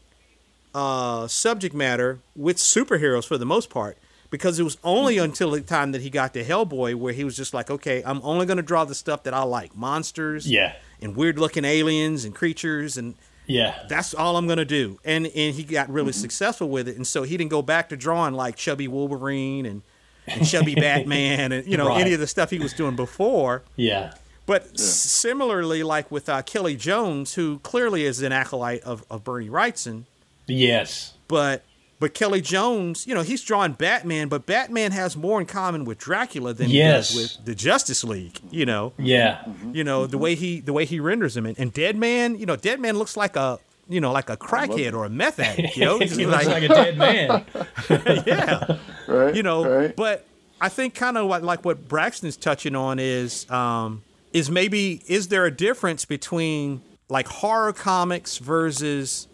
uh, 0.75 1.27
subject 1.29 1.75
matter 1.75 2.19
with 2.35 2.57
superheroes 2.59 3.27
for 3.27 3.39
the 3.39 3.47
most 3.47 3.71
part. 3.71 3.97
Because 4.31 4.59
it 4.59 4.65
was 4.65 4.79
only 4.83 5.19
until 5.19 5.53
the 5.53 5.61
time 5.61 5.93
that 5.93 6.01
he 6.03 6.11
got 6.11 6.35
to 6.35 6.43
Hellboy 6.43 6.97
where 6.97 7.13
he 7.13 7.23
was 7.23 7.37
just 7.37 7.55
like, 7.55 7.71
okay, 7.71 8.03
I'm 8.05 8.21
only 8.25 8.47
going 8.47 8.57
to 8.57 8.65
draw 8.65 8.85
the 8.85 8.95
stuff 8.95 9.23
that 9.25 9.35
I 9.35 9.45
like 9.45 9.77
monsters 9.77 10.51
yeah. 10.51 10.75
and 11.01 11.15
weird 11.15 11.39
looking 11.39 11.65
aliens 11.65 12.25
and 12.25 12.35
creatures. 12.35 12.97
And 12.97 13.15
Yeah. 13.47 13.79
that's 13.89 14.13
all 14.13 14.37
I'm 14.37 14.47
going 14.47 14.59
to 14.59 14.65
do. 14.65 14.99
And, 15.05 15.27
and 15.29 15.55
he 15.55 15.63
got 15.63 15.89
really 15.89 16.13
successful 16.13 16.69
with 16.69 16.89
it. 16.89 16.97
And 16.97 17.07
so 17.07 17.23
he 17.23 17.37
didn't 17.37 17.53
go 17.53 17.63
back 17.63 17.91
to 17.91 17.97
drawing 17.97 18.35
like 18.35 18.57
Chubby 18.57 18.89
Wolverine 18.89 19.67
and, 19.67 19.83
and 20.27 20.45
Chubby 20.45 20.75
Batman 20.81 21.53
and, 21.53 21.65
you 21.69 21.77
know, 21.77 21.87
Right. 21.89 22.01
any 22.01 22.13
of 22.15 22.19
the 22.19 22.27
stuff 22.27 22.51
he 22.51 22.59
was 22.59 22.73
doing 22.73 22.97
before. 22.97 23.63
Yeah. 23.77 24.15
But 24.47 24.67
s- 24.75 24.83
similarly, 24.83 25.85
like 25.85 26.11
with 26.11 26.29
uh, 26.29 26.43
Kelly 26.43 26.75
Jones, 26.75 27.35
who 27.35 27.61
clearly 27.61 28.03
is 28.05 28.21
an 28.21 28.33
acolyte 28.33 28.83
of, 28.83 29.05
of 29.09 29.23
Bernie 29.23 29.49
Wrightson, 29.49 30.05
Yes. 30.47 31.15
but 31.29 31.63
but 32.01 32.13
Kelly 32.13 32.41
Jones, 32.43 33.07
you 33.07 33.15
know, 33.15 33.23
he's 33.23 33.41
drawing 33.43 33.73
Batman, 33.73 34.29
but 34.29 34.45
Batman 34.45 34.93
has 34.93 35.17
more 35.17 35.41
in 35.41 35.47
common 35.47 35.85
with 35.87 35.97
Dracula 35.99 36.53
than 36.53 36.69
Yes. 36.69 37.11
he 37.13 37.19
does 37.23 37.37
with 37.39 37.47
the 37.47 37.55
Justice 37.55 38.05
League. 38.05 38.41
You 38.51 38.67
know, 38.67 38.93
Yeah. 38.99 39.43
you 39.73 39.85
know 39.85 40.07
the 40.07 40.19
way 40.19 40.35
he 40.35 40.61
the 40.61 40.73
way 40.73 40.85
he 40.85 41.01
renders 41.01 41.37
him, 41.37 41.47
and, 41.47 41.59
and 41.59 41.73
Dead 41.73 41.97
Man, 41.97 42.37
you 42.39 42.45
know, 42.47 42.57
Dead 42.57 42.81
Man 42.81 42.99
looks 42.99 43.17
like 43.17 43.37
a 43.37 43.59
you 43.89 44.01
know 44.01 44.13
like 44.13 44.29
a 44.29 44.37
crackhead 44.37 44.93
or 44.93 45.05
a 45.05 45.09
meth 45.11 45.39
addict. 45.41 45.77
You 45.79 45.85
know, 45.85 45.99
he 45.99 46.07
He's 46.07 46.19
looks 46.19 46.47
like 46.47 46.63
a 46.65 46.69
dead 46.69 46.99
man. 46.99 47.45
yeah, 48.27 48.77
Right. 49.09 49.35
you 49.35 49.43
know. 49.43 49.65
Right. 49.65 49.95
But 49.97 50.27
I 50.61 50.69
think 50.69 50.95
kind 50.95 51.17
of 51.19 51.27
what, 51.29 51.43
like 51.43 51.65
what 51.65 51.89
Braxton's 51.89 52.37
touching 52.37 52.75
on 52.77 52.99
is 52.99 53.49
um, 53.51 54.03
is 54.33 54.51
maybe 54.51 55.03
is 55.07 55.29
there 55.29 55.45
a 55.47 55.51
difference 55.51 56.05
between 56.05 56.83
like 57.09 57.29
horror 57.29 57.73
comics 57.73 58.39
versus 58.39 59.29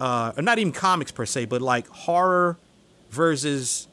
uh, 0.00 0.32
or 0.36 0.42
not 0.42 0.58
even 0.58 0.72
comics 0.72 1.12
per 1.12 1.26
se, 1.26 1.46
but 1.46 1.60
like 1.62 1.86
horror 1.88 2.58
versus 3.10 3.88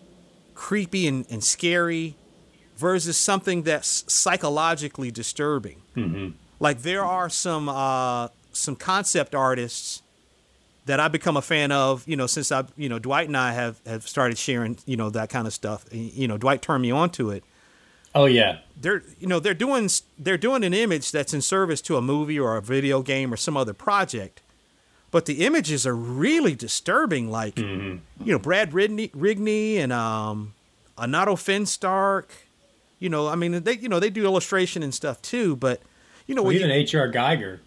creepy 0.53 1.07
and, 1.07 1.25
and 1.29 1.43
scary 1.43 2.15
versus 2.77 3.17
something 3.17 3.63
that's 3.63 4.11
psychologically 4.11 5.11
disturbing. 5.11 5.81
Mm-hmm. 5.95 6.31
Like 6.59 6.81
there 6.81 7.03
are 7.03 7.29
some 7.29 7.69
uh, 7.69 8.29
some 8.53 8.75
concept 8.75 9.35
artists 9.35 10.01
that 10.85 10.99
I've 10.99 11.11
become 11.11 11.35
a 11.35 11.41
fan 11.41 11.71
of, 11.71 12.07
you 12.07 12.15
know, 12.15 12.27
since 12.27 12.51
I, 12.51 12.63
you 12.77 12.89
know, 12.89 12.99
Dwight 12.99 13.27
and 13.27 13.35
I 13.35 13.53
have, 13.53 13.81
have 13.87 14.07
started 14.07 14.37
sharing, 14.37 14.77
you 14.85 14.95
know, 14.95 15.09
that 15.09 15.29
kind 15.29 15.47
of 15.47 15.53
stuff. 15.53 15.85
You 15.91 16.27
know, 16.27 16.37
Dwight 16.37 16.61
turned 16.61 16.83
me 16.83 16.91
on 16.91 17.09
to 17.11 17.31
it. 17.31 17.43
Oh 18.13 18.25
yeah. 18.25 18.59
They're, 18.79 19.03
you 19.19 19.27
know, 19.27 19.39
they're 19.39 19.53
doing 19.53 19.89
they're 20.17 20.37
doing 20.37 20.63
an 20.63 20.73
image 20.73 21.11
that's 21.11 21.33
in 21.33 21.41
service 21.41 21.81
to 21.81 21.97
a 21.97 22.01
movie 22.01 22.39
or 22.39 22.55
a 22.55 22.61
video 22.61 23.01
game 23.01 23.33
or 23.33 23.37
some 23.37 23.57
other 23.57 23.73
project, 23.73 24.41
but 25.15 25.27
the 25.27 25.45
images 25.45 25.87
are 25.87 25.95
really 25.95 26.55
disturbing. 26.55 27.31
Like, 27.31 27.57
you 27.57 28.01
know, 28.19 28.37
Brad 28.37 28.71
Rigney, 28.71 29.09
Rigney 29.11 29.77
and 29.77 29.93
um, 29.93 30.53
Anato 30.97 31.35
Finnstark. 31.37 32.25
You 32.99 33.07
know, 33.07 33.29
I 33.29 33.35
mean, 33.35 33.63
they, 33.63 33.77
you 33.77 33.87
know, 33.87 34.01
they 34.01 34.09
do 34.09 34.25
illustration 34.25 34.83
and 34.83 34.93
stuff 34.93 35.21
too, 35.21 35.55
but 35.55 35.81
you 36.27 36.35
know, 36.35 36.43
Well, 36.43 36.51
even 36.51 36.69
H.R. 36.69 37.09
Giger. 37.09 37.59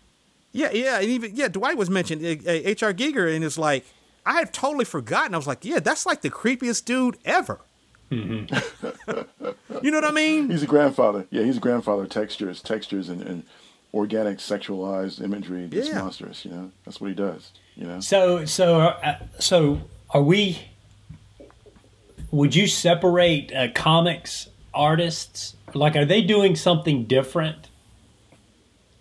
yeah, 0.52 0.70
yeah, 0.72 0.98
and 1.00 1.08
even 1.08 1.34
yeah, 1.36 1.48
Dwight 1.48 1.78
was 1.78 1.88
mentioned. 1.88 2.20
H.R. 2.22 2.92
Giger, 2.92 3.34
and 3.34 3.42
it's 3.42 3.56
like 3.56 3.86
I 4.26 4.34
had 4.34 4.52
totally 4.52 4.84
forgotten. 4.84 5.32
I 5.32 5.38
was 5.38 5.46
like, 5.46 5.64
yeah, 5.64 5.78
that's 5.80 6.04
like 6.04 6.20
the 6.20 6.28
creepiest 6.28 6.84
dude 6.84 7.16
ever. 7.24 7.60
Mm-hmm. 8.12 8.54
you 9.82 9.90
know 9.90 9.96
what 10.00 10.04
I 10.04 10.12
mean? 10.12 10.50
He's 10.50 10.64
a 10.64 10.66
grandfather. 10.66 11.26
Yeah, 11.30 11.44
he's 11.44 11.56
a 11.56 11.60
grandfather. 11.60 12.06
Textures, 12.06 12.60
textures, 12.60 13.08
and, 13.08 13.22
and 13.22 13.42
organic 13.94 14.38
sexualized 14.38 15.22
imagery. 15.22 15.66
That's 15.66 15.88
Yeah. 15.88 16.00
monstrous. 16.02 16.44
You 16.44 16.50
know, 16.50 16.70
that's 16.84 17.00
what 17.00 17.08
he 17.08 17.14
does. 17.14 17.52
You 17.76 17.86
know. 17.86 18.00
So 18.00 18.44
so 18.44 18.80
uh, 18.80 19.18
so 19.38 19.80
are 20.10 20.22
we? 20.22 20.58
Would 22.30 22.54
you 22.54 22.66
separate 22.66 23.52
uh, 23.54 23.68
comics 23.74 24.48
artists? 24.74 25.54
Like, 25.74 25.96
are 25.96 26.04
they 26.04 26.20
doing 26.22 26.56
something 26.56 27.04
different 27.04 27.68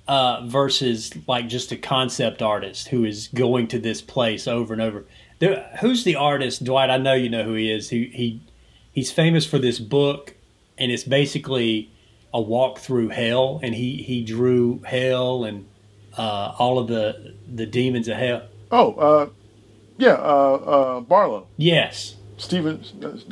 uh, 0.07 0.45
versus 0.45 1.11
like 1.27 1.49
just 1.49 1.71
a 1.71 1.75
concept 1.77 2.41
artist 2.41 2.87
who 2.89 3.03
is 3.03 3.27
going 3.29 3.67
to 3.69 3.79
this 3.79 4.01
place 4.01 4.47
over 4.47 4.73
and 4.73 4.81
over? 4.81 5.05
There, 5.39 5.69
who's 5.81 6.03
the 6.03 6.15
artist, 6.15 6.63
Dwight? 6.63 6.89
I 6.89 6.97
know 6.97 7.13
you 7.13 7.29
know 7.29 7.43
who 7.43 7.53
he 7.53 7.69
is. 7.71 7.89
He 7.89 8.05
he 8.05 8.41
he's 8.91 9.11
famous 9.11 9.45
for 9.45 9.59
this 9.59 9.77
book, 9.79 10.33
and 10.77 10.91
it's 10.91 11.03
basically 11.03 11.91
a 12.33 12.41
walk 12.41 12.79
through 12.79 13.09
hell, 13.09 13.59
and 13.63 13.73
he 13.73 13.97
he 14.03 14.23
drew 14.23 14.81
hell 14.85 15.43
and 15.45 15.65
uh, 16.17 16.53
all 16.59 16.79
of 16.79 16.87
the 16.87 17.33
the 17.53 17.65
demons 17.65 18.07
of 18.07 18.17
hell. 18.17 18.43
Oh, 18.71 18.93
uh, 18.93 19.29
yeah, 19.97 20.13
uh, 20.13 20.15
uh, 20.15 21.01
Barlowe. 21.01 21.45
Yes. 21.57 22.15
Stephen, 22.39 22.83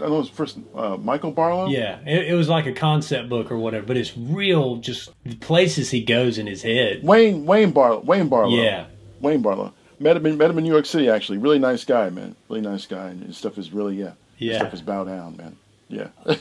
I 0.01 0.07
know 0.07 0.21
his 0.21 0.29
first, 0.29 0.57
uh, 0.73 0.97
Michael 0.97 1.31
Barlowe. 1.31 1.69
Yeah. 1.71 1.99
It, 2.07 2.29
it 2.29 2.33
was 2.33 2.49
like 2.49 2.65
a 2.65 2.73
concept 2.73 3.29
book 3.29 3.51
or 3.51 3.57
whatever, 3.59 3.85
but 3.85 3.97
it's 3.97 4.17
real, 4.17 4.77
just 4.77 5.11
the 5.23 5.35
places 5.35 5.91
he 5.91 6.03
goes 6.03 6.39
in 6.39 6.47
his 6.47 6.63
head. 6.63 7.03
Wayne 7.03 7.45
Wayne 7.45 7.71
Barlowe. 7.71 8.03
Wayne 8.03 8.29
Barlowe. 8.29 8.55
Yeah. 8.63 8.85
Wayne 9.21 9.43
Barlowe. 9.43 9.73
Met 9.99 10.17
him 10.17 10.25
in, 10.25 10.37
met 10.39 10.49
him 10.49 10.57
in 10.57 10.63
New 10.63 10.71
York 10.71 10.87
City. 10.87 11.07
Actually, 11.07 11.37
really 11.37 11.59
nice 11.59 11.83
guy, 11.83 12.09
man. 12.09 12.35
Really 12.49 12.61
nice 12.61 12.87
guy, 12.87 13.09
and 13.09 13.23
his 13.23 13.37
stuff 13.37 13.59
is 13.59 13.71
really 13.71 13.95
yeah. 13.95 14.13
His 14.37 14.49
Yeah. 14.49 14.57
stuff 14.57 14.73
is 14.73 14.81
bow 14.81 15.03
down, 15.03 15.37
man. 15.37 15.55
Yeah. 15.87 16.07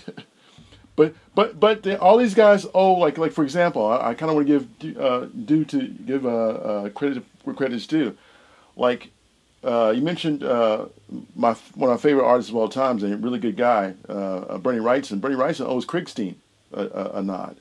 but 0.97 1.15
but 1.35 1.59
but 1.59 1.83
the, 1.83 2.01
all 2.01 2.17
these 2.17 2.35
guys. 2.35 2.67
Oh, 2.75 2.95
like 2.95 3.19
like 3.19 3.33
for 3.33 3.43
example, 3.45 3.87
I, 3.87 4.11
I 4.11 4.15
kind 4.15 4.31
of 4.31 4.37
want 4.37 4.47
to 4.47 4.53
give 4.53 4.79
due- 4.79 5.01
uh, 5.01 5.27
due 5.45 5.65
to 5.67 5.89
give 5.89 6.25
uh, 6.27 6.29
uh, 6.29 6.89
credit 6.91 7.25
where 7.45 7.57
credit's 7.57 7.87
due. 7.87 8.17
Like 8.77 9.11
uh, 9.65 9.93
you 9.95 10.03
mentioned, 10.03 10.43
uh, 10.45 10.87
my 11.35 11.55
one 11.75 11.91
of 11.91 11.97
my 11.97 12.01
favorite 12.01 12.25
artists 12.25 12.51
of 12.51 12.57
all 12.57 12.69
times, 12.69 13.03
and 13.03 13.13
a 13.13 13.17
really 13.17 13.39
good 13.39 13.57
guy, 13.57 13.95
uh, 14.09 14.13
uh, 14.13 14.59
Bernie 14.59 14.79
Wrightson. 14.81 15.21
Bernie 15.21 15.37
Wrightson 15.37 15.67
owes 15.67 15.87
Krigstein 15.87 16.35
a, 16.73 16.83
a, 16.83 17.11
a 17.19 17.23
nod. 17.23 17.57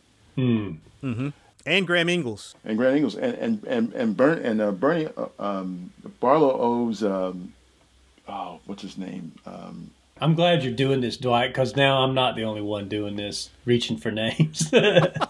And 1.65 1.87
Graham 1.87 2.07
Ingels. 2.07 2.55
and 2.65 2.77
Graham 2.77 3.01
Ingels 3.01 3.15
and 3.15 3.35
and 3.35 3.63
and 3.65 3.93
and, 3.93 4.17
Bern, 4.17 4.39
and 4.39 4.61
uh, 4.61 4.71
Bernie 4.71 5.07
uh, 5.15 5.27
um, 5.39 5.91
Barlow 6.19 6.59
owes 6.59 7.03
um, 7.03 7.53
oh 8.27 8.59
what's 8.65 8.81
his 8.81 8.97
name 8.97 9.31
um, 9.45 9.91
I'm 10.21 10.35
glad 10.35 10.63
you're 10.63 10.73
doing 10.73 11.01
this, 11.01 11.17
Dwight, 11.17 11.49
because 11.49 11.75
now 11.75 12.03
I'm 12.03 12.13
not 12.13 12.35
the 12.35 12.43
only 12.43 12.61
one 12.61 12.87
doing 12.87 13.15
this, 13.15 13.49
reaching 13.65 13.97
for 13.97 14.11
names. 14.11 14.69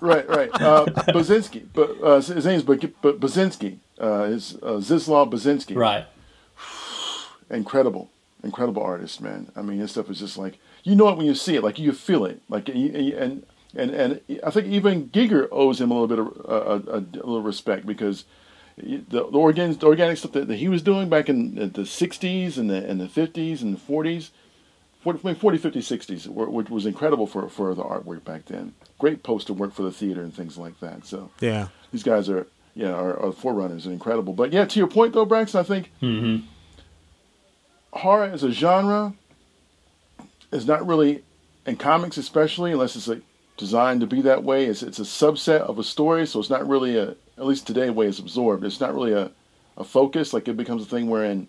right 0.01 0.27
right 0.27 0.49
uh, 0.53 0.85
Bazinski 0.85 1.65
but 1.73 2.01
uh, 2.03 2.21
his 2.21 2.45
name's 2.45 2.63
but 2.63 2.79
Bazinski 3.19 3.77
uh, 4.01 4.23
is 4.23 4.55
uh, 4.61 4.77
Zislav 4.77 5.31
Bazinski 5.31 5.75
right. 5.75 6.05
incredible 7.49 8.09
incredible 8.43 8.83
artist 8.83 9.21
man 9.21 9.51
I 9.55 9.61
mean 9.61 9.79
his 9.79 9.91
stuff 9.91 10.09
is 10.09 10.19
just 10.19 10.37
like 10.37 10.59
you 10.83 10.95
know 10.95 11.07
it 11.09 11.17
when 11.17 11.25
you 11.25 11.35
see 11.35 11.55
it 11.55 11.63
like 11.63 11.79
you 11.79 11.93
feel 11.93 12.25
it 12.25 12.41
like 12.49 12.67
and 12.67 13.45
and 13.75 13.91
and, 13.91 14.21
I 14.43 14.51
think 14.51 14.67
even 14.67 15.09
Giger 15.09 15.47
owes 15.51 15.79
him 15.79 15.91
a 15.91 15.99
little 15.99 16.07
bit 16.07 16.19
of 16.19 16.27
uh, 16.47 16.91
a, 16.91 16.95
a, 16.95 16.99
a 16.99 17.25
little 17.25 17.41
respect 17.41 17.85
because 17.85 18.25
the, 18.77 19.01
the 19.09 19.37
organic 19.37 19.79
the 19.79 19.87
organic 19.87 20.17
stuff 20.17 20.33
that, 20.33 20.47
that 20.47 20.57
he 20.57 20.67
was 20.67 20.81
doing 20.81 21.09
back 21.09 21.29
in 21.29 21.55
the 21.55 21.69
60s 21.69 22.57
and 22.57 22.69
the 22.69 22.85
and 22.87 22.99
the 22.99 23.07
50s 23.07 23.61
and 23.61 23.75
the 23.75 23.79
40s 23.79 24.31
40, 25.03 25.33
40 25.35 25.57
50 25.57 25.79
60s 25.81 26.27
which 26.27 26.69
was 26.69 26.85
incredible 26.85 27.27
for 27.27 27.47
for 27.49 27.75
the 27.75 27.83
artwork 27.83 28.23
back 28.23 28.45
then. 28.45 28.73
Great 28.99 29.21
poster 29.23 29.53
work 29.53 29.73
for 29.73 29.83
the 29.83 29.91
theater 29.91 30.21
and 30.21 30.33
things 30.33 30.57
like 30.57 30.79
that 30.79 31.05
so. 31.05 31.29
Yeah. 31.39 31.67
these 31.91 32.03
guys 32.03 32.29
are 32.29 32.47
yeah 32.75 32.91
are, 32.93 33.19
are 33.19 33.31
forerunners 33.31 33.85
and 33.85 33.93
incredible. 33.93 34.33
But 34.33 34.53
yeah 34.53 34.65
to 34.65 34.79
your 34.79 34.87
point 34.87 35.13
though 35.13 35.25
Braxton 35.25 35.59
I 35.59 35.63
think 35.63 35.91
Mm-hmm. 36.01 36.45
horror 37.91 38.25
as 38.25 38.43
a 38.43 38.51
genre 38.51 39.13
is 40.51 40.65
not 40.65 40.85
really 40.87 41.23
in 41.65 41.75
comics 41.75 42.17
especially 42.17 42.71
unless 42.71 42.95
it's 42.95 43.07
like 43.07 43.21
designed 43.57 44.01
to 44.01 44.07
be 44.07 44.21
that 44.21 44.43
way 44.43 44.65
it's, 44.65 44.81
it's 44.83 44.99
a 44.99 45.03
subset 45.03 45.59
of 45.61 45.77
a 45.79 45.83
story 45.83 46.25
so 46.25 46.39
it's 46.39 46.49
not 46.49 46.67
really 46.67 46.97
a 46.97 47.15
at 47.37 47.45
least 47.45 47.67
today 47.67 47.89
way 47.89 48.07
it's 48.07 48.19
absorbed 48.19 48.63
it's 48.63 48.79
not 48.79 48.93
really 48.93 49.13
a, 49.13 49.31
a 49.77 49.83
focus. 49.83 50.33
Like 50.33 50.47
it 50.47 50.55
becomes 50.55 50.83
a 50.83 50.85
thing 50.85 51.09
wherein 51.09 51.47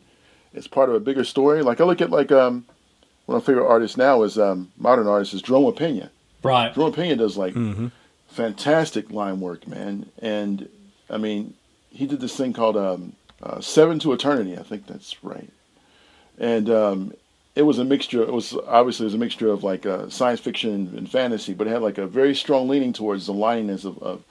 it's 0.54 0.66
part 0.66 0.88
of 0.88 0.94
a 0.94 1.00
bigger 1.00 1.24
story. 1.24 1.62
Like 1.62 1.80
i 1.80 1.84
look 1.84 2.00
at 2.00 2.10
like 2.10 2.32
um 2.32 2.64
one 3.26 3.36
of 3.36 3.42
my 3.42 3.46
favorite 3.46 3.66
artists 3.68 3.96
now 3.96 4.22
is 4.22 4.38
um 4.38 4.72
modern 4.76 5.06
artist 5.06 5.34
is 5.34 5.42
Jerome 5.42 5.64
Opeña. 5.64 6.10
Right. 6.42 6.74
Jerome 6.74 6.92
Opeña 6.92 7.16
does 7.18 7.36
like 7.36 7.54
fantastic 8.28 9.10
line 9.10 9.38
work 9.38 9.68
man 9.68 10.10
and 10.20 10.68
i 11.08 11.16
mean 11.16 11.54
he 11.90 12.04
did 12.04 12.20
this 12.20 12.36
thing 12.36 12.52
called 12.52 12.76
um 12.76 13.12
uh, 13.40 13.60
seven 13.60 14.00
to 14.00 14.12
eternity 14.12 14.58
i 14.58 14.62
think 14.62 14.88
that's 14.88 15.22
right 15.22 15.50
and 16.38 16.68
um 16.68 17.12
it 17.54 17.62
was 17.62 17.78
a 17.78 17.84
mixture. 17.84 18.22
It 18.22 18.32
was 18.32 18.56
obviously 18.66 19.04
it 19.04 19.08
was 19.08 19.14
a 19.14 19.18
mixture 19.18 19.48
of 19.48 19.62
like 19.62 19.86
uh, 19.86 20.08
science 20.08 20.40
fiction 20.40 20.72
and, 20.72 20.94
and 20.98 21.10
fantasy, 21.10 21.54
but 21.54 21.66
it 21.66 21.70
had 21.70 21.82
like 21.82 21.98
a 21.98 22.06
very 22.06 22.34
strong 22.34 22.68
leaning 22.68 22.92
towards 22.92 23.26
the 23.26 23.32
lininess 23.32 23.84
of 23.84 23.98
of 23.98 24.24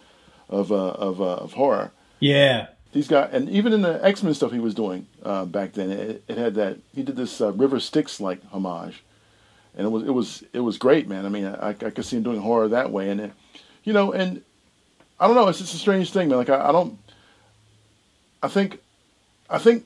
of 0.49 0.71
uh, 0.71 0.75
of, 0.75 1.21
uh, 1.21 1.35
of 1.35 1.53
horror. 1.53 1.91
Yeah. 2.19 2.67
These 2.93 3.07
guys, 3.07 3.31
and 3.33 3.49
even 3.49 3.73
in 3.73 3.81
the 3.81 3.99
X 4.05 4.21
Men 4.21 4.35
stuff 4.35 4.51
he 4.51 4.59
was 4.59 4.75
doing 4.75 5.07
uh, 5.23 5.45
back 5.45 5.73
then, 5.73 5.89
it, 5.91 6.23
it 6.27 6.37
had 6.37 6.53
that. 6.55 6.77
He 6.93 7.01
did 7.01 7.15
this 7.15 7.41
uh, 7.41 7.51
River 7.51 7.79
Styx 7.79 8.21
like 8.21 8.39
homage, 8.51 9.03
and 9.75 9.87
it 9.87 9.89
was 9.89 10.03
it 10.03 10.11
was 10.11 10.43
it 10.53 10.59
was 10.59 10.77
great, 10.77 11.07
man. 11.07 11.25
I 11.25 11.29
mean, 11.29 11.45
I, 11.45 11.69
I 11.69 11.73
could 11.73 12.05
see 12.05 12.17
him 12.17 12.23
doing 12.23 12.39
horror 12.39 12.67
that 12.67 12.91
way, 12.91 13.09
and 13.09 13.19
it, 13.19 13.31
you 13.83 13.93
know, 13.93 14.13
and 14.13 14.43
I 15.19 15.25
don't 15.25 15.35
know. 15.35 15.47
It's 15.47 15.57
just 15.57 15.73
a 15.73 15.77
strange 15.77 16.11
thing, 16.11 16.29
man. 16.29 16.37
Like 16.37 16.49
I, 16.49 16.69
I 16.69 16.71
don't. 16.71 16.99
I 18.43 18.47
think, 18.47 18.79
I 19.49 19.57
think 19.57 19.85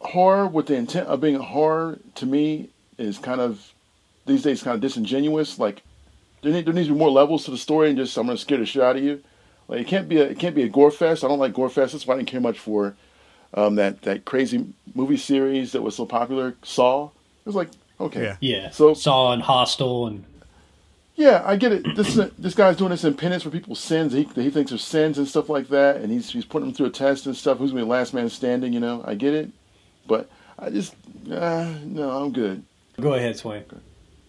horror 0.00 0.46
with 0.46 0.66
the 0.66 0.74
intent 0.74 1.08
of 1.08 1.20
being 1.20 1.36
horror 1.36 1.98
to 2.16 2.26
me 2.26 2.68
is 2.98 3.16
kind 3.16 3.40
of 3.40 3.72
these 4.26 4.42
days 4.42 4.62
kind 4.62 4.74
of 4.74 4.80
disingenuous. 4.82 5.58
Like 5.58 5.82
there, 6.42 6.52
need, 6.52 6.66
there 6.66 6.74
needs 6.74 6.88
to 6.88 6.92
be 6.92 6.98
more 6.98 7.10
levels 7.10 7.44
to 7.46 7.50
the 7.50 7.56
story 7.56 7.88
and 7.88 7.96
just 7.96 8.16
I'm 8.18 8.26
gonna 8.26 8.36
scare 8.36 8.58
the 8.58 8.66
shit 8.66 8.82
out 8.82 8.96
of 8.96 9.02
you. 9.02 9.22
Like 9.68 9.80
it 9.80 9.86
can't 9.86 10.08
be 10.08 10.18
a 10.18 10.24
it 10.24 10.38
can't 10.38 10.54
be 10.54 10.62
a 10.62 10.68
gore 10.68 10.90
fest. 10.90 11.24
I 11.24 11.28
don't 11.28 11.38
like 11.38 11.52
gore 11.54 11.68
fest. 11.68 11.92
That's 11.92 12.06
why 12.06 12.14
I 12.14 12.16
didn't 12.18 12.28
care 12.28 12.40
much 12.40 12.58
for 12.58 12.94
um, 13.54 13.74
that 13.76 14.02
that 14.02 14.24
crazy 14.24 14.66
movie 14.94 15.16
series 15.16 15.72
that 15.72 15.82
was 15.82 15.96
so 15.96 16.06
popular, 16.06 16.54
Saw. 16.62 17.06
It 17.06 17.46
was 17.46 17.54
like 17.56 17.68
okay, 18.00 18.22
Yeah. 18.22 18.36
Yeah. 18.40 18.70
So- 18.70 18.94
Saw 18.94 19.32
and 19.32 19.42
Hostel 19.42 20.06
and 20.06 20.24
yeah, 21.16 21.42
I 21.46 21.56
get 21.56 21.72
it. 21.72 21.96
This 21.96 22.14
this 22.38 22.54
guy's 22.54 22.76
doing 22.76 22.90
this 22.90 23.02
in 23.04 23.14
penance 23.14 23.42
for 23.42 23.48
people's 23.50 23.80
sins. 23.80 24.12
He 24.12 24.24
that 24.24 24.42
he 24.42 24.50
thinks 24.50 24.70
are 24.70 24.76
sins 24.78 25.16
and 25.16 25.26
stuff 25.26 25.48
like 25.48 25.68
that, 25.68 25.96
and 25.96 26.12
he's 26.12 26.30
he's 26.30 26.44
putting 26.44 26.68
them 26.68 26.74
through 26.74 26.86
a 26.86 26.90
test 26.90 27.24
and 27.24 27.34
stuff. 27.34 27.56
Who's 27.56 27.70
gonna 27.70 27.80
be 27.82 27.86
the 27.86 27.90
last 27.90 28.12
man 28.12 28.28
standing? 28.28 28.74
You 28.74 28.80
know, 28.80 29.02
I 29.02 29.14
get 29.14 29.32
it, 29.32 29.48
but 30.06 30.28
I 30.58 30.68
just 30.68 30.94
uh, 31.32 31.72
no, 31.84 32.10
I'm 32.10 32.32
good. 32.32 32.62
go 33.00 33.14
ahead, 33.14 33.34
Swain. 33.38 33.64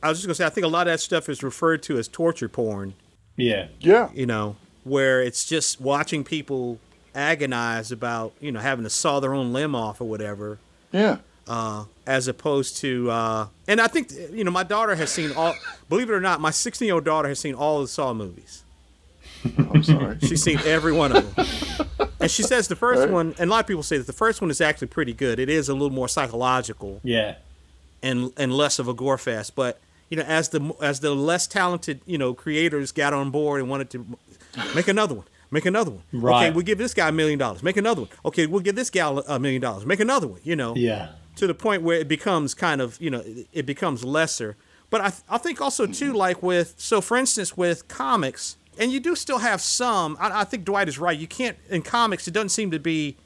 I 0.02 0.08
was 0.08 0.20
just 0.20 0.28
gonna 0.28 0.36
say, 0.36 0.46
I 0.46 0.50
think 0.50 0.64
a 0.64 0.70
lot 0.70 0.88
of 0.88 0.94
that 0.94 1.00
stuff 1.02 1.28
is 1.28 1.44
referred 1.44 1.84
to 1.84 1.98
as 1.98 2.08
torture 2.08 2.48
porn. 2.48 2.94
Yeah. 3.36 3.68
Yeah, 3.82 4.10
You 4.14 4.26
know, 4.26 4.56
where 4.88 5.22
it's 5.22 5.46
just 5.46 5.80
watching 5.82 6.24
people 6.24 6.80
agonize 7.16 7.92
about 7.92 8.34
you 8.40 8.52
know 8.52 8.60
having 8.60 8.84
to 8.84 8.90
saw 8.90 9.20
their 9.20 9.34
own 9.34 9.52
limb 9.54 9.76
off 9.76 10.00
or 10.02 10.06
whatever, 10.06 10.60
yeah. 10.92 11.18
uh, 11.48 11.86
as 12.06 12.28
opposed 12.28 12.78
to. 12.78 13.10
Uh, 13.12 13.48
and 13.68 13.82
I 13.82 13.88
think 13.88 14.12
you 14.32 14.44
know 14.44 14.52
my 14.52 14.64
daughter 14.64 14.96
has 14.96 15.12
seen 15.12 15.32
all. 15.34 15.56
Believe 15.90 16.10
it 16.10 16.14
or 16.14 16.22
not, 16.22 16.40
my 16.42 16.52
16 16.52 16.86
year 16.86 16.96
old 16.96 17.06
daughter 17.06 17.28
has 17.30 17.40
seen 17.40 17.56
all 17.56 17.82
the 17.82 17.88
Saw 17.88 18.14
movies. 18.14 18.64
I'm 19.58 19.84
sorry. 19.84 20.18
She's 20.22 20.44
seen 20.44 20.60
every 20.66 20.92
one 20.94 21.16
of 21.16 21.36
them. 21.36 21.46
And 22.20 22.32
she 22.32 22.42
says 22.42 22.68
the 22.68 22.76
first 22.76 23.02
Right. 23.02 23.12
one, 23.12 23.36
and 23.38 23.48
a 23.48 23.54
lot 23.54 23.60
of 23.60 23.68
people 23.68 23.84
say 23.84 24.00
that 24.00 24.08
the 24.08 24.12
first 24.14 24.42
one 24.42 24.50
is 24.50 24.60
actually 24.60 24.88
pretty 24.88 25.14
good. 25.14 25.38
It 25.40 25.50
is 25.50 25.70
a 25.70 25.74
little 25.74 25.92
more 25.92 26.10
psychological 26.10 27.00
Yeah. 27.04 27.36
and 28.02 28.34
and 28.38 28.52
less 28.52 28.80
of 28.80 28.88
a 28.88 28.94
gore 28.96 29.20
fest. 29.20 29.54
But 29.56 29.80
you 30.10 30.18
know, 30.18 30.24
as 30.24 30.50
the 30.50 30.74
as 30.82 31.00
the 31.02 31.14
less 31.14 31.46
talented 31.46 32.02
you 32.08 32.18
know 32.18 32.34
creators 32.34 32.92
got 32.92 33.14
on 33.14 33.30
board 33.30 33.62
and 33.62 33.70
wanted 33.70 33.92
to 33.92 34.18
make 34.76 34.88
another 34.88 35.16
one, 35.16 35.26
make 35.52 35.66
another 35.66 35.92
one. 35.92 36.04
Okay, 36.14 36.52
we'll 36.52 36.66
give 36.66 36.78
this 36.78 36.94
guy 36.94 37.10
a 37.10 37.12
million 37.12 37.40
dollars. 37.40 37.64
Make 37.64 37.78
another 37.78 38.02
one. 38.02 38.10
Okay, 38.26 38.46
we'll 38.48 38.62
give 38.62 38.76
this 38.76 38.90
gal 38.90 39.20
a 39.20 39.40
million 39.40 39.62
dollars. 39.62 39.86
Make 39.86 40.00
another 40.00 40.28
one. 40.28 40.40
You 40.44 40.56
know, 40.56 40.76
Yeah. 40.76 41.10
to 41.38 41.48
the 41.48 41.54
point 41.54 41.84
where 41.84 41.98
it 42.00 42.08
becomes 42.08 42.54
kind 42.54 42.82
of 42.82 43.00
you 43.02 43.10
know 43.10 43.24
it, 43.54 43.66
becomes 43.66 44.04
lesser. 44.04 44.56
But 44.90 45.02
I 45.02 45.12
I 45.30 45.38
think 45.38 45.62
also 45.62 45.86
too 45.86 46.14
like 46.14 46.42
with 46.44 46.76
so 46.78 47.02
for 47.02 47.18
instance 47.18 47.56
with 47.58 47.88
comics 47.88 48.58
and 48.80 48.92
you 48.92 49.00
do 49.00 49.16
still 49.16 49.40
have 49.40 49.60
some. 49.62 50.16
I, 50.20 50.42
I 50.42 50.44
think 50.44 50.64
Dwight 50.64 50.88
is 50.88 51.00
right. 51.00 51.18
You 51.18 51.28
can't 51.28 51.58
in 51.70 51.82
comics. 51.82 52.28
It 52.28 52.32
doesn't 52.32 52.50
seem 52.50 52.70
to 52.72 52.80
be 52.80 53.18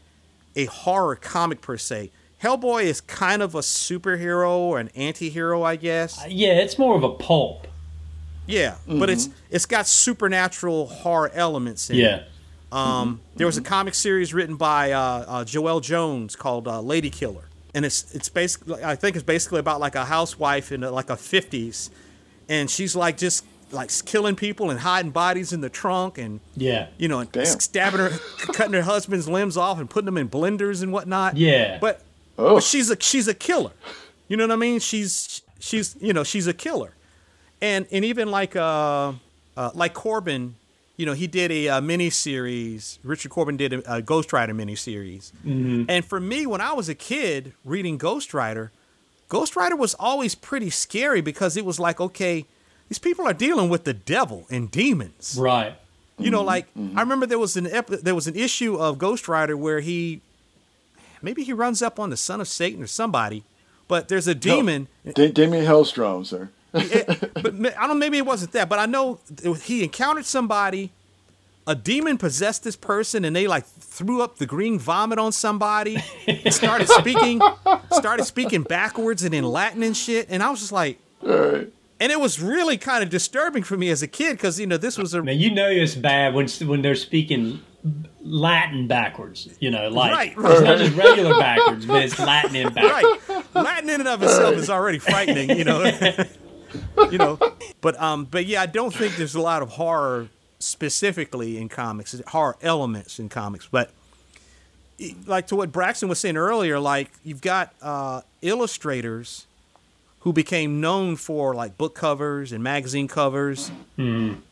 a 0.55 0.65
horror 0.65 1.15
comic 1.15 1.61
per 1.61 1.77
se. 1.77 2.11
Hellboy 2.41 2.83
is 2.83 3.01
kind 3.01 3.41
of 3.43 3.53
a 3.53 3.59
superhero 3.59 4.49
or 4.57 4.79
an 4.79 4.89
anti-hero, 4.95 5.61
I 5.61 5.75
guess. 5.75 6.19
Uh, 6.23 6.27
yeah, 6.29 6.53
it's 6.53 6.77
more 6.79 6.95
of 6.95 7.03
a 7.03 7.11
pulp. 7.11 7.67
Yeah, 8.47 8.75
but 8.87 9.09
it's 9.09 9.29
it's 9.49 9.65
got 9.65 9.87
supernatural 9.87 10.87
horror 10.87 11.31
elements 11.33 11.89
in 11.89 11.97
it. 11.97 11.99
Yeah. 11.99 12.23
Um, 12.71 13.19
there 13.35 13.45
was 13.47 13.57
a 13.57 13.61
comic 13.61 13.93
series 13.93 14.33
written 14.33 14.55
by 14.55 14.91
uh, 14.93 14.99
uh, 14.99 15.43
Joelle 15.43 15.81
Jones 15.81 16.35
called 16.35 16.67
uh, 16.67 16.81
Lady 16.81 17.09
Killer, 17.09 17.43
and 17.75 17.85
it's 17.85 18.13
it's 18.15 18.29
basically 18.29 18.83
I 18.83 18.95
think 18.95 19.15
it's 19.15 19.23
basically 19.25 19.59
about 19.59 19.79
like 19.79 19.95
a 19.95 20.05
housewife 20.05 20.71
in 20.71 20.81
like 20.81 21.09
a 21.09 21.17
fifties, 21.17 21.89
and 22.49 22.69
she's 22.69 22.95
like 22.95 23.17
just 23.17 23.45
like 23.71 23.89
killing 24.05 24.35
people 24.35 24.69
and 24.69 24.79
hiding 24.81 25.11
bodies 25.11 25.53
in 25.53 25.61
the 25.61 25.69
trunk 25.69 26.17
and 26.17 26.41
Yeah. 26.57 26.87
you 26.97 27.07
know 27.07 27.19
and 27.19 27.31
Damn. 27.31 27.45
stabbing 27.45 27.99
her, 28.01 28.09
cutting 28.53 28.73
her 28.73 28.81
husband's 28.81 29.29
limbs 29.29 29.55
off 29.55 29.79
and 29.79 29.89
putting 29.89 30.05
them 30.07 30.17
in 30.17 30.27
blenders 30.29 30.83
and 30.83 30.91
whatnot. 30.91 31.37
Yeah. 31.37 31.77
but 31.79 32.01
Oh, 32.37 32.55
but 32.55 32.63
she's 32.63 32.89
a 32.89 32.99
she's 32.99 33.27
a 33.29 33.33
killer. 33.33 33.71
You 34.27 34.35
know 34.37 34.45
what 34.45 34.53
I 34.53 34.57
mean? 34.57 34.79
She's 34.79 35.41
she's 35.59 35.95
you 36.01 36.11
know 36.13 36.23
she's 36.23 36.47
a 36.47 36.53
killer, 36.53 36.95
and 37.61 37.85
and 37.91 38.03
even 38.05 38.31
like 38.31 38.55
uh, 38.55 39.13
uh 39.57 39.71
like 39.73 39.93
Corbin, 39.93 40.55
you 40.97 41.05
know 41.05 41.13
he 41.13 41.27
did 41.27 41.51
a, 41.51 41.69
uh 41.69 41.81
mini 41.81 42.09
series. 42.09 42.99
Richard 43.03 43.31
Corbin 43.31 43.57
did 43.57 43.73
a, 43.73 43.95
a 43.95 44.01
Ghost 44.01 44.33
Rider 44.33 44.53
mini 44.53 44.75
series, 44.75 45.31
and 45.45 46.03
for 46.05 46.19
me 46.19 46.45
when 46.45 46.61
I 46.61 46.73
was 46.73 46.89
a 46.89 46.95
kid 46.95 47.53
reading 47.63 47.97
Ghost 47.97 48.33
Rider, 48.33 48.71
Ghost 49.29 49.55
Rider 49.55 49.75
was 49.75 49.93
always 49.95 50.35
pretty 50.35 50.69
scary 50.69 51.21
because 51.21 51.55
it 51.57 51.65
was 51.65 51.79
like 51.79 51.99
okay, 52.01 52.45
these 52.89 52.99
people 52.99 53.25
are 53.25 53.33
dealing 53.33 53.69
with 53.69 53.83
the 53.83 53.93
devil 53.93 54.45
and 54.49 54.69
demons. 54.69 55.37
Right. 55.39 55.75
You 56.17 56.29
know, 56.29 56.43
like 56.43 56.67
I 56.95 57.01
remember 57.01 57.25
there 57.25 57.39
was 57.39 57.57
an 57.57 57.65
ep- 57.67 57.87
there 57.87 58.13
was 58.13 58.27
an 58.27 58.35
issue 58.35 58.75
of 58.75 58.97
Ghost 58.99 59.27
Rider 59.27 59.57
where 59.57 59.79
he 59.79 60.21
maybe 61.21 61.43
he 61.43 61.53
runs 61.53 61.81
up 61.81 61.99
on 61.99 62.09
the 62.11 62.17
son 62.17 62.39
of 62.41 62.47
Satan 62.47 62.83
or 62.83 62.87
somebody, 62.87 63.43
but 63.87 64.07
there's 64.07 64.27
a 64.27 64.35
demon. 64.35 64.87
Da- 65.13 65.31
Damien 65.31 65.65
Hellstrom, 65.65 66.25
sir. 66.25 66.49
It- 66.73 67.33
but 67.33 67.77
I 67.77 67.87
don't. 67.87 67.99
Maybe 67.99 68.17
it 68.17 68.25
wasn't 68.25 68.51
that, 68.53 68.69
but 68.69 68.79
I 68.79 68.85
know 68.85 69.19
he 69.63 69.83
encountered 69.83 70.25
somebody. 70.25 70.91
A 71.67 71.75
demon 71.75 72.17
possessed 72.17 72.63
this 72.63 72.75
person, 72.75 73.23
and 73.23 73.35
they 73.35 73.45
like 73.47 73.65
threw 73.65 74.21
up 74.21 74.37
the 74.37 74.47
green 74.47 74.79
vomit 74.79 75.19
on 75.19 75.31
somebody. 75.31 75.97
and 76.27 76.51
started 76.53 76.87
speaking, 76.89 77.39
started 77.91 78.25
speaking 78.25 78.63
backwards 78.63 79.23
and 79.23 79.33
in 79.35 79.43
Latin 79.43 79.83
and 79.83 79.95
shit. 79.95 80.27
And 80.29 80.41
I 80.41 80.49
was 80.49 80.59
just 80.59 80.71
like, 80.71 80.97
All 81.23 81.29
right. 81.29 81.71
and 81.99 82.11
it 82.11 82.19
was 82.19 82.41
really 82.41 82.77
kind 82.77 83.03
of 83.03 83.09
disturbing 83.11 83.61
for 83.63 83.77
me 83.77 83.89
as 83.91 84.01
a 84.01 84.07
kid 84.07 84.33
because 84.37 84.59
you 84.59 84.65
know 84.65 84.77
this 84.77 84.97
was 84.97 85.13
a 85.13 85.21
Now 85.21 85.31
you 85.33 85.53
know 85.53 85.69
it's 85.69 85.93
bad 85.93 86.33
when 86.33 86.47
when 86.65 86.81
they're 86.81 86.95
speaking 86.95 87.61
Latin 88.21 88.87
backwards. 88.87 89.47
You 89.59 89.69
know, 89.69 89.87
like 89.89 90.11
Right, 90.11 90.33
it's 90.35 90.61
not 90.61 90.77
just 90.79 90.95
regular 90.95 91.37
backwards, 91.39 91.85
but 91.85 92.03
it's 92.03 92.17
Latin 92.17 92.55
and 92.55 92.73
backwards. 92.73 93.29
right. 93.29 93.45
Latin 93.55 93.89
in 93.89 93.99
and 94.01 94.09
of 94.09 94.23
itself 94.23 94.55
is 94.55 94.69
already 94.69 94.97
frightening, 94.99 95.51
you 95.57 95.63
know. 95.63 95.83
you 97.11 97.17
know, 97.17 97.39
but 97.81 97.99
um, 98.01 98.25
but 98.25 98.45
yeah, 98.45 98.61
I 98.61 98.65
don't 98.65 98.93
think 98.93 99.15
there's 99.17 99.35
a 99.35 99.41
lot 99.41 99.61
of 99.61 99.69
horror 99.69 100.27
specifically 100.59 101.57
in 101.57 101.69
comics, 101.69 102.19
horror 102.27 102.57
elements 102.61 103.19
in 103.19 103.29
comics. 103.29 103.67
But 103.71 103.91
like 105.25 105.47
to 105.47 105.55
what 105.55 105.71
Braxton 105.71 106.09
was 106.09 106.19
saying 106.19 106.37
earlier, 106.37 106.79
like 106.79 107.09
you've 107.23 107.41
got 107.41 107.73
uh, 107.81 108.21
illustrators 108.41 109.47
who 110.19 110.31
became 110.31 110.79
known 110.79 111.15
for 111.15 111.55
like 111.55 111.77
book 111.79 111.95
covers 111.95 112.51
and 112.51 112.63
magazine 112.63 113.07
covers. 113.07 113.71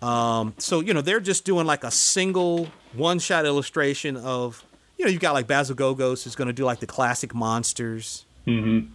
Um, 0.02 0.56
so 0.58 0.80
you 0.80 0.94
know 0.94 1.02
they're 1.02 1.20
just 1.20 1.46
doing 1.46 1.68
like 1.68 1.84
a 1.84 1.92
single 1.92 2.68
one-shot 2.94 3.46
illustration 3.46 4.18
of 4.18 4.64
you 4.98 5.06
know 5.06 5.12
you've 5.12 5.22
got 5.22 5.34
like 5.34 5.46
Basil 5.46 5.76
Gogos 5.76 6.24
who's 6.24 6.36
going 6.36 6.48
to 6.48 6.54
do 6.54 6.66
like 6.66 6.80
the 6.80 6.88
classic 6.88 7.36
monsters, 7.36 8.26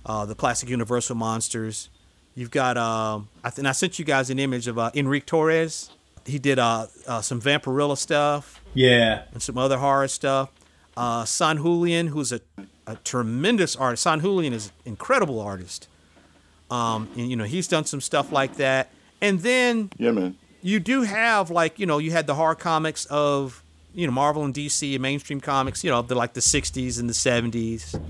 uh, 0.04 0.24
the 0.26 0.34
classic 0.34 0.68
Universal 0.68 1.14
monsters. 1.14 1.88
You've 2.34 2.50
got 2.50 2.76
um, 2.76 3.28
I 3.44 3.50
think 3.50 3.66
I 3.68 3.72
sent 3.72 3.98
you 3.98 4.04
guys 4.04 4.30
an 4.30 4.38
image 4.38 4.66
of 4.66 4.78
uh, 4.78 4.90
Enrique 4.94 5.24
Torres. 5.26 5.90
He 6.26 6.38
did 6.38 6.58
uh, 6.58 6.86
uh, 7.06 7.20
some 7.20 7.40
Vampirella 7.40 7.96
stuff 7.98 8.60
Yeah. 8.72 9.22
and 9.32 9.42
some 9.42 9.58
other 9.58 9.76
horror 9.78 10.08
stuff. 10.08 10.50
Uh, 10.96 11.24
San 11.24 11.56
Julian, 11.58 12.08
who's 12.08 12.32
a, 12.32 12.40
a 12.86 12.96
tremendous 12.96 13.76
artist. 13.76 14.02
San 14.04 14.20
Julian 14.20 14.52
is 14.52 14.66
an 14.68 14.72
incredible 14.86 15.38
artist. 15.40 15.86
Um, 16.70 17.08
and 17.16 17.28
you 17.30 17.36
know 17.36 17.44
he's 17.44 17.68
done 17.68 17.84
some 17.84 18.00
stuff 18.00 18.32
like 18.32 18.56
that. 18.56 18.88
And 19.20 19.40
then 19.40 19.90
Yeah, 19.98 20.10
man. 20.12 20.36
you 20.62 20.80
do 20.80 21.02
have 21.02 21.50
like 21.50 21.78
you 21.78 21.86
know 21.86 21.98
you 21.98 22.10
had 22.10 22.26
the 22.26 22.34
horror 22.34 22.54
comics 22.54 23.04
of 23.06 23.62
you 23.94 24.06
know 24.06 24.12
Marvel 24.12 24.44
and 24.44 24.52
DC 24.54 24.92
and 24.94 25.02
mainstream 25.02 25.40
comics 25.40 25.84
you 25.84 25.90
know 25.90 25.98
of 26.00 26.08
the 26.08 26.14
like 26.14 26.32
the 26.32 26.40
60s 26.40 26.98
and 26.98 27.08
the 27.08 27.12
70s 27.12 28.00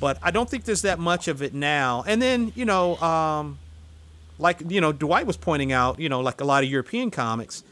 but 0.00 0.18
I 0.22 0.30
don't 0.30 0.48
think 0.48 0.64
there's 0.64 0.82
that 0.82 0.98
much 0.98 1.28
of 1.28 1.42
it 1.42 1.54
now 1.54 2.04
and 2.06 2.20
then 2.20 2.52
you 2.54 2.64
know 2.64 2.96
um 2.96 3.58
like 4.38 4.60
you 4.68 4.80
know 4.80 4.92
Dwight 4.92 5.26
was 5.26 5.36
pointing 5.36 5.72
out 5.72 5.98
you 5.98 6.08
know 6.08 6.20
like 6.20 6.40
a 6.40 6.44
lot 6.44 6.62
of 6.64 6.70
European 6.70 7.10
comics 7.10 7.62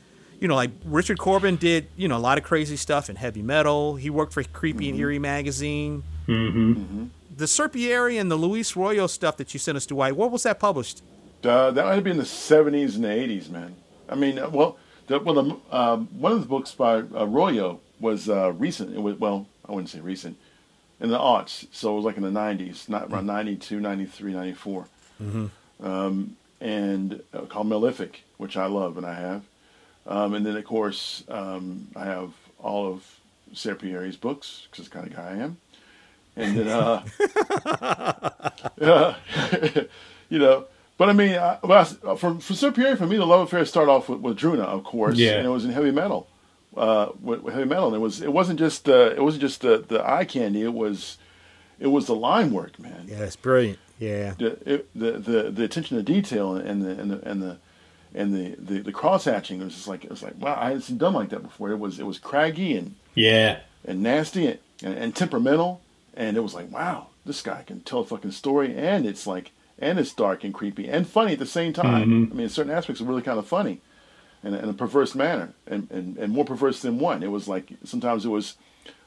you 0.41 0.49
know 0.49 0.55
like 0.55 0.71
Richard 0.85 1.19
Corbin 1.19 1.57
did 1.57 1.87
you 1.97 2.09
know 2.09 2.17
a 2.17 2.25
lot 2.29 2.39
of 2.39 2.45
crazy 2.45 2.77
stuff 2.77 3.09
in 3.11 3.17
heavy 3.17 3.43
metal 3.43 3.97
he 3.97 4.11
worked 4.11 4.33
for 4.33 4.43
Creepy 4.45 4.89
and 4.91 4.99
Eerie 4.99 5.19
magazine 5.19 6.03
Mm-hmm. 6.27 7.07
the 7.37 7.45
Serpieri 7.45 8.19
and 8.19 8.31
the 8.31 8.37
Luis 8.37 8.73
Royo 8.73 9.09
stuff 9.11 9.37
that 9.37 9.53
you 9.53 9.61
sent 9.61 9.77
us 9.77 9.85
Dwight 9.87 10.17
what 10.17 10.31
was 10.31 10.43
that 10.45 10.59
published 10.59 11.03
Uh, 11.45 11.71
that 11.71 11.85
might 11.85 11.95
have 11.97 12.05
been 12.05 12.13
in 12.13 12.19
the 12.19 12.25
'70s 12.25 12.95
and 12.95 13.05
the 13.05 13.09
'80s, 13.09 13.51
man. 13.51 13.77
I 14.09 14.15
mean, 14.15 14.39
uh, 14.39 14.49
well, 14.49 14.79
the, 15.09 15.19
well, 15.19 15.35
the, 15.35 15.57
um, 15.71 16.09
one 16.19 16.33
of 16.33 16.41
the 16.41 16.47
books 16.47 16.73
by 16.73 16.95
uh, 16.97 17.27
Royo 17.27 17.81
was 18.01 18.31
uh, 18.31 18.53
recent. 18.53 18.95
It 18.97 19.03
was 19.03 19.17
well, 19.17 19.47
I 19.69 19.73
wouldn't 19.73 19.91
say 19.91 20.01
recent, 20.01 20.39
in 21.01 21.11
the 21.11 21.19
aughts. 21.19 21.67
So 21.73 21.93
it 21.93 21.97
was 21.97 22.05
like 22.05 22.17
in 22.17 22.23
the 22.23 22.31
'90s, 22.31 22.89
not 22.89 23.11
around 23.11 23.27
'92, 23.27 23.81
'93, 23.81 24.33
'94, 24.33 24.87
um, 25.83 26.37
and 26.61 27.23
uh, 27.33 27.41
called 27.43 27.67
Malefic, 27.69 28.23
which 28.39 28.57
I 28.57 28.67
love 28.67 28.97
and 28.97 29.07
I 29.07 29.15
have. 29.15 29.43
Um, 30.07 30.35
and 30.35 30.45
then 30.45 30.57
of 30.57 30.65
course 30.65 31.25
um, 31.29 31.89
I 31.97 32.05
have 32.05 32.33
all 32.63 32.87
of 32.93 33.21
Serpieri's 33.55 34.17
books 34.17 34.67
because 34.71 34.85
that's 34.85 34.89
the 34.91 34.95
kind 34.95 35.07
of 35.07 35.17
guy 35.17 35.31
I 35.31 35.37
am. 35.45 35.57
And 36.37 36.59
then, 36.59 36.69
uh, 36.69 37.05
yeah, 38.81 39.17
you 40.29 40.39
know. 40.39 40.65
But 40.97 41.09
I 41.09 41.13
mean, 41.13 41.37
I, 41.37 41.59
well, 41.63 41.81
I- 41.81 42.17
for 42.17 42.35
for 42.41 42.55
Serpieri, 42.55 42.97
for 42.97 43.07
me, 43.07 43.17
the 43.17 43.27
love 43.27 43.41
affair 43.43 43.65
started 43.65 43.91
off 43.91 44.09
with, 44.09 44.21
with 44.21 44.39
Druuna, 44.39 44.61
of 44.65 44.85
course, 44.85 45.17
Yeah. 45.17 45.33
and 45.39 45.47
it 45.47 45.51
was 45.51 45.65
in 45.65 45.71
heavy 45.73 45.91
metal. 45.91 46.29
Uh, 46.77 47.11
with, 47.23 47.45
heavy 47.53 47.65
metal, 47.67 47.87
and 47.87 47.95
it 47.97 48.01
was 48.01 48.21
it 48.21 48.33
wasn't 48.33 48.59
just 48.59 48.89
uh, 48.89 49.13
it 49.17 49.23
wasn't 49.23 49.41
just 49.43 49.61
the, 49.61 49.79
the 49.87 50.03
eye 50.09 50.25
candy. 50.25 50.63
It 50.63 50.73
was 50.75 51.19
it 51.79 51.87
was 51.89 52.07
the 52.07 52.15
line 52.17 52.51
work, 52.53 52.79
man. 52.81 53.07
yeah 53.09 53.19
it's 53.21 53.37
brilliant 53.37 53.79
yeah 53.99 54.35
The, 54.39 54.59
it, 54.75 54.89
the 54.95 55.13
the 55.13 55.51
the 55.53 55.63
attention 55.65 55.97
to 55.99 56.03
detail 56.03 56.57
and 56.57 56.83
the 56.83 56.91
and 57.01 57.11
the 57.13 57.29
and 57.31 57.43
the 57.43 57.57
and 58.17 58.35
the, 58.35 58.57
the, 58.59 58.81
the 58.81 58.93
cross 58.93 59.25
hatching 59.25 59.61
it 59.61 59.65
was 59.65 59.75
just 59.75 59.89
like 59.89 60.05
it 60.05 60.11
was 60.11 60.23
like 60.23 60.35
wow 60.41 60.57
I 60.61 60.65
hadn't 60.67 60.83
seen 60.83 60.99
done 60.99 61.15
like 61.15 61.29
that 61.31 61.43
before. 61.43 61.71
It 61.71 61.79
was 61.79 62.01
it 62.01 62.07
was 62.07 62.19
craggy 62.19 62.77
and 62.77 62.95
Yeah. 63.15 63.61
and 63.85 64.03
nasty 64.03 64.47
and, 64.49 64.59
and, 64.83 64.95
and 64.95 65.15
temperamental. 65.15 65.81
And 66.17 66.37
it 66.37 66.41
was 66.41 66.55
like, 66.55 66.71
wow, 66.73 67.09
this 67.27 67.43
guy 67.43 67.63
can 67.67 67.81
tell 67.81 68.01
a 68.01 68.05
fucking 68.05 68.31
story, 68.33 68.73
and 68.77 69.05
it's 69.05 69.27
like, 69.27 69.51
and 69.81 69.99
it's 69.99 70.13
dark 70.15 70.45
and 70.45 70.55
creepy 70.55 70.89
and 70.89 71.09
funny 71.09 71.33
at 71.33 71.41
the 71.41 71.47
same 71.47 71.73
time. 71.73 72.09
Mhm. 72.09 72.31
I 72.33 72.35
mean, 72.35 72.49
certain 72.49 72.71
aspects 72.73 73.01
are 73.01 73.05
really 73.05 73.23
kind 73.23 73.39
of 73.39 73.47
funny, 73.49 73.81
in 74.45 74.55
a, 74.55 74.59
in 74.59 74.69
a 74.69 74.73
perverse 74.73 75.15
manner, 75.15 75.53
and, 75.67 75.91
and, 75.91 76.17
and 76.19 76.33
more 76.33 76.45
perverse 76.45 76.81
than 76.83 76.99
one. 76.99 77.23
It 77.23 77.31
was 77.31 77.49
like 77.49 77.73
sometimes 77.85 78.25
it 78.25 78.29
was, 78.29 78.57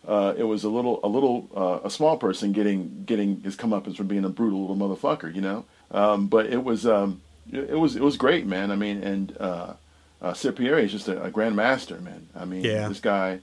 uh, 0.08 0.34
it 0.38 0.44
was 0.44 0.64
a 0.64 0.70
little 0.70 1.00
a 1.04 1.08
little 1.08 1.50
uh, 1.56 1.80
a 1.88 1.90
small 1.90 2.18
person 2.18 2.52
getting 2.52 3.04
getting 3.06 3.42
his 3.42 3.56
comeuppance 3.56 3.98
from 3.98 4.08
being 4.08 4.26
a 4.26 4.30
brutal 4.30 4.62
little 4.68 4.76
motherfucker, 4.76 5.34
you 5.34 5.42
know. 5.42 5.66
Um, 5.92 6.28
but 6.28 6.48
it 6.48 6.64
was 6.64 6.86
um, 6.86 7.22
it, 7.52 7.72
it 7.72 7.76
was 7.80 7.96
it 7.96 8.02
was 8.02 8.18
great, 8.18 8.46
man. 8.46 8.72
I 8.72 8.76
mean, 8.76 9.04
and 9.04 9.38
uh, 9.40 9.74
uh, 10.22 10.34
Serpieri 10.34 10.84
is 10.84 10.92
just 10.92 11.08
a, 11.08 11.24
a 11.24 11.30
grand 11.30 11.56
master, 11.56 12.00
man. 12.00 12.28
I 12.36 12.46
mean, 12.46 12.64
Yeah. 12.64 12.88
this 12.90 13.00
guy. 13.00 13.40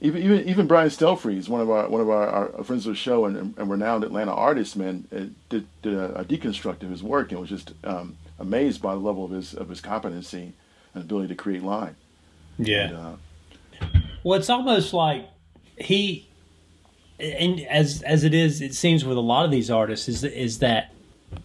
Even 0.00 0.20
even 0.22 0.48
even 0.48 0.66
Brian 0.66 0.90
Stelfreeze, 0.90 1.48
one 1.48 1.60
of 1.60 1.70
our 1.70 1.88
one 1.88 2.00
of 2.00 2.10
our, 2.10 2.56
our 2.56 2.64
friends 2.64 2.86
of 2.88 2.92
the 2.94 2.96
show 2.98 3.24
and, 3.24 3.54
and 3.56 3.70
renowned 3.70 4.02
Atlanta 4.02 4.32
artist, 4.34 4.76
man, 4.76 5.06
uh, 5.14 5.26
did, 5.48 5.64
did 5.80 5.94
a, 5.94 6.18
a 6.18 6.24
deconstruct 6.24 6.82
of 6.82 6.90
his 6.90 7.04
work 7.04 7.30
and 7.30 7.40
was 7.40 7.48
just 7.48 7.72
um, 7.84 8.16
amazed 8.40 8.82
by 8.82 8.94
the 8.94 9.00
level 9.00 9.24
of 9.24 9.30
his 9.30 9.54
of 9.54 9.68
his 9.68 9.80
competency 9.80 10.54
and 10.94 11.04
ability 11.04 11.28
to 11.28 11.34
create 11.34 11.62
line. 11.62 11.96
Yeah. 12.58 12.88
And, 12.88 12.96
uh, 12.96 13.86
Well, 14.22 14.38
it's 14.38 14.50
almost 14.50 14.92
like 14.92 15.28
he, 15.76 16.28
and 17.18 17.60
as 17.60 18.02
as 18.02 18.24
it 18.24 18.34
is, 18.34 18.60
it 18.60 18.74
seems 18.74 19.04
with 19.04 19.16
a 19.16 19.20
lot 19.20 19.44
of 19.44 19.50
these 19.50 19.70
artists 19.70 20.08
is 20.08 20.24
is 20.24 20.58
that 20.58 20.92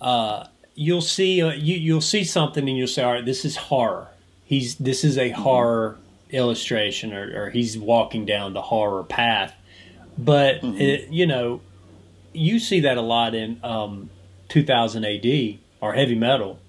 uh, 0.02 0.46
you'll 0.76 1.02
see 1.02 1.42
uh, 1.42 1.52
you 1.54 1.76
you'll 1.76 2.02
see 2.02 2.24
something 2.24 2.68
and 2.68 2.78
you'll 2.78 2.88
say, 2.88 3.04
all 3.04 3.14
right, 3.14 3.26
this 3.26 3.46
is 3.46 3.56
horror. 3.58 4.08
He's 4.44 4.76
this 4.76 5.04
is 5.04 5.18
a 5.18 5.30
horror 5.32 5.98
illustration, 6.30 7.14
or, 7.14 7.46
or 7.46 7.50
he's 7.50 7.78
walking 7.78 8.26
down 8.26 8.54
the 8.54 8.62
horror 8.62 9.04
path. 9.04 9.56
But 10.18 10.64
it, 10.64 11.10
you 11.10 11.28
know, 11.28 11.62
you 12.34 12.60
see 12.60 12.82
that 12.82 12.98
a 12.98 13.02
lot 13.02 13.36
in 13.36 13.60
um, 13.64 14.10
2000 14.50 15.06
AD 15.06 15.60
or 15.80 15.94
heavy 15.94 16.16
metal, 16.16 16.60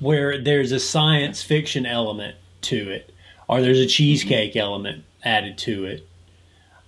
where 0.00 0.38
there's 0.38 0.72
a 0.72 0.80
science 0.80 1.42
fiction 1.42 1.86
element 1.86 2.36
to 2.62 2.90
it, 2.90 3.12
or 3.48 3.60
there's 3.60 3.78
a 3.78 3.86
cheesecake 3.86 4.56
element 4.56 5.04
added 5.24 5.56
to 5.58 5.84
it. 5.84 6.06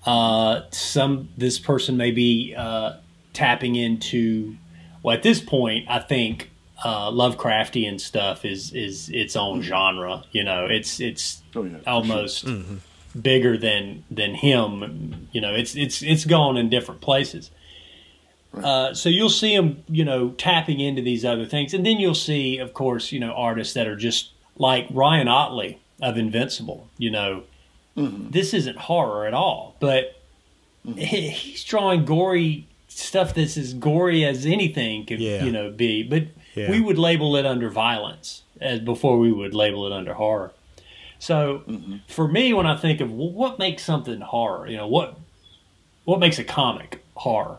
Uh, 0.04 0.62
some 0.70 1.28
this 1.36 1.58
person 1.58 1.96
may 1.96 2.10
be 2.10 2.54
uh, 2.56 2.94
tapping 3.32 3.76
into. 3.76 4.56
Well, 5.02 5.16
at 5.16 5.22
this 5.22 5.40
point, 5.40 5.88
I 5.88 5.98
think 5.98 6.50
uh, 6.84 7.10
Lovecraftian 7.10 8.00
stuff 8.00 8.44
is 8.44 8.72
is 8.72 9.08
its 9.10 9.36
own 9.36 9.62
genre. 9.62 10.24
You 10.32 10.44
know, 10.44 10.66
it's 10.66 11.00
it's 11.00 11.42
oh 11.54 11.64
yeah, 11.64 11.78
almost 11.86 12.46
bigger 13.20 13.56
than 13.56 14.04
than 14.10 14.34
him. 14.34 15.28
You 15.32 15.40
know, 15.40 15.54
it's 15.54 15.76
it's 15.76 16.02
it's 16.02 16.24
gone 16.24 16.56
in 16.56 16.68
different 16.68 17.00
places. 17.00 17.50
Uh, 18.54 18.92
so 18.92 19.08
you'll 19.08 19.30
see 19.30 19.54
him, 19.54 19.82
you 19.88 20.04
know, 20.04 20.30
tapping 20.30 20.78
into 20.80 21.00
these 21.00 21.24
other 21.24 21.46
things, 21.46 21.72
and 21.72 21.86
then 21.86 21.98
you'll 21.98 22.14
see, 22.14 22.58
of 22.58 22.74
course, 22.74 23.10
you 23.10 23.18
know, 23.18 23.32
artists 23.32 23.74
that 23.74 23.86
are 23.86 23.96
just 23.96 24.30
like 24.56 24.86
Ryan 24.90 25.28
Ottley 25.28 25.78
of 26.02 26.18
Invincible. 26.18 26.88
You 26.98 27.10
know, 27.10 27.42
mm-hmm. 27.96 28.30
this 28.30 28.52
isn't 28.52 28.76
horror 28.76 29.26
at 29.26 29.34
all, 29.34 29.76
but 29.80 30.20
mm-hmm. 30.86 30.98
he, 30.98 31.28
he's 31.30 31.64
drawing 31.64 32.04
gory 32.04 32.66
stuff 32.88 33.34
that's 33.34 33.56
as 33.56 33.72
gory 33.74 34.24
as 34.24 34.44
anything 34.44 35.06
could, 35.06 35.20
Yeah. 35.20 35.44
you 35.44 35.52
know, 35.52 35.70
be. 35.70 36.02
But 36.02 36.24
Yeah. 36.54 36.70
we 36.70 36.80
would 36.80 36.98
label 36.98 37.36
it 37.36 37.46
under 37.46 37.70
violence 37.70 38.42
as 38.60 38.80
before 38.80 39.18
we 39.18 39.32
would 39.32 39.54
label 39.54 39.86
it 39.86 39.92
under 39.92 40.14
horror. 40.14 40.52
So 41.18 41.62
mm-hmm. 41.68 41.96
for 42.08 42.28
me, 42.28 42.52
when 42.52 42.66
I 42.66 42.76
think 42.76 43.00
of 43.00 43.10
well, 43.10 43.30
what 43.30 43.58
makes 43.58 43.84
something 43.84 44.20
horror, 44.20 44.66
you 44.68 44.76
know, 44.76 44.86
what 44.86 45.18
what 46.04 46.18
makes 46.18 46.38
a 46.38 46.44
comic 46.44 47.02
horror, 47.14 47.58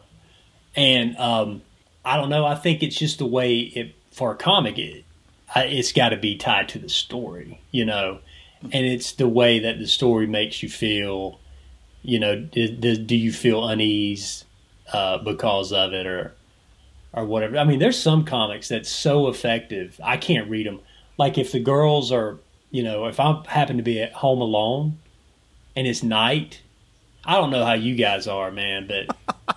and 0.75 1.17
um, 1.17 1.61
I 2.03 2.17
don't 2.17 2.29
know. 2.29 2.45
I 2.45 2.55
think 2.55 2.83
it's 2.83 2.97
just 2.97 3.19
the 3.19 3.25
way 3.25 3.59
it 3.59 3.95
for 4.11 4.31
a 4.31 4.35
comic, 4.35 4.77
it, 4.77 5.05
it's 5.55 5.91
got 5.91 6.09
to 6.09 6.17
be 6.17 6.37
tied 6.37 6.69
to 6.69 6.79
the 6.79 6.89
story, 6.89 7.61
you 7.71 7.85
know, 7.85 8.19
and 8.61 8.85
it's 8.85 9.13
the 9.13 9.27
way 9.27 9.59
that 9.59 9.79
the 9.79 9.87
story 9.87 10.27
makes 10.27 10.63
you 10.63 10.69
feel. 10.69 11.39
You 12.05 12.19
know, 12.19 12.37
do, 12.37 12.97
do, 12.97 13.15
you 13.15 13.31
feel 13.31 13.65
unease 13.65 14.43
uh, 14.91 15.19
because 15.19 15.71
of 15.71 15.93
it, 15.93 16.05
or 16.05 16.33
or 17.13 17.25
whatever? 17.25 17.57
I 17.57 17.63
mean, 17.63 17.79
there's 17.79 17.99
some 17.99 18.25
comics 18.25 18.67
that's 18.67 18.89
so 18.89 19.29
effective. 19.29 19.99
I 20.03 20.17
can't 20.17 20.49
read 20.49 20.67
them. 20.67 20.81
Like 21.17 21.37
if 21.37 21.51
the 21.53 21.61
girls 21.61 22.11
are, 22.11 22.39
you 22.71 22.83
know, 22.83 23.05
if 23.05 23.19
I 23.19 23.41
happen 23.47 23.77
to 23.77 23.83
be 23.83 24.01
at 24.01 24.11
home 24.11 24.41
alone 24.41 24.97
and 25.75 25.87
it's 25.87 26.03
night, 26.03 26.61
I 27.23 27.35
don't 27.35 27.51
know 27.51 27.63
how 27.63 27.73
you 27.73 27.95
guys 27.95 28.27
are, 28.27 28.51
man, 28.51 28.87
but 28.87 29.15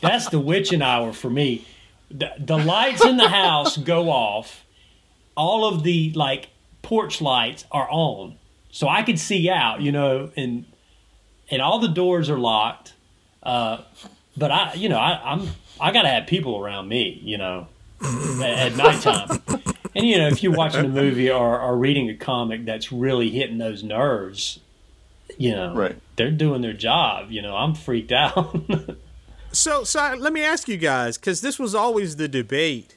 that's 0.00 0.28
the 0.28 0.38
witching 0.40 0.82
hour 0.82 1.12
for 1.12 1.30
me. 1.30 1.66
The, 2.10 2.30
the 2.38 2.56
lights 2.58 3.04
in 3.04 3.16
the 3.16 3.28
house 3.28 3.76
go 3.76 4.10
off. 4.10 4.64
All 5.36 5.66
of 5.66 5.82
the 5.82 6.12
like 6.14 6.48
porch 6.82 7.20
lights 7.20 7.64
are 7.72 7.88
on, 7.90 8.36
so 8.70 8.88
I 8.88 9.02
can 9.02 9.16
see 9.16 9.50
out, 9.50 9.80
you 9.82 9.92
know, 9.92 10.30
and 10.36 10.64
and 11.50 11.60
all 11.60 11.78
the 11.78 11.88
doors 11.88 12.30
are 12.30 12.38
locked. 12.38 12.94
Uh, 13.42 13.82
but 14.36 14.50
I, 14.50 14.74
you 14.74 14.88
know, 14.88 14.98
I, 14.98 15.20
I'm 15.32 15.48
I 15.80 15.90
gotta 15.92 16.08
have 16.08 16.26
people 16.26 16.58
around 16.58 16.88
me, 16.88 17.20
you 17.22 17.36
know, 17.38 17.66
at, 18.02 18.72
at 18.72 18.76
nighttime. 18.76 19.42
And 19.94 20.06
you 20.06 20.18
know, 20.18 20.28
if 20.28 20.42
you're 20.42 20.52
watching 20.54 20.84
a 20.84 20.88
movie 20.88 21.30
or, 21.30 21.60
or 21.60 21.76
reading 21.76 22.08
a 22.10 22.14
comic 22.14 22.64
that's 22.66 22.90
really 22.92 23.30
hitting 23.30 23.58
those 23.58 23.82
nerves, 23.82 24.60
you 25.38 25.52
know, 25.52 25.74
Right. 25.74 25.96
they're 26.16 26.30
doing 26.30 26.60
their 26.62 26.72
job. 26.74 27.30
You 27.30 27.42
know, 27.42 27.56
I'm 27.56 27.74
freaked 27.74 28.12
out. 28.12 28.56
So, 29.56 29.84
so 29.84 30.14
let 30.18 30.34
me 30.34 30.42
ask 30.42 30.68
you 30.68 30.76
guys, 30.76 31.16
because 31.16 31.40
this 31.40 31.58
was 31.58 31.74
always 31.74 32.16
the 32.16 32.28
debate 32.28 32.94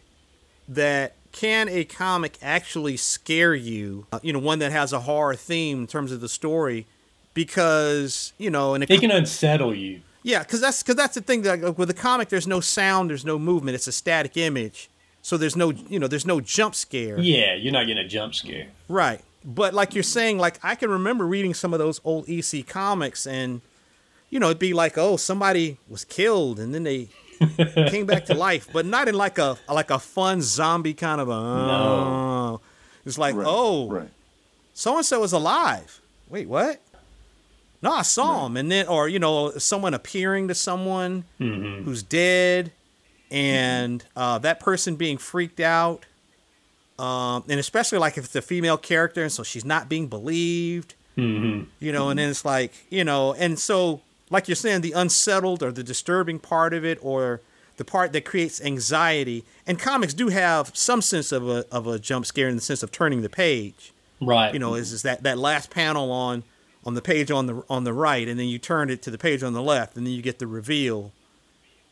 that 0.67 1.13
can 1.31 1.69
a 1.69 1.85
comic 1.85 2.37
actually 2.41 2.97
scare 2.97 3.55
you? 3.55 4.07
Uh, 4.11 4.19
you 4.21 4.33
know, 4.33 4.39
one 4.39 4.59
that 4.59 4.73
has 4.73 4.91
a 4.91 4.99
horror 4.99 5.35
theme 5.35 5.79
in 5.79 5.87
terms 5.87 6.11
of 6.11 6.19
the 6.19 6.27
story, 6.27 6.85
because 7.33 8.33
you 8.37 8.49
know, 8.49 8.73
and 8.73 8.83
it 8.83 8.99
can 8.99 9.09
unsettle 9.09 9.73
you. 9.73 10.01
yeah, 10.21 10.39
because 10.39 10.59
that's 10.59 10.83
because 10.83 10.95
that's 10.95 11.15
the 11.15 11.21
thing 11.21 11.43
that 11.43 11.61
like, 11.61 11.77
with 11.77 11.89
a 11.89 11.93
comic, 11.93 12.27
there's 12.27 12.47
no 12.47 12.59
sound, 12.59 13.09
there's 13.09 13.25
no 13.25 13.39
movement, 13.39 13.75
it's 13.75 13.87
a 13.87 13.93
static 13.93 14.35
image, 14.35 14.89
so 15.21 15.37
there's 15.37 15.55
no 15.55 15.71
you 15.71 15.97
know, 15.97 16.07
there's 16.07 16.25
no 16.25 16.41
jump 16.41 16.75
scare. 16.75 17.17
Yeah, 17.19 17.55
you're 17.55 17.71
not 17.71 17.87
getting 17.87 18.03
a 18.03 18.07
jump 18.07 18.35
scare. 18.35 18.67
Right. 18.89 19.21
But 19.45 19.73
like 19.73 19.93
you're 19.93 20.03
saying, 20.03 20.39
like 20.39 20.59
I 20.61 20.75
can 20.75 20.89
remember 20.89 21.25
reading 21.25 21.53
some 21.53 21.73
of 21.73 21.79
those 21.79 22.01
old 22.03 22.27
EC 22.27 22.67
comics 22.67 23.25
and 23.25 23.61
you 24.29 24.39
know, 24.39 24.47
it'd 24.47 24.59
be 24.59 24.73
like, 24.73 24.97
oh, 24.97 25.17
somebody 25.17 25.77
was 25.87 26.03
killed 26.05 26.59
and 26.59 26.73
then 26.73 26.83
they 26.83 27.07
came 27.89 28.05
back 28.05 28.25
to 28.25 28.33
life, 28.33 28.67
but 28.71 28.85
not 28.85 29.07
in 29.07 29.15
like 29.15 29.37
a 29.37 29.57
like 29.67 29.89
a 29.91 29.99
fun 29.99 30.41
zombie 30.41 30.93
kind 30.93 31.21
of 31.21 31.29
a. 31.29 31.31
No. 31.33 32.61
It's 33.05 33.17
like, 33.17 33.35
Right, 33.35 33.47
oh, 33.47 33.89
right. 33.89 34.09
so 34.73 34.97
and 34.97 35.05
so 35.05 35.23
is 35.23 35.31
alive. 35.33 36.01
Wait, 36.29 36.47
what? 36.47 36.79
No, 37.81 37.91
I 37.93 38.01
saw 38.01 38.39
Right. 38.41 38.45
him, 38.47 38.57
and 38.57 38.71
then, 38.71 38.87
or 38.87 39.07
you 39.07 39.19
know, 39.19 39.51
someone 39.57 39.93
appearing 39.93 40.49
to 40.49 40.55
someone 40.55 41.23
Mm-hmm. 41.39 41.83
who's 41.85 42.03
dead, 42.03 42.71
and 43.31 44.03
uh, 44.17 44.37
that 44.39 44.59
person 44.59 44.95
being 44.97 45.17
freaked 45.17 45.61
out, 45.61 46.05
um, 46.99 47.45
and 47.47 47.59
especially 47.59 47.99
like 47.99 48.17
if 48.17 48.25
it's 48.25 48.35
a 48.35 48.41
female 48.41 48.77
character, 48.77 49.23
and 49.23 49.31
so 49.31 49.43
she's 49.43 49.65
not 49.65 49.87
being 49.89 50.07
believed, 50.07 50.93
Mm-hmm. 51.17 51.69
you 51.79 51.91
know, 51.91 52.09
and 52.09 52.19
then 52.19 52.29
it's 52.29 52.43
like, 52.45 52.73
you 52.89 53.03
know, 53.05 53.33
and 53.33 53.57
so 53.59 54.01
like 54.29 54.47
you're 54.47 54.55
saying, 54.55 54.81
the 54.81 54.91
unsettled 54.91 55.63
or 55.63 55.71
the 55.71 55.83
disturbing 55.83 56.39
part 56.39 56.73
of 56.73 56.85
it, 56.85 56.99
or 57.01 57.41
the 57.77 57.85
part 57.85 58.11
that 58.13 58.25
creates 58.25 58.61
anxiety, 58.61 59.45
and 59.65 59.79
comics 59.79 60.13
do 60.13 60.27
have 60.29 60.71
some 60.75 61.01
sense 61.01 61.31
of 61.31 61.47
a 61.47 61.65
of 61.71 61.87
a 61.87 61.97
jump 61.99 62.25
scare 62.25 62.49
in 62.49 62.55
the 62.55 62.61
sense 62.61 62.83
of 62.83 62.91
turning 62.91 63.21
the 63.21 63.29
page 63.29 63.93
Right. 64.21 64.53
you 64.53 64.59
know, 64.59 64.75
is, 64.75 64.91
is 64.91 65.03
that 65.03 65.23
that 65.23 65.37
last 65.37 65.69
panel 65.69 66.11
on 66.11 66.43
on 66.85 66.93
the 66.93 67.01
page 67.01 67.31
on 67.31 67.45
the 67.45 67.63
on 67.69 67.83
the 67.85 67.93
right, 67.93 68.27
and 68.27 68.39
then 68.39 68.47
you 68.47 68.59
turn 68.59 68.89
it 68.89 69.01
to 69.03 69.11
the 69.11 69.17
page 69.17 69.43
on 69.43 69.53
the 69.53 69.61
left, 69.61 69.95
and 69.95 70.05
then 70.05 70.13
you 70.13 70.21
get 70.21 70.39
the 70.39 70.47
reveal 70.47 71.13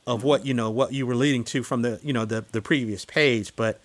of 0.05 0.23
what 0.23 0.45
you 0.45 0.53
know 0.53 0.69
what 0.69 0.93
you 0.93 1.05
were 1.07 1.15
leading 1.15 1.43
to 1.45 1.63
from 1.63 1.81
the 1.83 1.99
you 2.03 2.11
know 2.13 2.25
the 2.25 2.43
the 2.51 2.61
previous 2.61 3.05
page. 3.05 3.55
But 3.55 3.79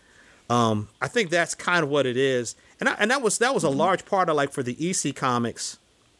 um, 0.50 0.88
I 1.00 1.08
think 1.08 1.30
that's 1.30 1.54
kind 1.54 1.84
of 1.84 1.88
what 1.88 2.04
it 2.04 2.16
is, 2.16 2.56
and 2.80 2.88
I, 2.88 2.96
and 2.98 3.10
that 3.10 3.22
was 3.22 3.38
that 3.38 3.54
was 3.54 3.62
a 3.64 3.70
large 3.70 4.04
part 4.04 4.28
of 4.28 4.34
like 4.34 4.50
for 4.52 4.62
the 4.64 4.76
EC 4.90 5.14
comics, 5.14 5.78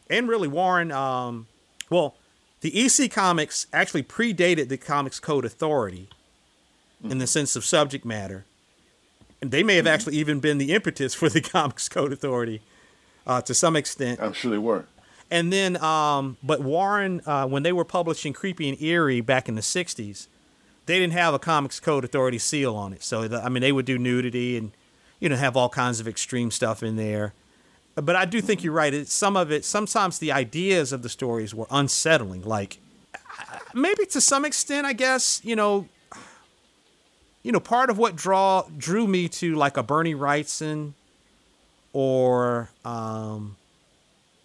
and 0.09 0.27
really 0.29 0.47
Warren. 0.47 0.91
Um, 0.91 1.47
well, 1.89 2.15
the 2.63 2.85
EC 2.85 3.11
comics 3.11 3.67
actually 3.71 4.03
predated 4.03 4.69
the 4.69 4.77
Comics 4.77 5.19
Code 5.19 5.45
Authority 5.45 6.09
in 7.03 7.19
the 7.19 7.27
sense 7.27 7.55
of 7.55 7.63
subject 7.63 8.03
matter 8.03 8.45
and 9.43 9.51
they 9.51 9.61
may 9.61 9.75
have 9.75 9.87
actually 9.87 10.15
even 10.15 10.39
been 10.39 10.57
the 10.57 10.71
impetus 10.71 11.13
for 11.13 11.27
the 11.27 11.41
Comics 11.55 11.89
Code 11.89 12.13
Authority 12.13 12.61
uh, 13.27 13.41
to 13.41 13.53
some 13.53 13.75
extent. 13.75 14.21
I'm 14.21 14.31
sure 14.31 14.49
they 14.49 14.57
were. 14.57 14.85
And 15.29 15.51
then, 15.51 15.75
um, 15.83 16.37
but 16.41 16.61
Warren, 16.61 17.21
uh, 17.25 17.45
when 17.47 17.61
they 17.61 17.73
were 17.73 17.83
publishing 17.83 18.31
Creepy 18.31 18.69
and 18.69 18.81
Eerie 18.81 19.19
back 19.19 19.49
in 19.49 19.55
the 19.55 19.61
'60s, 19.61 20.27
they 20.85 20.97
didn't 20.97 21.11
have 21.11 21.33
a 21.33 21.39
Comics 21.39 21.81
Code 21.81 22.05
Authority 22.05 22.37
seal 22.37 22.73
on 22.73 22.93
it. 22.93 23.03
So 23.03 23.27
the, 23.27 23.43
I 23.43 23.49
mean, 23.49 23.59
they 23.59 23.73
would 23.73 23.85
do 23.85 23.97
nudity 23.97 24.55
and 24.55 24.71
you 25.19 25.27
know 25.27 25.35
have 25.35 25.57
all 25.57 25.67
kinds 25.67 25.99
of 25.99 26.07
extreme 26.07 26.49
stuff 26.49 26.81
in 26.81 26.95
there. 26.95 27.33
But 27.95 28.15
I 28.15 28.25
do 28.25 28.41
think 28.41 28.63
you're 28.63 28.73
right. 28.73 28.93
It, 28.93 29.07
some 29.07 29.37
of 29.37 29.51
it, 29.51 29.63
sometimes 29.65 30.17
the 30.19 30.31
ideas 30.31 30.91
of 30.91 31.03
the 31.03 31.09
stories 31.09 31.53
were 31.53 31.67
unsettling. 31.69 32.43
Like 32.43 32.79
maybe 33.73 34.05
to 34.07 34.21
some 34.21 34.45
extent, 34.45 34.85
I 34.85 34.93
guess 34.93 35.41
you 35.43 35.55
know, 35.55 35.87
you 37.43 37.51
know, 37.51 37.59
part 37.59 37.89
of 37.89 37.97
what 37.97 38.15
draw 38.15 38.63
drew 38.77 39.07
me 39.07 39.27
to 39.29 39.55
like 39.55 39.77
a 39.77 39.83
Bernie 39.83 40.15
Wrightson 40.15 40.93
or 41.91 42.69
um, 42.83 43.57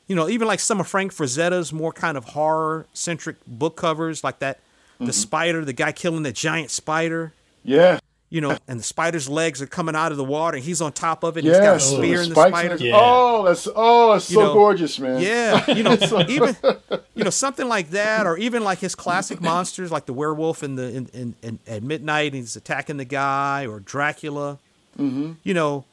you 0.08 0.16
know, 0.16 0.28
even 0.28 0.48
like 0.48 0.60
some 0.60 0.80
of 0.80 0.88
Frank 0.88 1.12
Frazetta's 1.12 1.72
more 1.72 1.92
kind 1.92 2.16
of 2.16 2.24
horror 2.24 2.86
centric 2.92 3.36
book 3.46 3.76
covers, 3.76 4.24
like 4.24 4.38
that, 4.40 4.58
the 4.98 5.12
spider, 5.12 5.64
the 5.64 5.72
guy 5.72 5.92
killing 5.92 6.22
the 6.22 6.32
giant 6.32 6.70
spider, 6.70 7.32
Yeah. 7.62 8.00
You 8.30 8.40
know, 8.40 8.56
and 8.68 8.78
the 8.78 8.84
spider's 8.84 9.28
legs 9.28 9.62
are 9.62 9.66
coming 9.66 9.94
out 9.94 10.12
of 10.12 10.18
the 10.18 10.24
water, 10.24 10.56
and 10.56 10.64
he's 10.64 10.80
on 10.80 10.92
top 10.92 11.24
of 11.24 11.36
it. 11.36 11.44
And 11.44 11.48
he's 11.48 11.60
got 11.60 11.76
a 11.76 11.80
spear 11.80 12.18
the 12.18 12.22
in 12.24 12.28
the 12.30 12.48
spider. 12.48 12.76
Yeah. 12.76 12.92
Oh, 12.96 13.44
that's 13.44 13.68
oh, 13.74 14.12
that's 14.12 14.30
You 14.30 14.36
so 14.36 14.40
know, 14.42 14.54
gorgeous, 14.54 14.98
man. 14.98 15.20
Yeah, 15.20 15.70
you 15.70 15.82
know, 15.82 15.92
even 16.28 16.56
you 17.14 17.24
know 17.24 17.30
something 17.30 17.68
like 17.68 17.90
that, 17.90 18.26
or 18.26 18.36
even 18.36 18.64
like 18.64 18.78
his 18.78 18.94
classic 18.94 19.40
monsters, 19.40 19.90
like 19.90 20.06
the 20.06 20.12
werewolf 20.12 20.62
in 20.62 20.76
the 20.76 20.88
in, 20.94 21.06
in, 21.12 21.34
in 21.42 21.58
at 21.66 21.82
midnight, 21.82 22.32
and 22.32 22.36
he's 22.36 22.56
attacking 22.56 22.96
the 22.96 23.04
guy, 23.04 23.66
or 23.66 23.80
Dracula. 23.80 24.58
Mm-hmm. 24.98 25.32
You 25.44 25.54
know, 25.54 25.84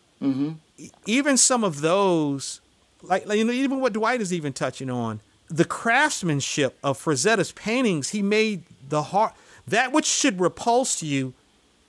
e- 0.77 0.89
even 1.05 1.37
some 1.37 1.63
of 1.63 1.81
those, 1.81 2.59
like, 3.03 3.27
like, 3.27 3.37
you 3.37 3.45
know, 3.45 3.53
even 3.53 3.79
what 3.79 3.93
Dwight 3.93 4.19
is 4.19 4.33
even 4.33 4.51
touching 4.51 4.89
on, 4.89 5.19
the 5.47 5.65
craftsmanship 5.65 6.77
of 6.83 6.97
Frazetta's 6.97 7.51
paintings. 7.51 8.09
He 8.09 8.23
made 8.23 8.63
the 8.89 9.03
heart 9.03 9.33
that 9.67 9.91
which 9.91 10.05
should 10.05 10.39
repulse 10.39 11.01
you. 11.01 11.33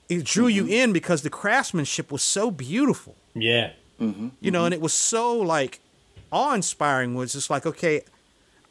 It 0.09 0.25
drew 0.25 0.47
you 0.47 0.67
in 0.67 0.93
because 0.93 1.23
the 1.23 1.31
craftsmanship 1.31 2.13
was 2.13 2.23
so 2.23 2.51
beautiful 2.51 3.17
Yeah. 3.35 3.71
you 3.99 4.51
know, 4.51 4.65
and 4.65 4.73
it 4.75 4.81
was 4.81 4.93
so 4.93 5.37
like 5.37 5.81
awe-inspiring. 6.31 7.15
Was 7.15 7.33
just 7.33 7.51
like, 7.51 7.67
okay, 7.67 8.03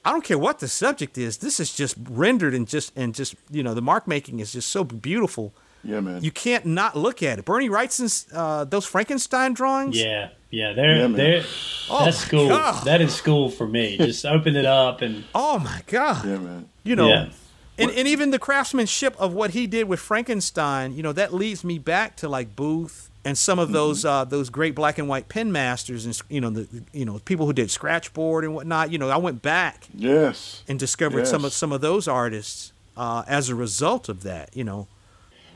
I 0.04 0.12
don't 0.12 0.24
care 0.24 0.38
what 0.38 0.60
the 0.60 0.67
subject 0.67 1.17
is. 1.17 1.38
This 1.38 1.60
is 1.60 1.74
just 1.76 1.95
rendered 2.10 2.54
and 2.54 2.67
just 2.67 2.91
and 2.95 3.13
just 3.15 3.36
you 3.52 3.63
know, 3.63 3.74
the 3.74 3.82
mark 3.82 4.08
making 4.08 4.39
is 4.39 4.54
just 4.54 4.69
so 4.69 4.84
beautiful. 4.84 5.54
Yeah, 5.84 6.00
man. 6.00 6.24
You 6.24 6.32
can't 6.32 6.65
not 6.65 6.95
look 6.95 7.21
at 7.21 7.38
it. 7.38 7.45
Bernie 7.45 7.69
Wrightson's 7.69 8.26
uh, 8.34 8.63
those 8.65 8.86
Frankenstein 8.86 9.54
drawings. 9.54 10.00
Yeah. 10.02 10.30
Yeah. 10.50 10.74
They're, 10.74 10.98
Yeah, 10.98 11.08
they're, 11.08 11.43
Oh 11.89 12.06
that's 12.06 12.17
school. 12.17 12.48
God. 12.48 12.86
That 12.86 13.02
is 13.02 13.13
school 13.13 13.50
for 13.50 13.67
me. 13.67 13.98
Just 13.98 14.26
open 14.26 14.56
it 14.56 14.65
up 14.65 15.02
and 15.02 15.24
Oh 15.36 15.60
my 15.60 15.82
god. 15.88 16.26
yeah, 16.26 16.38
man. 16.38 16.69
You 16.84 16.95
know. 16.95 17.10
Yeah. 17.10 17.30
And, 17.77 17.91
and 17.91 18.07
even 18.07 18.31
the 18.31 18.39
craftsmanship 18.39 19.15
of 19.19 19.33
what 19.33 19.51
he 19.51 19.67
did 19.67 19.88
with 19.88 19.99
Frankenstein, 19.99 20.95
you 20.95 21.03
know, 21.03 21.11
that 21.13 21.33
leads 21.33 21.63
me 21.63 21.77
back 21.77 22.15
to 22.17 22.29
like 22.29 22.55
Booth 22.55 23.09
and 23.25 23.38
some 23.38 23.59
of 23.59 23.71
those 23.71 24.05
uh, 24.05 24.23
those 24.23 24.49
great 24.49 24.75
black 24.75 24.97
and 24.97 25.09
white 25.09 25.27
pen 25.27 25.51
masters 25.51 26.05
and 26.05 26.21
you 26.29 26.39
know 26.39 26.51
the 26.51 26.67
you 26.93 27.03
know 27.05 27.19
people 27.25 27.45
who 27.47 27.53
did 27.53 27.71
scratchboard 27.71 28.43
and 28.45 28.53
whatnot. 28.53 28.91
You 28.91 28.97
know, 28.99 29.09
I 29.09 29.17
went 29.17 29.41
back 29.41 29.88
Yes. 29.93 30.63
and 30.67 30.79
discovered 30.79 31.27
some 31.27 31.43
of 31.43 31.51
some 31.51 31.71
of 31.71 31.81
those 31.81 32.07
artists 32.07 32.71
uh, 32.95 33.23
as 33.27 33.49
a 33.49 33.55
result 33.55 34.07
of 34.09 34.23
that. 34.23 34.55
You 34.55 34.63
know, 34.63 34.88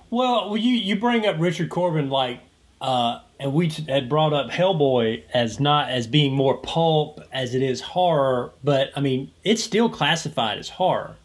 Well, 0.10 0.50
well, 0.50 0.58
you 0.58 0.74
you 0.74 0.96
bring 1.00 1.26
up 1.28 1.36
Richard 1.40 1.70
Corbin 1.70 2.10
like, 2.10 2.40
uh, 2.82 3.20
and 3.40 3.54
we 3.54 3.70
had 3.88 4.10
brought 4.10 4.34
up 4.34 4.50
Hellboy 4.50 5.24
as 5.34 5.60
not 5.60 5.90
as 5.90 6.08
being 6.08 6.34
more 6.34 6.58
pulp 6.58 7.22
as 7.32 7.54
it 7.54 7.62
is 7.62 7.82
horror, 7.82 8.52
but 8.64 8.90
I 8.96 9.00
mean 9.00 9.32
it's 9.44 9.64
still 9.64 9.90
classified 9.90 10.58
as 10.58 10.70
horror. 10.70 11.16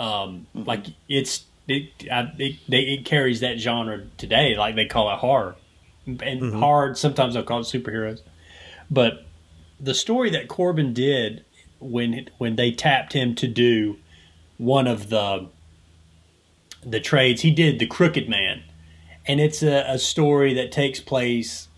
Um, 0.00 0.46
Like 0.54 0.86
it's 1.08 1.44
it, 1.68 1.90
I, 2.10 2.32
it 2.38 2.56
they, 2.68 2.80
it 2.80 3.04
carries 3.04 3.40
that 3.40 3.58
genre 3.58 4.02
today. 4.16 4.56
Like 4.56 4.74
they 4.74 4.86
call 4.86 5.12
it 5.12 5.18
horror, 5.18 5.54
and 6.06 6.54
hard 6.54 6.98
sometimes 6.98 7.34
they'll 7.34 7.44
call 7.44 7.60
it 7.60 7.64
superheroes. 7.64 8.22
But 8.90 9.26
the 9.78 9.94
story 9.94 10.30
that 10.30 10.48
Corbin 10.48 10.92
did 10.92 11.44
when 11.78 12.28
when 12.38 12.56
they 12.56 12.72
tapped 12.72 13.12
him 13.12 13.34
to 13.36 13.46
do 13.46 13.98
one 14.56 14.86
of 14.86 15.10
the 15.10 15.48
the 16.84 17.00
trades. 17.00 17.42
He 17.42 17.50
did 17.50 17.78
the 17.78 17.86
Crooked 17.86 18.28
Man, 18.28 18.62
and 19.26 19.40
it's 19.40 19.62
a, 19.62 19.84
a 19.86 19.98
story 19.98 20.54
that 20.54 20.72
takes 20.72 21.00
place. 21.00 21.68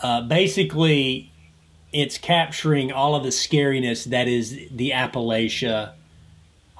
Uh, 0.00 0.20
basically, 0.22 1.32
it's 1.92 2.18
capturing 2.18 2.92
all 2.92 3.14
of 3.14 3.22
the 3.22 3.30
scariness 3.30 4.04
that 4.04 4.28
is 4.28 4.50
the 4.70 4.90
Appalachia 4.90 5.92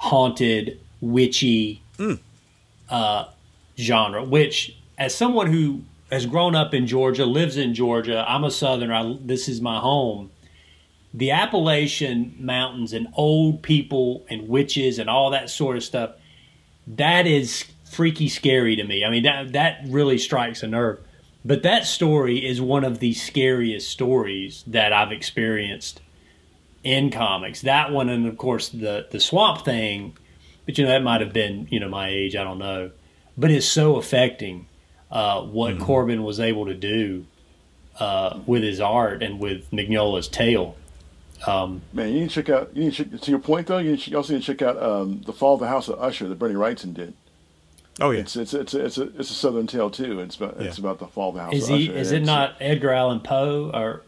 haunted, 0.05 0.79
witchy 1.01 1.81
uh, 2.89 3.25
genre. 3.77 4.23
Which, 4.23 4.75
as 4.97 5.13
someone 5.13 5.51
who 5.51 5.81
has 6.11 6.25
grown 6.25 6.55
up 6.55 6.73
in 6.73 6.87
Georgia, 6.87 7.25
lives 7.25 7.57
in 7.57 7.73
Georgia, 7.73 8.23
I'm 8.27 8.43
a 8.43 8.51
Southerner. 8.51 8.93
I, 8.93 9.17
this 9.21 9.47
is 9.47 9.61
my 9.61 9.79
home 9.79 10.31
the 11.15 11.31
Appalachian 11.31 12.35
Mountains 12.37 12.91
and 12.91 13.07
old 13.13 13.63
people 13.63 14.25
and 14.29 14.49
witches 14.49 14.99
and 14.99 15.09
all 15.09 15.29
that 15.29 15.49
sort 15.49 15.77
of 15.77 15.83
stuff, 15.83 16.11
that 16.87 17.25
is 17.25 17.63
freaky 17.89 18.27
scary 18.27 18.75
to 18.75 18.83
me. 18.83 19.05
I 19.05 19.09
mean, 19.09 19.23
that 19.23 19.53
that 19.53 19.81
really 19.87 20.17
strikes 20.17 20.61
a 20.61 20.67
nerve. 20.67 20.99
But 21.45 21.63
that 21.63 21.85
story 21.85 22.45
is 22.45 22.59
one 22.59 22.83
of 22.83 22.99
the 22.99 23.13
scariest 23.13 23.89
stories 23.89 24.63
that 24.67 24.91
I've 24.91 25.11
experienced 25.11 26.01
in 26.85 27.09
comics. 27.11 27.61
That 27.61 27.91
one, 27.91 28.07
and 28.07 28.25
of 28.27 28.37
course 28.37 28.69
the 28.69 29.07
the 29.11 29.19
Swamp 29.19 29.65
Thing, 29.65 30.15
but 30.65 30.77
you 30.77 30.85
know 30.85 30.91
that 30.91 31.03
might 31.03 31.19
have 31.19 31.33
been 31.33 31.67
you 31.69 31.81
know 31.81 31.89
my 31.89 32.07
age. 32.07 32.35
I 32.37 32.43
don't 32.45 32.59
know, 32.59 32.91
but 33.37 33.51
it's 33.51 33.65
so 33.67 33.97
affecting 33.97 34.67
uh, 35.11 35.41
what 35.41 35.79
Corbin 35.79 36.23
was 36.23 36.39
able 36.39 36.65
to 36.67 36.73
do 36.75 37.25
uh, 37.99 38.39
with 38.45 38.63
his 38.63 38.79
art 38.79 39.21
and 39.23 39.39
with 39.39 39.69
Mignola's 39.71 40.27
tale. 40.29 40.77
Um, 41.45 41.81
Man, 41.91 42.09
you 42.13 42.19
need 42.21 42.29
to 42.29 42.35
check 42.43 42.49
out. 42.49 42.75
You 42.75 42.85
need 42.85 42.93
to, 42.93 43.03
check, 43.05 43.21
to 43.21 43.31
your 43.31 43.39
point 43.39 43.67
though. 43.67 43.77
You, 43.79 43.91
need 43.91 43.99
to, 44.01 44.11
you 44.11 44.17
also 44.17 44.33
need 44.33 44.43
to 44.43 44.45
check 44.45 44.61
out 44.61 44.81
um, 44.81 45.21
the 45.25 45.33
Fall 45.33 45.55
of 45.55 45.59
the 45.59 45.67
House 45.67 45.89
of 45.89 45.99
Usher 46.01 46.27
that 46.29 46.39
Bernie 46.39 46.55
Wrightson 46.55 46.93
did. 46.93 47.13
oh 47.99 48.11
yeah, 48.11 48.21
It's 48.21 48.35
it's 48.35 48.53
it's 48.53 48.73
a, 48.73 48.85
it's 48.85 48.97
a 48.97 49.03
it's 49.19 49.31
a 49.31 49.33
Southern 49.33 49.67
tale 49.67 49.89
too. 49.89 50.19
It's 50.21 50.35
about 50.37 50.61
it's 50.61 50.77
about 50.77 50.99
the 50.99 51.07
Fall 51.07 51.29
of 51.29 51.35
the 51.35 51.41
House 51.41 51.53
Is 51.53 51.69
of 51.69 51.77
he? 51.77 51.89
Usher. 51.89 51.97
Is 51.97 52.11
it 52.11 52.15
It's- 52.21 52.27
not 52.27 52.55
Edgar 52.59 52.91
Allan 52.91 53.19
Poe 53.21 53.71
or? 53.73 54.03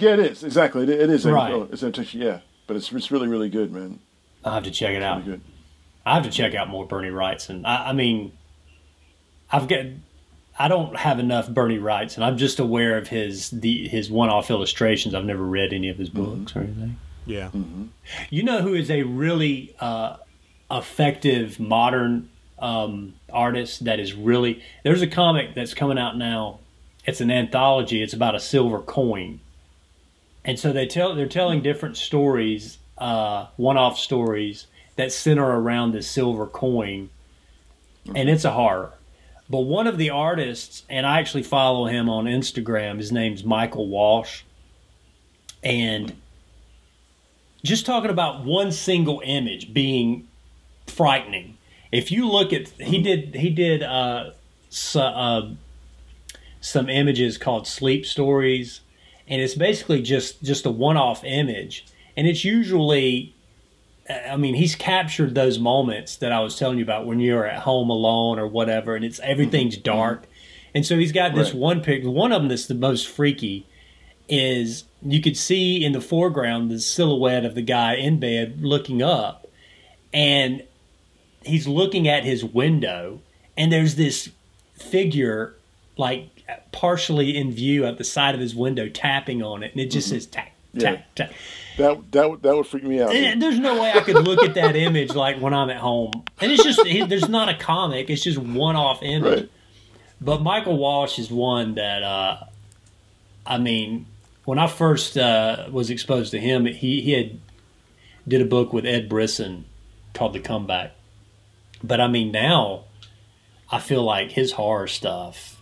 Yeah, 0.00 0.12
it 0.14 0.20
is 0.20 0.44
exactly. 0.44 0.82
It, 0.84 0.90
it 0.90 1.10
is. 1.10 1.24
Right. 1.24 1.52
Oh, 1.52 1.68
It's 1.72 1.82
intention. 1.82 2.20
Yeah, 2.20 2.40
but 2.66 2.76
it's 2.76 2.92
it's 2.92 3.10
really 3.10 3.28
really 3.28 3.48
good, 3.48 3.72
man. 3.72 3.98
I 4.44 4.54
have 4.54 4.64
to 4.64 4.70
check 4.70 4.90
it 4.94 5.02
out. 5.02 5.18
Really 5.18 5.32
good. 5.32 5.40
I 6.06 6.14
have 6.14 6.24
to 6.24 6.30
check 6.30 6.54
out 6.54 6.68
more 6.68 6.86
Bernie 6.86 7.10
Wrightson. 7.10 7.66
I, 7.66 7.90
I 7.90 7.92
mean, 7.92 8.32
I've 9.50 9.68
got. 9.68 9.84
I 10.60 10.66
don't 10.66 10.96
have 10.96 11.20
enough 11.20 11.48
Bernie 11.48 11.78
Wrights, 11.78 12.16
and 12.16 12.24
I'm 12.24 12.36
just 12.36 12.58
aware 12.58 12.96
of 12.98 13.08
his 13.08 13.50
the 13.50 13.86
his 13.88 14.10
one-off 14.10 14.50
illustrations. 14.50 15.14
I've 15.14 15.24
never 15.24 15.44
read 15.44 15.72
any 15.72 15.88
of 15.88 15.98
his 15.98 16.08
books 16.10 16.56
or 16.56 16.60
anything. 16.60 16.96
Yeah. 17.26 17.50
You 18.30 18.42
know 18.42 18.62
who 18.62 18.74
is 18.74 18.90
a 18.90 19.02
really 19.04 19.76
uh, 19.78 20.16
effective 20.70 21.60
modern 21.60 22.30
um, 22.58 23.14
artist 23.32 23.84
that 23.84 24.00
is 24.00 24.14
really 24.14 24.62
there's 24.82 25.02
a 25.02 25.06
comic 25.06 25.54
that's 25.54 25.74
coming 25.74 25.98
out 25.98 26.16
now. 26.16 26.60
It's 27.04 27.20
an 27.20 27.30
anthology. 27.30 28.02
It's 28.02 28.12
about 28.14 28.34
a 28.34 28.40
silver 28.40 28.80
coin, 28.80 29.40
and 30.48 30.58
so 30.58 30.72
they 30.72 30.86
tell 30.86 31.14
they're 31.14 31.26
telling 31.26 31.60
different 31.60 31.98
stories, 31.98 32.78
uh, 32.96 33.48
one-off 33.58 33.98
stories 33.98 34.66
that 34.96 35.12
center 35.12 35.44
around 35.44 35.92
this 35.92 36.08
silver 36.08 36.46
coin, 36.46 37.10
and 38.14 38.30
it's 38.30 38.46
a 38.46 38.52
horror. 38.52 38.94
But 39.50 39.60
one 39.60 39.86
of 39.86 39.98
the 39.98 40.08
artists, 40.08 40.84
and 40.88 41.04
I 41.06 41.18
actually 41.18 41.42
follow 41.42 41.84
him 41.84 42.08
on 42.08 42.24
Instagram. 42.24 42.96
His 42.96 43.12
name's 43.12 43.44
Michael 43.44 43.88
Walsh, 43.88 44.40
and 45.62 46.16
just 47.62 47.84
talking 47.84 48.10
about 48.10 48.42
one 48.42 48.72
single 48.72 49.20
image 49.26 49.74
being 49.74 50.28
frightening. 50.86 51.58
If 51.92 52.10
you 52.10 52.26
look 52.26 52.54
at 52.54 52.68
he 52.80 53.02
did 53.02 53.34
he 53.34 53.50
did 53.50 53.82
uh, 53.82 54.30
so, 54.70 55.02
uh, 55.02 55.50
some 56.62 56.88
images 56.88 57.36
called 57.36 57.66
sleep 57.66 58.06
stories, 58.06 58.80
and 59.28 59.40
it's 59.40 59.54
basically 59.54 60.02
just 60.02 60.42
just 60.42 60.66
a 60.66 60.70
one 60.70 60.96
off 60.96 61.24
image, 61.24 61.86
and 62.16 62.26
it's 62.26 62.44
usually. 62.44 63.34
I 64.10 64.38
mean, 64.38 64.54
he's 64.54 64.74
captured 64.74 65.34
those 65.34 65.58
moments 65.58 66.16
that 66.16 66.32
I 66.32 66.40
was 66.40 66.58
telling 66.58 66.78
you 66.78 66.82
about 66.82 67.04
when 67.04 67.20
you're 67.20 67.44
at 67.44 67.60
home 67.60 67.90
alone 67.90 68.38
or 68.38 68.46
whatever, 68.46 68.96
and 68.96 69.04
it's 69.04 69.20
everything's 69.20 69.74
mm-hmm. 69.74 69.82
dark, 69.82 70.24
and 70.74 70.86
so 70.86 70.96
he's 70.96 71.12
got 71.12 71.34
this 71.34 71.48
Right. 71.48 71.58
one 71.58 71.80
picture. 71.82 72.08
One 72.08 72.32
of 72.32 72.40
them 72.40 72.48
that's 72.48 72.64
the 72.64 72.74
most 72.74 73.06
freaky 73.06 73.66
is 74.28 74.84
you 75.02 75.20
could 75.20 75.36
see 75.36 75.84
in 75.84 75.92
the 75.92 76.00
foreground 76.00 76.70
the 76.70 76.80
silhouette 76.80 77.44
of 77.44 77.54
the 77.54 77.62
guy 77.62 77.94
in 77.94 78.20
bed 78.20 78.60
looking 78.60 79.02
up 79.02 79.46
and 80.12 80.62
he's 81.42 81.66
looking 81.66 82.06
at 82.06 82.24
his 82.24 82.44
window 82.44 83.20
and 83.56 83.72
there's 83.72 83.94
this 83.94 84.30
figure 84.74 85.54
like 85.96 86.37
partially 86.72 87.36
in 87.36 87.52
view 87.52 87.84
at 87.84 87.98
the 87.98 88.04
side 88.04 88.34
of 88.34 88.40
his 88.40 88.54
window 88.54 88.88
tapping 88.88 89.42
on 89.42 89.62
it 89.62 89.72
and 89.72 89.80
it 89.80 89.90
just 89.90 90.08
says 90.08 90.26
tap 90.26 90.48
tap 90.78 90.98
Yeah. 90.98 91.02
tap 91.26 91.32
That 91.76 92.12
that 92.12 92.30
would- 92.30 92.42
that 92.42 92.56
would 92.56 92.66
freak 92.66 92.84
me 92.84 93.00
out. 93.02 93.14
and 93.14 93.40
there's 93.42 93.58
no 93.58 93.80
way 93.80 93.92
I 93.92 94.00
could 94.00 94.16
look 94.24 94.42
at 94.42 94.54
that 94.54 94.76
image 94.76 95.14
like 95.14 95.40
when 95.40 95.52
I'm 95.54 95.70
at 95.70 95.76
home 95.78 96.12
and 96.40 96.50
it's 96.52 96.62
just 96.64 96.82
there's 97.08 97.28
not 97.28 97.48
a 97.48 97.54
comic 97.54 98.10
it's 98.10 98.22
just 98.22 98.38
one 98.38 98.76
off 98.76 99.02
image 99.02 99.40
Right. 99.40 99.50
but 100.20 100.42
Michael 100.42 100.76
Walsh 100.78 101.18
is 101.18 101.30
one 101.30 101.74
that 101.74 102.02
uh, 102.02 102.38
I 103.46 103.56
mean, 103.58 104.06
when 104.44 104.58
I 104.58 104.66
first 104.66 105.16
uh, 105.16 105.66
was 105.70 105.88
exposed 105.90 106.32
to 106.32 106.38
him, 106.38 106.66
he 106.66 107.00
he 107.00 107.12
had 107.12 107.38
did 108.26 108.42
a 108.42 108.44
book 108.44 108.72
with 108.74 108.84
Ed 108.84 109.08
Brisson 109.08 109.64
called 110.12 110.34
The 110.34 110.40
Comeback. 110.40 110.92
But 111.82 111.98
I 112.00 112.08
mean, 112.08 112.30
now 112.30 112.84
I 113.70 113.78
feel 113.78 114.02
like 114.02 114.32
his 114.32 114.52
horror 114.52 114.86
stuff 114.86 115.57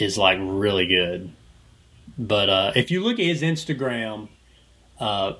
is 0.00 0.18
like 0.18 0.38
really 0.40 0.86
good. 0.86 1.32
But 2.18 2.50
uh, 2.50 2.72
if 2.76 2.90
you 2.90 3.02
look 3.02 3.18
at 3.18 3.24
his 3.24 3.42
Instagram 3.42 4.28
uh, 4.98 5.34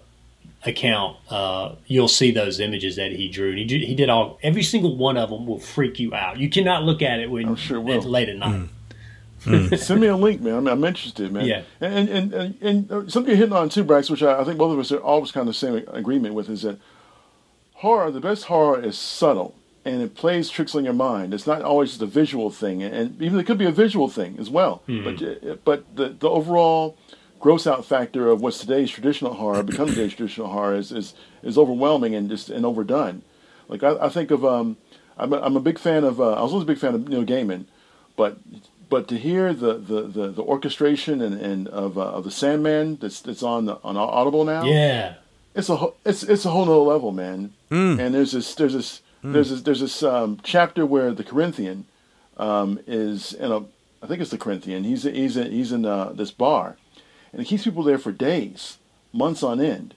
account, 0.65 1.19
uh, 1.29 1.75
you'll 1.87 2.09
see 2.09 2.31
those 2.31 2.61
images 2.61 2.97
that 2.97 3.13
he 3.13 3.29
drew. 3.29 3.51
And 3.51 3.59
he 3.59 3.65
did, 3.65 3.83
he 3.83 3.95
did 3.95 4.09
all 4.09 4.39
every 4.43 4.63
single 4.63 4.97
one 4.97 5.17
of 5.17 5.31
them 5.31 5.47
will 5.47 5.61
freak 5.61 5.99
you 5.99 6.15
out. 6.15 6.39
You 6.39 6.49
cannot 6.49 6.85
look 6.85 7.03
at 7.03 7.21
it 7.21 7.31
when 7.31 7.49
I'm 7.49 7.57
sure 7.57 7.81
will. 7.81 7.99
at 7.99 8.05
late 8.05 8.29
at 8.29 8.37
night. 8.37 8.69
Send 9.79 10.01
me 10.01 10.07
a 10.07 10.17
link, 10.17 10.43
man. 10.43 10.55
I'm, 10.55 10.67
I'm 10.69 10.85
interested, 10.85 11.33
man. 11.33 11.47
Yeah. 11.47 11.63
And 11.81 12.09
and 12.09 12.35
and, 12.35 12.63
and 12.63 12.93
uh, 12.93 13.09
something 13.09 13.31
you're 13.31 13.39
hitting 13.39 13.55
on 13.55 13.71
too, 13.71 13.85
Brax, 13.85 14.11
which 14.11 14.23
I, 14.23 14.41
I 14.41 14.45
think 14.45 14.59
both 14.59 14.73
of 14.73 14.79
us 14.79 14.93
are 14.93 15.01
always 15.01 15.33
kind 15.33 15.49
of 15.49 15.55
the 15.55 15.59
same 15.59 15.77
agreement 15.89 16.35
with, 16.35 16.51
is 16.51 16.63
that 16.63 16.79
horror, 17.75 18.11
the 18.11 18.21
best 18.21 18.45
horror 18.45 18.83
is 18.83 18.99
subtle 18.99 19.55
and 19.85 20.03
it 20.03 20.15
plays 20.15 20.51
tricks 20.51 20.75
on 20.75 20.85
your 20.85 20.93
mind. 20.95 21.33
It's 21.35 21.47
not 21.47 21.63
always 21.63 21.91
just 21.91 22.03
a 22.03 22.07
visual 22.07 22.51
thing, 22.51 22.83
and 22.83 23.21
even 23.23 23.39
it 23.41 23.47
could 23.47 23.59
be 23.59 23.65
a 23.67 23.73
visual 23.73 24.09
thing 24.09 24.37
as 24.39 24.51
well. 24.51 24.83
But 24.87 25.23
uh, 25.23 25.57
but 25.65 25.85
the 25.97 26.09
the 26.11 26.29
overall 26.29 26.97
gross 27.41 27.67
out 27.67 27.85
factor 27.87 28.29
of 28.29 28.43
what's 28.43 28.59
today's 28.59 28.91
traditional 28.91 29.33
horror 29.35 29.63
becomes 29.63 29.93
today's 29.95 30.13
traditional 30.15 30.49
horror 30.49 30.75
is, 30.77 30.93
is 30.93 31.15
is 31.43 31.57
overwhelming 31.57 32.15
and 32.15 32.29
just 32.29 32.51
and 32.51 32.67
overdone. 32.67 33.23
Like 33.69 33.83
I, 33.83 33.97
I 34.07 34.09
think 34.11 34.31
of 34.31 34.45
um, 34.45 34.77
I'm 35.17 35.33
a, 35.33 35.41
I'm 35.41 35.57
a 35.57 35.61
big 35.61 35.79
fan 35.79 36.05
of 36.05 36.21
uh, 36.21 36.33
I 36.35 36.43
was 36.43 36.53
always 36.53 36.65
a 36.65 36.67
big 36.67 36.79
fan 36.79 36.95
of 36.95 37.09
Neil 37.09 37.25
Gaiman, 37.25 37.65
but 38.17 38.39
but 38.91 39.09
to 39.09 39.17
hear 39.17 39.55
the 39.55 39.75
the, 39.75 40.03
the, 40.03 40.29
the 40.29 40.43
orchestration 40.43 41.23
and, 41.23 41.41
and 41.41 41.69
of 41.69 41.97
uh, 41.97 42.03
of 42.03 42.25
the 42.25 42.31
Sandman 42.31 42.97
that's 43.01 43.21
that's 43.21 43.43
on 43.43 43.65
the, 43.67 43.79
on 43.85 43.97
Audible 43.97 44.45
now 44.45 44.65
Yeah. 44.65 45.15
it's 45.55 45.69
a 45.71 45.77
whole- 45.77 45.97
it's 46.05 46.23
it's 46.25 46.45
a 46.45 46.51
whole 46.51 46.67
nother 46.67 46.79
level, 46.81 47.13
man. 47.13 47.55
And 47.71 48.13
there's 48.15 48.33
this 48.33 48.55
there's 48.57 48.73
this 48.75 49.01
there's 49.23 49.51
this 49.51 49.63
there's 49.63 49.81
this 49.81 50.03
um, 50.03 50.39
chapter 50.43 50.87
where 50.87 51.13
the 51.13 51.25
Corinthian 51.25 51.87
um, 52.37 52.81
is 52.87 53.33
in 53.33 53.53
a 53.53 53.65
I 54.03 54.07
think 54.07 54.21
it's 54.21 54.31
the 54.31 54.39
Corinthian. 54.39 54.85
He's 54.85 55.03
he's 55.03 55.37
in, 55.37 55.51
he's 55.53 55.73
in 55.73 55.85
uh, 55.85 56.13
this 56.13 56.31
bar, 56.31 56.77
and 57.33 57.43
he 57.43 57.47
keeps 57.47 57.65
people 57.65 57.83
there 57.83 57.99
for 57.99 58.13
days, 58.13 58.79
months 59.13 59.43
on 59.43 59.61
end, 59.61 59.95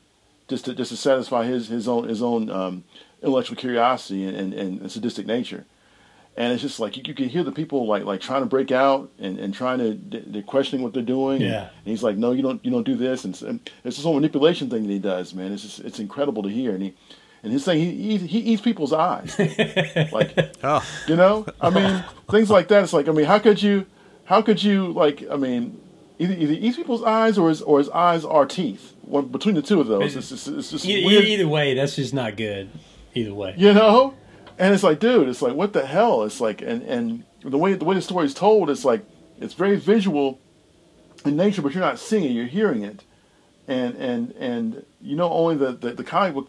just 0.47 0.65
to 0.65 0.73
just 0.73 0.91
to 0.91 0.97
satisfy 0.97 1.45
his 1.45 1.69
his 1.69 1.87
own 1.87 2.07
his 2.07 2.21
own 2.21 2.49
um, 2.49 2.83
intellectual 3.21 3.55
curiosity 3.55 4.25
and, 4.25 4.35
and, 4.35 4.53
and 4.53 4.91
sadistic 4.91 5.25
nature. 5.25 5.65
And 6.35 6.51
it's 6.51 6.63
just 6.63 6.79
like 6.79 6.97
you, 6.97 7.03
you 7.05 7.13
can 7.13 7.29
hear 7.29 7.43
the 7.43 7.51
people 7.51 7.87
like 7.87 8.03
like 8.03 8.19
trying 8.19 8.41
to 8.41 8.47
break 8.47 8.71
out 8.71 9.09
and, 9.19 9.39
and 9.39 9.53
trying 9.53 9.77
to 9.79 10.21
they're 10.25 10.41
questioning 10.41 10.83
what 10.83 10.93
they're 10.93 11.03
doing. 11.03 11.41
Yeah. 11.41 11.69
And 11.69 11.85
he's 11.85 12.03
like, 12.03 12.17
no, 12.17 12.31
you 12.31 12.41
don't 12.41 12.63
you 12.65 12.71
don't 12.71 12.83
do 12.83 12.95
this. 12.95 13.23
And, 13.23 13.39
and 13.43 13.69
it's 13.83 13.97
this 13.97 14.03
whole 14.03 14.15
manipulation 14.15 14.69
thing 14.69 14.83
that 14.83 14.93
he 14.93 14.99
does, 14.99 15.33
man. 15.33 15.51
It's 15.53 15.61
just 15.61 15.79
it's 15.79 15.99
incredible 15.99 16.43
to 16.43 16.49
hear. 16.49 16.71
And 16.73 16.83
he 16.83 16.95
and 17.43 17.51
he's 17.51 17.63
saying 17.65 17.79
he 17.81 18.17
he, 18.17 18.27
he 18.27 18.39
eats 18.39 18.61
people's 18.61 18.93
eyes, 18.93 19.37
like 20.11 20.33
Oh, 20.63 20.83
you 21.07 21.15
know. 21.15 21.45
I 21.61 21.69
mean 21.69 22.03
things 22.31 22.49
like 22.49 22.67
that. 22.69 22.83
It's 22.83 22.93
like 22.93 23.07
I 23.07 23.11
mean 23.11 23.25
how 23.25 23.39
could 23.39 23.61
you 23.61 23.85
how 24.25 24.41
could 24.41 24.63
you 24.63 24.91
like 24.93 25.23
I 25.29 25.35
mean 25.35 25.79
either 26.19 26.33
either 26.33 26.53
eats 26.53 26.77
people's 26.77 27.03
eyes 27.03 27.37
or 27.37 27.49
his 27.49 27.61
or 27.61 27.79
his 27.79 27.89
eyes 27.89 28.23
are 28.25 28.45
teeth. 28.45 28.93
One 29.01 29.25
between 29.27 29.55
the 29.55 29.61
two 29.61 29.81
of 29.81 29.87
those, 29.87 30.15
it's 30.15 30.29
just 30.29 30.47
it's 30.47 30.71
just 30.71 30.85
E- 30.85 31.05
weird. 31.05 31.25
Either 31.25 31.47
way, 31.47 31.73
that's 31.73 31.95
just 31.97 32.13
not 32.13 32.37
good. 32.37 32.69
Either 33.15 33.33
way. 33.33 33.53
you 33.57 33.73
know 33.73 34.15
and 34.57 34.73
it's 34.73 34.83
like 34.83 34.99
dude 34.99 35.27
it's 35.27 35.41
like 35.41 35.53
what 35.53 35.73
the 35.73 35.85
hell 35.85 36.23
it's 36.23 36.39
like 36.39 36.61
and 36.61 36.81
and 36.83 37.23
the 37.43 37.57
way 37.57 37.73
the 37.73 37.83
way 37.85 37.93
the 37.95 38.01
story 38.01 38.25
is 38.25 38.33
told 38.35 38.69
it's 38.69 38.85
like 38.85 39.03
it's 39.39 39.53
very 39.55 39.75
visual 39.75 40.39
in 41.25 41.35
nature 41.35 41.61
but 41.61 41.73
you're 41.73 41.81
not 41.83 41.97
seeing 41.99 42.23
it 42.23 42.29
you're 42.29 42.45
hearing 42.45 42.83
it 42.83 43.03
and 43.67 43.95
and 43.95 44.31
and 44.33 44.85
you 45.01 45.15
know 45.15 45.29
only 45.31 45.55
the 45.55 45.71
the, 45.73 45.91
the 45.93 46.03
comic 46.03 46.33
book 46.33 46.47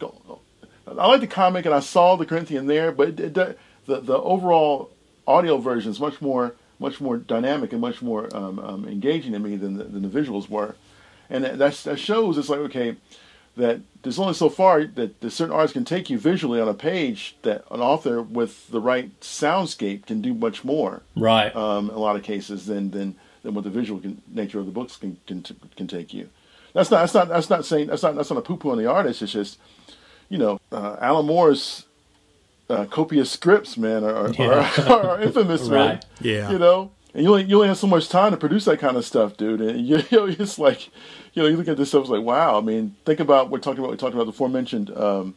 i 0.87 1.07
like 1.07 1.21
the 1.21 1.27
comic 1.27 1.65
and 1.65 1.73
i 1.73 1.79
saw 1.79 2.15
the 2.15 2.25
corinthian 2.25 2.67
there 2.67 2.91
but 2.91 3.09
it, 3.19 3.37
it, 3.37 3.57
the 3.85 3.99
the 4.01 4.17
overall 4.17 4.89
audio 5.27 5.57
version 5.57 5.91
is 5.91 5.99
much 5.99 6.21
more 6.21 6.53
much 6.79 6.99
more 6.99 7.17
dynamic 7.17 7.71
and 7.71 7.79
much 7.81 8.01
more 8.01 8.27
um, 8.35 8.59
um, 8.59 8.87
engaging 8.87 9.31
to 9.31 9.39
me 9.39 9.55
than 9.55 9.77
the, 9.77 9.83
than 9.85 10.01
the 10.01 10.09
visuals 10.21 10.49
were 10.49 10.75
and 11.29 11.43
that, 11.43 11.57
that 11.83 11.97
shows 11.99 12.37
it's 12.37 12.49
like 12.49 12.59
okay 12.59 12.95
that 13.57 13.79
there's 14.03 14.19
only 14.19 14.33
so 14.33 14.49
far 14.49 14.83
that 14.83 15.21
the 15.21 15.31
certain 15.31 15.55
artists 15.55 15.71
can 15.73 15.85
take 15.85 16.09
you 16.09 16.19
visually 16.19 16.59
on 16.59 16.67
a 16.67 16.73
page 16.73 17.37
that 17.43 17.63
an 17.71 17.79
author 17.79 18.21
with 18.21 18.67
the 18.69 18.81
right 18.81 19.17
soundscape 19.21 20.05
can 20.05 20.21
do 20.21 20.33
much 20.33 20.65
more 20.65 21.01
Right. 21.15 21.55
um, 21.55 21.89
in 21.89 21.95
a 21.95 21.99
lot 21.99 22.17
of 22.17 22.23
cases 22.23 22.65
than 22.65 22.91
than, 22.91 23.15
than 23.43 23.53
what 23.53 23.63
the 23.63 23.69
visual 23.69 24.01
can, 24.01 24.21
nature 24.27 24.59
of 24.59 24.65
the 24.65 24.73
books 24.73 24.97
can, 24.97 25.17
can 25.25 25.41
can 25.77 25.87
take 25.87 26.13
you. 26.13 26.29
That's 26.73 26.91
not 26.91 26.99
that's 26.99 27.13
not 27.13 27.29
that's 27.29 27.49
not 27.49 27.63
saying 27.65 27.87
that's 27.87 28.03
not 28.03 28.15
that's 28.15 28.29
not 28.29 28.39
a 28.39 28.41
poo 28.41 28.57
poo 28.57 28.71
on 28.71 28.77
the 28.77 28.87
artist. 28.87 29.21
It's 29.21 29.31
just 29.31 29.57
you 30.29 30.37
know 30.37 30.59
uh, 30.71 30.97
Alan 30.99 31.25
Moore's 31.25 31.85
uh, 32.69 32.85
copious 32.85 33.31
scripts, 33.31 33.77
man, 33.77 34.03
are 34.03 34.15
are, 34.15 34.33
Yeah. 34.33 34.71
are, 34.87 35.09
are 35.09 35.21
infamous, 35.21 35.67
man. 35.67 36.01
Yeah. 36.19 36.51
you 36.51 36.59
know. 36.59 36.91
And 37.13 37.23
you 37.23 37.29
only 37.29 37.45
you 37.45 37.55
only 37.55 37.69
have 37.69 37.77
so 37.77 37.87
much 37.87 38.09
time 38.09 38.31
to 38.31 38.37
produce 38.37 38.65
that 38.65 38.79
kind 38.79 38.97
of 38.97 39.05
stuff, 39.05 39.37
dude. 39.37 39.61
And 39.61 39.87
you, 39.87 39.97
you 40.09 40.17
know, 40.17 40.25
it's 40.25 40.59
like, 40.59 40.87
you 41.33 41.41
know, 41.41 41.47
you 41.47 41.55
look 41.55 41.67
at 41.67 41.77
this 41.77 41.89
stuff, 41.89 42.01
it's 42.01 42.09
like, 42.09 42.23
wow. 42.23 42.57
I 42.57 42.61
mean, 42.61 42.95
think 43.05 43.19
about 43.19 43.49
we're 43.49 43.59
talking 43.59 43.79
about 43.79 43.91
we 43.91 43.97
talked 43.97 44.13
about 44.13 44.25
the 44.25 44.31
aforementioned 44.31 44.95
um, 44.97 45.35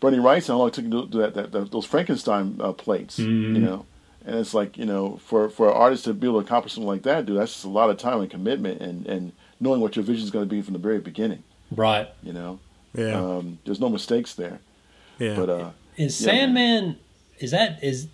Bernie 0.00 0.18
Rice 0.18 0.48
and 0.48 0.54
how 0.54 0.58
long 0.58 0.68
it 0.68 0.74
took 0.74 0.84
to 0.84 1.06
do 1.06 1.18
that, 1.18 1.34
that, 1.34 1.52
that 1.52 1.72
those 1.72 1.86
Frankenstein 1.86 2.60
uh, 2.60 2.72
plates, 2.72 3.18
you 3.18 3.58
know. 3.58 3.86
And 4.24 4.36
it's 4.36 4.54
like, 4.54 4.76
you 4.76 4.86
know, 4.86 5.18
for 5.18 5.48
for 5.48 5.68
an 5.68 5.74
artist 5.74 6.04
to 6.04 6.14
be 6.14 6.26
able 6.26 6.40
to 6.40 6.46
accomplish 6.46 6.74
something 6.74 6.88
like 6.88 7.02
that, 7.02 7.26
dude, 7.26 7.38
that's 7.38 7.52
just 7.52 7.64
a 7.64 7.68
lot 7.68 7.90
of 7.90 7.96
time 7.96 8.20
and 8.20 8.30
commitment, 8.30 8.80
and 8.80 9.06
and 9.06 9.32
knowing 9.60 9.80
what 9.80 9.96
your 9.96 10.04
vision 10.04 10.24
is 10.24 10.30
going 10.30 10.44
to 10.44 10.48
be 10.48 10.62
from 10.62 10.74
the 10.74 10.80
very 10.80 10.98
beginning, 10.98 11.42
right. 11.70 12.08
you 12.22 12.32
know. 12.32 12.58
Yeah, 12.96 13.20
Um, 13.20 13.58
there's 13.64 13.80
no 13.80 13.88
mistakes 13.88 14.34
there, 14.34 14.58
yeah. 15.18 15.36
but 15.36 15.48
uh, 15.50 15.70
Is 15.96 16.20
Yeah, 16.20 16.26
man. 16.32 16.36
Sandman? 16.54 16.98
Is 17.38 17.50
that 17.50 17.82
is 17.84 18.08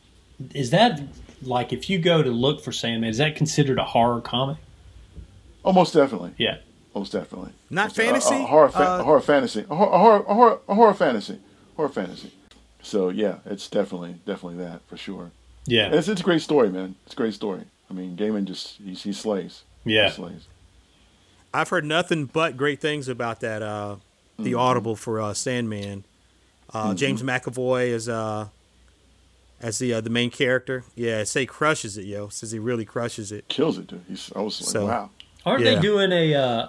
is 0.55 0.71
that 0.71 1.01
like 1.43 1.73
if 1.73 1.89
you 1.91 1.99
go 1.99 2.23
to 2.23 2.31
look 2.31 2.63
for 2.63 2.73
Sandman? 2.73 3.11
Is 3.11 3.19
that 3.19 3.37
considered 3.37 3.79
a 3.79 3.85
horror 3.85 4.21
comic? 4.21 4.57
oh, 5.65 5.73
most 5.73 5.95
definitely, 5.95 6.33
Yeah. 6.39 6.57
most 6.95 7.13
definitely. 7.13 7.53
Not 7.71 7.91
It's 7.91 7.99
a- 7.99 8.03
fantasy? 8.03 8.35
A, 8.35 8.39
a 8.43 8.47
horror, 8.47 8.69
fa- 8.69 8.91
Uh, 8.97 8.99
a 9.01 9.05
horror 9.05 9.21
fantasy. 9.21 9.65
A 9.71 9.75
horror, 9.77 10.25
a 10.27 10.35
horror, 10.35 10.59
a 10.69 10.75
horror, 10.75 10.95
fantasy. 10.95 11.39
Horror 11.77 11.89
fantasy. 11.89 12.33
So 12.83 13.09
yeah, 13.11 13.37
it's 13.47 13.69
definitely, 13.69 14.17
definitely 14.27 14.59
that 14.65 14.81
for 14.89 14.97
sure. 14.97 15.23
And 15.23 15.33
Yeah. 15.67 15.93
it's, 15.95 16.09
it's 16.09 16.21
a 16.21 16.25
great 16.25 16.43
story, 16.43 16.69
man. 16.71 16.97
It's 17.07 17.15
a 17.15 17.17
great 17.17 17.35
story. 17.35 17.63
I 17.89 17.95
mean, 17.95 18.17
Gaiman 18.17 18.45
just 18.47 18.79
he, 18.79 18.95
he 18.95 19.13
slays. 19.13 19.63
Yeah. 19.85 20.07
He 20.09 20.13
slays. 20.15 20.49
I've 21.55 21.69
heard 21.69 21.85
nothing 21.85 22.25
but 22.27 22.57
great 22.57 22.81
things 22.81 23.07
about 23.09 23.41
that 23.41 23.63
uh, 23.63 23.97
the 24.39 24.55
Audible 24.55 24.97
for 24.97 25.21
uh, 25.21 25.35
Sandman. 25.35 26.05
Uh, 26.73 26.95
James 26.95 27.23
McAvoy 27.23 27.89
is 27.89 28.09
uh, 28.09 28.49
as 29.61 29.79
the 29.79 29.95
uh, 29.95 30.01
the 30.01 30.11
main 30.11 30.31
character. 30.31 30.85
Yeah, 30.95 31.25
say 31.25 31.47
crushes 31.47 31.97
it, 31.99 32.05
yo. 32.07 32.29
Says 32.29 32.53
he 32.53 32.59
really 32.59 32.85
crushes 32.85 33.31
it. 33.33 33.49
Kills 33.49 33.79
it, 33.79 33.87
dude. 33.89 34.05
He's, 34.09 34.33
I 34.35 34.41
was 34.41 34.61
like, 34.61 34.71
So- 34.71 34.87
wow. 34.87 35.11
Aren't 35.45 35.65
Yeah. 35.65 35.75
they 35.75 35.81
doing 35.81 36.13
a 36.13 36.35
uh, 36.35 36.69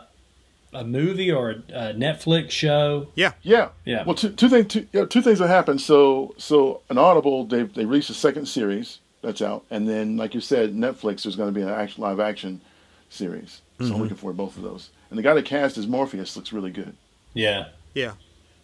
a 0.73 0.83
movie 0.83 1.31
or 1.31 1.51
a, 1.51 1.53
a 1.73 1.93
Netflix 1.93 2.49
show? 2.51 3.07
Yeah, 3.15 3.33
Yeah, 3.43 3.69
Yeah. 3.85 4.03
Well, 4.03 4.15
two, 4.15 4.29
two 4.31 4.49
things. 4.49 4.67
Two, 4.73 4.87
yeah, 4.91 5.05
two 5.05 5.21
things 5.21 5.37
that 5.39 5.47
happened. 5.47 5.79
So, 5.79 6.33
so 6.39 6.81
an 6.89 6.97
Audible, 6.97 7.45
they 7.45 7.63
they 7.63 7.85
released 7.85 8.09
a 8.09 8.15
second 8.15 8.47
series 8.47 8.97
that's 9.21 9.41
out, 9.43 9.63
and 9.69 9.87
then, 9.87 10.17
like 10.17 10.33
you 10.33 10.41
said, 10.41 10.73
Netflix. 10.73 11.23
There's 11.23 11.35
going 11.35 11.53
to 11.53 11.57
be 11.57 11.61
an 11.61 11.69
action 11.69 12.01
live 12.03 12.19
action 12.19 12.61
series. 13.09 13.61
So 13.79 13.85
Mm-hmm. 13.85 13.93
I'm 13.95 14.01
looking 14.01 14.17
for 14.17 14.33
both 14.33 14.55
of 14.57 14.63
those. 14.63 14.89
And 15.09 15.17
the 15.19 15.23
guy 15.23 15.33
that 15.35 15.45
cast 15.45 15.77
as 15.77 15.85
Morpheus 15.87 16.35
looks 16.35 16.51
really 16.53 16.71
good. 16.71 16.95
Yeah. 17.33 17.69
yeah. 17.93 18.13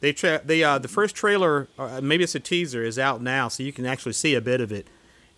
They 0.02 0.14
tra- 0.14 0.42
they 0.46 0.64
uh, 0.64 0.78
the 0.78 0.88
first 0.88 1.16
trailer, 1.16 1.68
uh, 1.78 2.00
maybe 2.02 2.24
it's 2.24 2.36
a 2.36 2.40
teaser, 2.40 2.84
is 2.84 2.98
out 2.98 3.22
now, 3.22 3.50
so 3.50 3.64
you 3.64 3.74
can 3.74 3.86
actually 3.86 4.14
see 4.14 4.34
a 4.36 4.42
bit 4.42 4.62
of 4.62 4.72
it. 4.72 4.88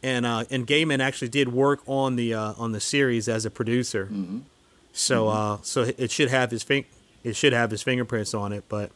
And 0.04 0.26
uh, 0.26 0.44
and 0.52 0.68
Gaiman 0.68 1.00
actually 1.00 1.30
did 1.30 1.52
work 1.52 1.82
on 1.88 2.16
the 2.16 2.34
uh, 2.34 2.54
on 2.58 2.72
the 2.72 2.80
series 2.80 3.28
as 3.28 3.46
a 3.46 3.50
producer. 3.52 4.10
So 4.94 5.30
uh, 5.30 5.58
so 5.64 5.92
it 5.98 6.12
should 6.12 6.30
have 6.30 6.52
his 6.52 6.62
fin- 6.64 6.86
it 7.24 7.36
should 7.36 7.54
have 7.54 7.72
his 7.72 7.82
fingerprints 7.82 8.34
on 8.34 8.52
it. 8.54 8.64
But 8.70 8.92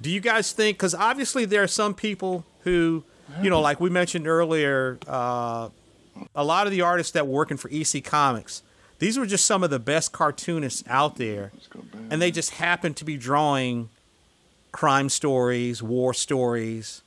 do 0.00 0.10
you 0.10 0.20
guys 0.20 0.52
think? 0.52 0.76
Because 0.76 0.94
obviously 0.94 1.44
there 1.44 1.62
are 1.62 1.68
some 1.68 1.94
people 1.94 2.44
who, 2.64 3.02
you 3.42 3.50
know, 3.50 3.60
like 3.60 3.80
we 3.80 3.90
mentioned 3.90 4.26
earlier, 4.28 4.98
uh, 5.08 5.70
a 6.34 6.44
lot 6.44 6.66
of 6.66 6.72
the 6.72 6.82
artists 6.82 7.12
that 7.12 7.26
were 7.26 7.32
working 7.32 7.56
for 7.56 7.68
EC 7.72 8.04
Comics, 8.04 8.62
these 9.00 9.18
were 9.18 9.26
just 9.26 9.44
some 9.44 9.64
of 9.64 9.70
the 9.70 9.78
best 9.80 10.12
cartoonists 10.12 10.84
out 10.88 11.16
there, 11.16 11.50
Let's 11.54 11.66
go 11.66 11.80
back. 11.80 12.02
and 12.10 12.22
they 12.22 12.30
just 12.30 12.52
happened 12.52 12.96
to 12.98 13.04
be 13.04 13.16
drawing 13.16 13.88
crime 14.72 15.08
stories, 15.08 15.82
war 15.82 16.14
stories. 16.14 17.02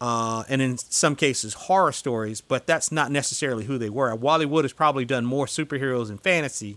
Uh, 0.00 0.42
and 0.50 0.60
in 0.60 0.76
some 0.76 1.16
cases 1.16 1.54
horror 1.54 1.92
stories, 1.92 2.42
but 2.42 2.66
that's 2.66 2.92
not 2.92 3.10
necessarily 3.10 3.64
who 3.64 3.78
they 3.78 3.88
were. 3.88 4.14
Wally 4.14 4.44
Wood 4.44 4.64
has 4.64 4.72
probably 4.72 5.06
done 5.06 5.24
more 5.24 5.46
superheroes 5.46 6.10
and 6.10 6.20
fantasy 6.20 6.76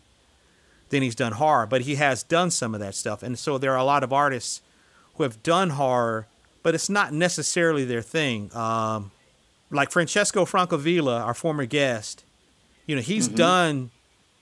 than 0.89 1.01
he's 1.01 1.15
done 1.15 1.33
horror, 1.33 1.65
but 1.67 1.81
he 1.81 1.95
has 1.95 2.23
done 2.23 2.51
some 2.51 2.73
of 2.73 2.79
that 2.79 2.95
stuff. 2.95 3.23
And 3.23 3.37
so 3.37 3.57
there 3.57 3.73
are 3.73 3.77
a 3.77 3.83
lot 3.83 4.03
of 4.03 4.13
artists 4.13 4.61
who 5.15 5.23
have 5.23 5.43
done 5.43 5.71
horror, 5.71 6.27
but 6.63 6.73
it's 6.73 6.89
not 6.89 7.11
necessarily 7.11 7.83
their 7.83 8.03
thing. 8.03 8.55
Um, 8.55 9.11
like 9.71 9.91
Francesco 9.91 10.45
Francavilla, 10.45 11.19
our 11.19 11.33
former 11.33 11.65
guest, 11.65 12.23
you 12.85 12.95
know, 12.95 13.01
he's 13.01 13.27
done 13.27 13.89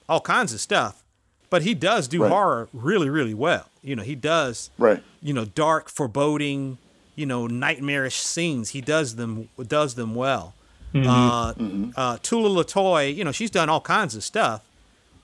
all 0.09 0.21
kinds 0.21 0.53
of 0.53 0.59
stuff, 0.61 1.03
but 1.49 1.61
he 1.63 1.73
does 1.73 2.07
do 2.07 2.21
Right. 2.23 2.31
horror 2.31 2.69
really, 2.73 3.09
really 3.09 3.33
well. 3.33 3.69
You 3.81 3.95
know, 3.95 4.03
he 4.03 4.15
does 4.15 4.69
right. 4.77 5.01
you 5.21 5.33
know, 5.33 5.45
dark, 5.45 5.89
foreboding, 5.89 6.77
you 7.15 7.25
know, 7.25 7.47
nightmarish 7.47 8.15
scenes. 8.17 8.69
He 8.71 8.81
does 8.81 9.15
them 9.15 9.49
does 9.67 9.95
them 9.95 10.15
well. 10.15 10.53
Uh, 10.93 11.53
uh, 11.97 12.17
Tula 12.23 12.63
Lotay, 12.63 13.13
you 13.13 13.25
know, 13.25 13.33
she's 13.33 13.51
done 13.51 13.67
all 13.67 13.81
kinds 13.81 14.15
of 14.15 14.23
stuff, 14.23 14.61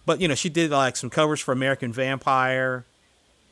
but 0.05 0.19
you 0.19 0.27
know, 0.27 0.36
she 0.36 0.49
did 0.49 0.69
like 0.71 0.97
some 0.97 1.09
covers 1.09 1.39
for 1.39 1.53
American 1.53 1.93
Vampire, 1.93 2.84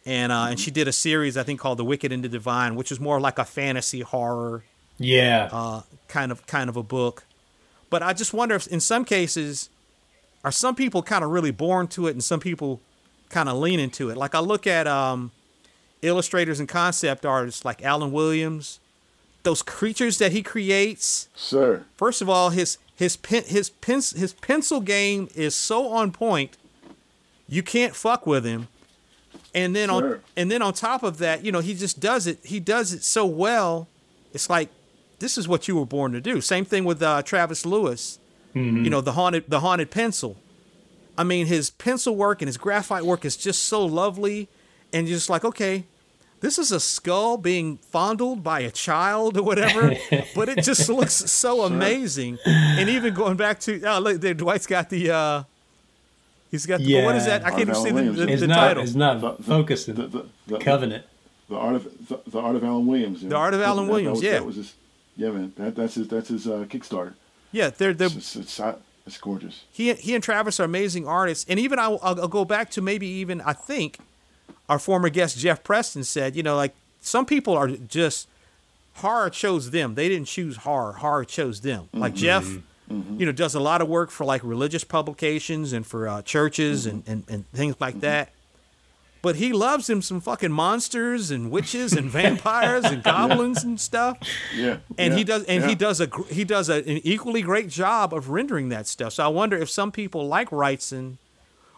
and 0.05 0.29
uh, 0.31 0.47
and 0.49 0.59
she 0.59 0.69
did 0.69 0.87
a 0.87 0.91
series 0.91 1.37
I 1.37 1.43
think 1.43 1.59
called 1.61 1.77
The 1.79 1.85
Wicked 1.85 2.11
and 2.11 2.21
the 2.21 2.27
Divine, 2.27 2.75
which 2.75 2.91
is 2.91 2.99
more 2.99 3.21
like 3.21 3.39
a 3.39 3.45
fantasy 3.45 4.01
horror 4.01 4.63
Yeah. 4.97 5.47
uh, 5.51 5.81
kind 6.09 6.31
of 6.33 6.45
kind 6.45 6.69
of 6.69 6.75
a 6.75 6.83
book. 6.83 7.23
But 7.89 8.03
I 8.03 8.11
just 8.11 8.33
wonder 8.33 8.53
if 8.55 8.67
in 8.67 8.81
some 8.81 9.05
cases 9.05 9.69
are 10.43 10.51
some 10.51 10.75
people 10.75 11.03
kind 11.03 11.23
of 11.23 11.31
really 11.31 11.51
born 11.51 11.87
to 11.87 12.07
it 12.07 12.11
and 12.11 12.23
some 12.23 12.39
people 12.39 12.81
kind 13.29 13.49
of 13.49 13.57
lean 13.57 13.79
into 13.79 14.09
it. 14.09 14.17
Like 14.17 14.35
I 14.35 14.39
look 14.39 14.65
at 14.67 14.87
um, 14.87 15.31
illustrators 16.01 16.59
and 16.59 16.67
concept 16.67 17.25
artists 17.25 17.65
like 17.65 17.83
Allen 17.83 18.11
Williams, 18.11 18.79
those 19.43 19.61
creatures 19.61 20.17
that 20.17 20.31
he 20.31 20.41
creates. 20.41 21.29
Sir. 21.35 21.85
First 21.95 22.21
of 22.21 22.29
all, 22.29 22.49
his 22.49 22.77
his 22.95 23.15
pen 23.15 23.43
his 23.45 23.69
pen 23.69 24.01
his 24.15 24.33
pencil 24.41 24.81
game 24.81 25.29
is 25.35 25.55
so 25.55 25.89
on 25.89 26.11
point. 26.11 26.57
You 27.47 27.63
can't 27.63 27.95
fuck 27.95 28.25
with 28.27 28.45
him. 28.45 28.67
And 29.53 29.75
then 29.75 29.89
on 29.89 30.19
and 30.35 30.51
then 30.51 30.61
on 30.61 30.73
top 30.73 31.03
of 31.03 31.17
that, 31.19 31.43
you 31.43 31.51
know, 31.51 31.59
he 31.59 31.73
just 31.73 31.99
does 31.99 32.27
it. 32.27 32.39
He 32.43 32.59
does 32.59 32.93
it 32.93 33.03
so 33.03 33.25
well. 33.25 33.87
It's 34.33 34.49
like 34.49 34.69
this 35.19 35.37
is 35.37 35.47
what 35.47 35.67
you 35.67 35.75
were 35.75 35.85
born 35.85 36.11
to 36.13 36.21
do. 36.21 36.41
Same 36.41 36.65
thing 36.65 36.85
with 36.85 37.01
uh, 37.01 37.21
Travis 37.23 37.65
Louie. 37.65 37.97
You 38.83 38.89
know, 38.89 39.01
the 39.01 39.13
haunted 39.13 39.45
the 39.47 39.59
haunted 39.61 39.91
pencil. 39.91 40.37
I 41.17 41.23
mean, 41.23 41.47
his 41.47 41.69
pencil 41.69 42.15
work 42.15 42.41
and 42.41 42.47
his 42.47 42.57
graphite 42.57 43.03
work 43.03 43.25
is 43.25 43.35
just 43.35 43.63
so 43.63 43.85
lovely, 43.85 44.47
and 44.93 45.07
you're 45.07 45.17
just 45.17 45.29
like, 45.29 45.43
okay, 45.43 45.83
this 46.39 46.57
is 46.57 46.71
a 46.71 46.79
skull 46.79 47.35
being 47.37 47.77
fondled 47.77 48.41
by 48.43 48.61
a 48.61 48.71
child 48.71 49.37
or 49.37 49.43
whatever, 49.43 49.95
but 50.35 50.47
it 50.47 50.63
just 50.63 50.87
looks 50.87 51.13
so 51.13 51.63
amazing. 51.63 52.37
And 52.45 52.87
even 52.89 53.13
going 53.13 53.35
back 53.35 53.59
to, 53.61 53.81
oh, 53.83 53.99
look, 53.99 54.21
there, 54.21 54.33
Dwight's 54.33 54.65
got 54.65 54.89
the, 54.89 55.11
uh, 55.11 55.43
he's 56.51 56.65
got, 56.65 56.79
the, 56.79 57.03
what 57.03 57.17
is 57.17 57.25
that? 57.25 57.45
I 57.45 57.49
can't 57.49 57.61
even 57.63 57.75
see 57.75 57.89
the, 57.89 57.93
Williams. 57.95 58.17
the, 58.19 58.27
it's 58.29 58.41
the 58.41 58.47
not. 58.47 58.55
title. 58.55 58.83
It's 58.83 58.95
not 58.95 59.19
The- 59.19 59.33
the- 59.33 59.43
focusing. 59.43 59.95
The, 59.95 60.07
the, 60.07 60.25
the, 60.47 60.59
Covenant. 60.59 61.03
The 61.49 61.57
art 61.57 61.75
of 61.75 62.07
the, 62.07 62.19
the 62.27 62.39
art 62.39 62.55
of 62.55 62.63
Allen 62.63 62.87
Williams. 62.87 63.21
yeah. 63.23 63.29
The 63.29 63.35
Art 63.35 63.53
of 63.53 63.59
That- 63.59 63.67
Alan 63.67 63.87
that- 63.87 63.91
Williams, 63.91 64.21
That 64.21 64.23
was, 64.23 64.23
yeah. 64.23 64.39
That 64.39 64.45
was 64.45 64.55
his, 64.55 64.73
yeah, 65.17 65.29
man. 65.31 65.51
That, 65.57 65.75
that's 65.75 65.95
his. 65.95 66.07
That's 66.07 66.29
his 66.29 66.47
uh, 66.47 66.65
Kickstarter. 66.69 67.15
Yeah, 67.51 67.69
they're, 67.69 67.93
they're, 67.93 68.07
It's, 68.07 68.15
it's, 68.15 68.35
it's, 68.35 68.59
uh, 68.59 68.75
it's 69.05 69.17
gorgeous. 69.17 69.63
he 69.71 69.93
he 69.93 70.13
and 70.13 70.23
Travis 70.23 70.59
are 70.59 70.65
amazing 70.65 71.07
artists, 71.07 71.45
and 71.49 71.59
even 71.59 71.79
I'll, 71.79 71.99
I'll, 72.03 72.21
I'll 72.21 72.27
go 72.27 72.45
back 72.45 72.69
to 72.71 72.81
maybe 72.81 73.07
even 73.07 73.41
I 73.41 73.53
think 73.53 73.97
our 74.67 74.77
former 74.79 75.09
guest 75.09 75.37
Jeff 75.39 75.63
Preston 75.63 76.03
said, 76.03 76.35
you 76.35 76.43
know, 76.43 76.55
like 76.55 76.75
some 77.01 77.25
people 77.25 77.55
are 77.55 77.67
just 77.69 78.27
horror 78.95 79.29
chose 79.29 79.71
them. 79.71 79.95
They 79.95 80.09
didn't 80.09 80.27
choose 80.27 80.57
horror. 80.57 80.93
Horror 80.93 81.25
chose 81.25 81.61
them. 81.61 81.89
Like 81.91 82.13
mm-hmm. 82.13 82.21
Jeff, 82.21 82.43
mm-hmm. 82.45 83.19
you 83.19 83.25
know, 83.25 83.31
does 83.31 83.55
a 83.55 83.59
lot 83.59 83.81
of 83.81 83.87
work 83.87 84.11
for 84.11 84.25
like 84.25 84.43
religious 84.43 84.83
publications 84.83 85.73
and 85.73 85.85
for 85.85 86.07
uh, 86.07 86.21
churches 86.21 86.85
mm-hmm. 86.85 86.97
and, 86.97 87.03
and 87.07 87.23
and 87.29 87.49
things 87.51 87.75
like 87.79 88.01
that. 88.01 88.29
But 89.21 89.35
he 89.35 89.51
loves 89.51 89.89
him 89.89 90.01
some 90.01 90.21
fucking 90.21 90.51
monsters 90.51 91.29
and 91.29 91.51
witches 91.51 91.91
and 91.93 92.09
vampires 92.19 92.85
and 92.85 93.03
goblins 93.03 93.63
and 93.63 93.79
stuff 93.79 94.17
Yeah. 94.55 94.77
and 94.97 95.13
yeah, 95.13 95.17
he 95.17 95.23
does 95.25 95.43
and 95.43 95.61
yeah. 95.63 95.69
he 95.69 95.75
does 95.75 95.99
a 96.01 96.09
he 96.29 96.43
does 96.45 96.69
a, 96.69 96.75
an 96.75 97.01
equally 97.03 97.41
great 97.41 97.67
job 97.67 98.13
of 98.13 98.29
rendering 98.29 98.69
that 98.69 98.87
stuff. 98.87 99.13
So 99.13 99.23
I 99.25 99.27
wonder 99.27 99.57
if 99.57 99.69
some 99.69 99.91
people 99.91 100.27
like 100.27 100.49
Wrightson 100.51 101.17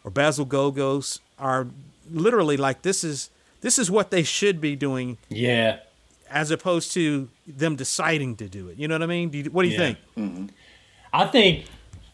or 0.03 0.11
Basil 0.11 0.45
Gogos 0.45 1.19
are 1.39 1.67
literally 2.11 2.57
like 2.57 2.83
this 2.83 3.03
is 3.03 3.29
this 3.61 3.79
is 3.79 3.89
what 3.89 4.11
they 4.11 4.23
should 4.23 4.59
be 4.61 4.75
doing 4.75 5.17
Yeah. 5.29 5.79
as 6.29 6.51
opposed 6.51 6.93
to 6.93 7.29
them 7.47 7.75
deciding 7.75 8.35
to 8.37 8.47
do 8.47 8.67
it. 8.69 8.77
You 8.77 8.87
know 8.87 8.95
what 8.95 9.03
I 9.03 9.07
mean? 9.07 9.29
Do 9.29 9.37
you, 9.39 9.43
what 9.51 9.63
do 9.63 9.69
you 9.69 9.73
Yeah. 9.73 9.79
think? 9.79 9.97
Mm-hmm. 10.17 10.45
I 11.13 11.25
think, 11.27 11.65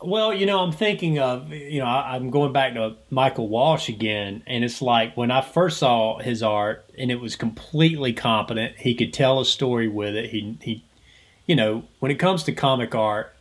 well, 0.01 0.33
you 0.33 0.45
know, 0.45 0.59
I'm 0.59 0.71
thinking 0.71 1.19
of, 1.19 1.51
you 1.51 1.79
know, 1.79 1.85
I, 1.85 2.15
I'm 2.15 2.29
going 2.29 2.53
back 2.53 2.73
to 2.75 2.95
Michael 3.09 3.47
Walsh 3.47 3.89
again, 3.89 4.43
and 4.45 4.63
it's 4.63 4.81
like 4.81 5.17
when 5.17 5.31
I 5.31 5.41
first 5.41 5.77
saw 5.79 6.19
his 6.19 6.43
art, 6.43 6.85
and 6.97 7.11
it 7.11 7.19
was 7.19 7.35
completely 7.35 8.13
competent. 8.13 8.77
He 8.77 8.93
could 8.95 9.13
tell 9.13 9.39
a 9.39 9.45
story 9.45 9.87
with 9.87 10.15
it. 10.15 10.29
He, 10.29 10.57
he, 10.61 10.83
you 11.45 11.55
know, 11.55 11.83
when 11.99 12.11
it 12.11 12.15
comes 12.19 12.43
to 12.43 12.51
comic 12.51 12.93
art, 12.93 13.33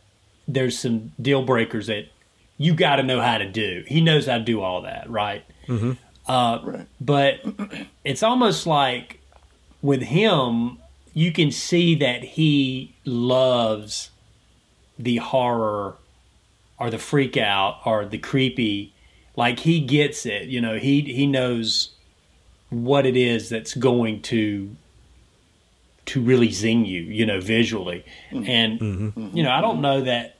there's 0.47 0.77
some 0.79 1.11
deal 1.21 1.43
breakers 1.43 1.87
that 1.87 2.05
you 2.57 2.73
got 2.73 2.95
to 2.95 3.03
know 3.03 3.21
how 3.21 3.37
to 3.37 3.49
do. 3.49 3.83
He 3.87 4.01
knows 4.01 4.25
how 4.25 4.37
to 4.39 4.43
do 4.43 4.61
all 4.61 4.81
that, 4.81 5.09
right? 5.09 5.43
Uh, 6.27 6.59
Right. 6.63 6.87
but 6.99 7.39
it's 8.03 8.23
almost 8.23 8.65
like 8.65 9.19
with 9.81 10.01
him, 10.01 10.77
you 11.13 11.31
can 11.31 11.51
see 11.51 11.95
that 11.95 12.23
he 12.23 12.95
loves 13.05 14.09
the 14.97 15.17
horror 15.17 15.97
or 16.79 16.89
the 16.89 16.97
freak 16.97 17.37
out 17.37 17.81
or 17.85 18.05
the 18.05 18.17
creepy. 18.17 18.93
Like 19.35 19.59
he 19.59 19.79
gets 19.79 20.25
it, 20.25 20.47
you 20.47 20.61
know, 20.61 20.77
he 20.77 21.01
he 21.01 21.27
knows 21.27 21.91
what 22.69 23.05
it 23.05 23.15
is 23.15 23.49
that's 23.49 23.73
going 23.75 24.21
to 24.23 24.75
to 26.07 26.21
really 26.21 26.51
zing 26.51 26.85
you, 26.85 27.01
you 27.01 27.25
know, 27.25 27.39
visually. 27.39 28.05
Mm-hmm. 28.31 28.49
And 28.49 28.79
mm-hmm. 28.79 29.37
you 29.37 29.43
know, 29.43 29.51
I 29.51 29.61
don't 29.61 29.81
know 29.81 30.01
that 30.01 30.37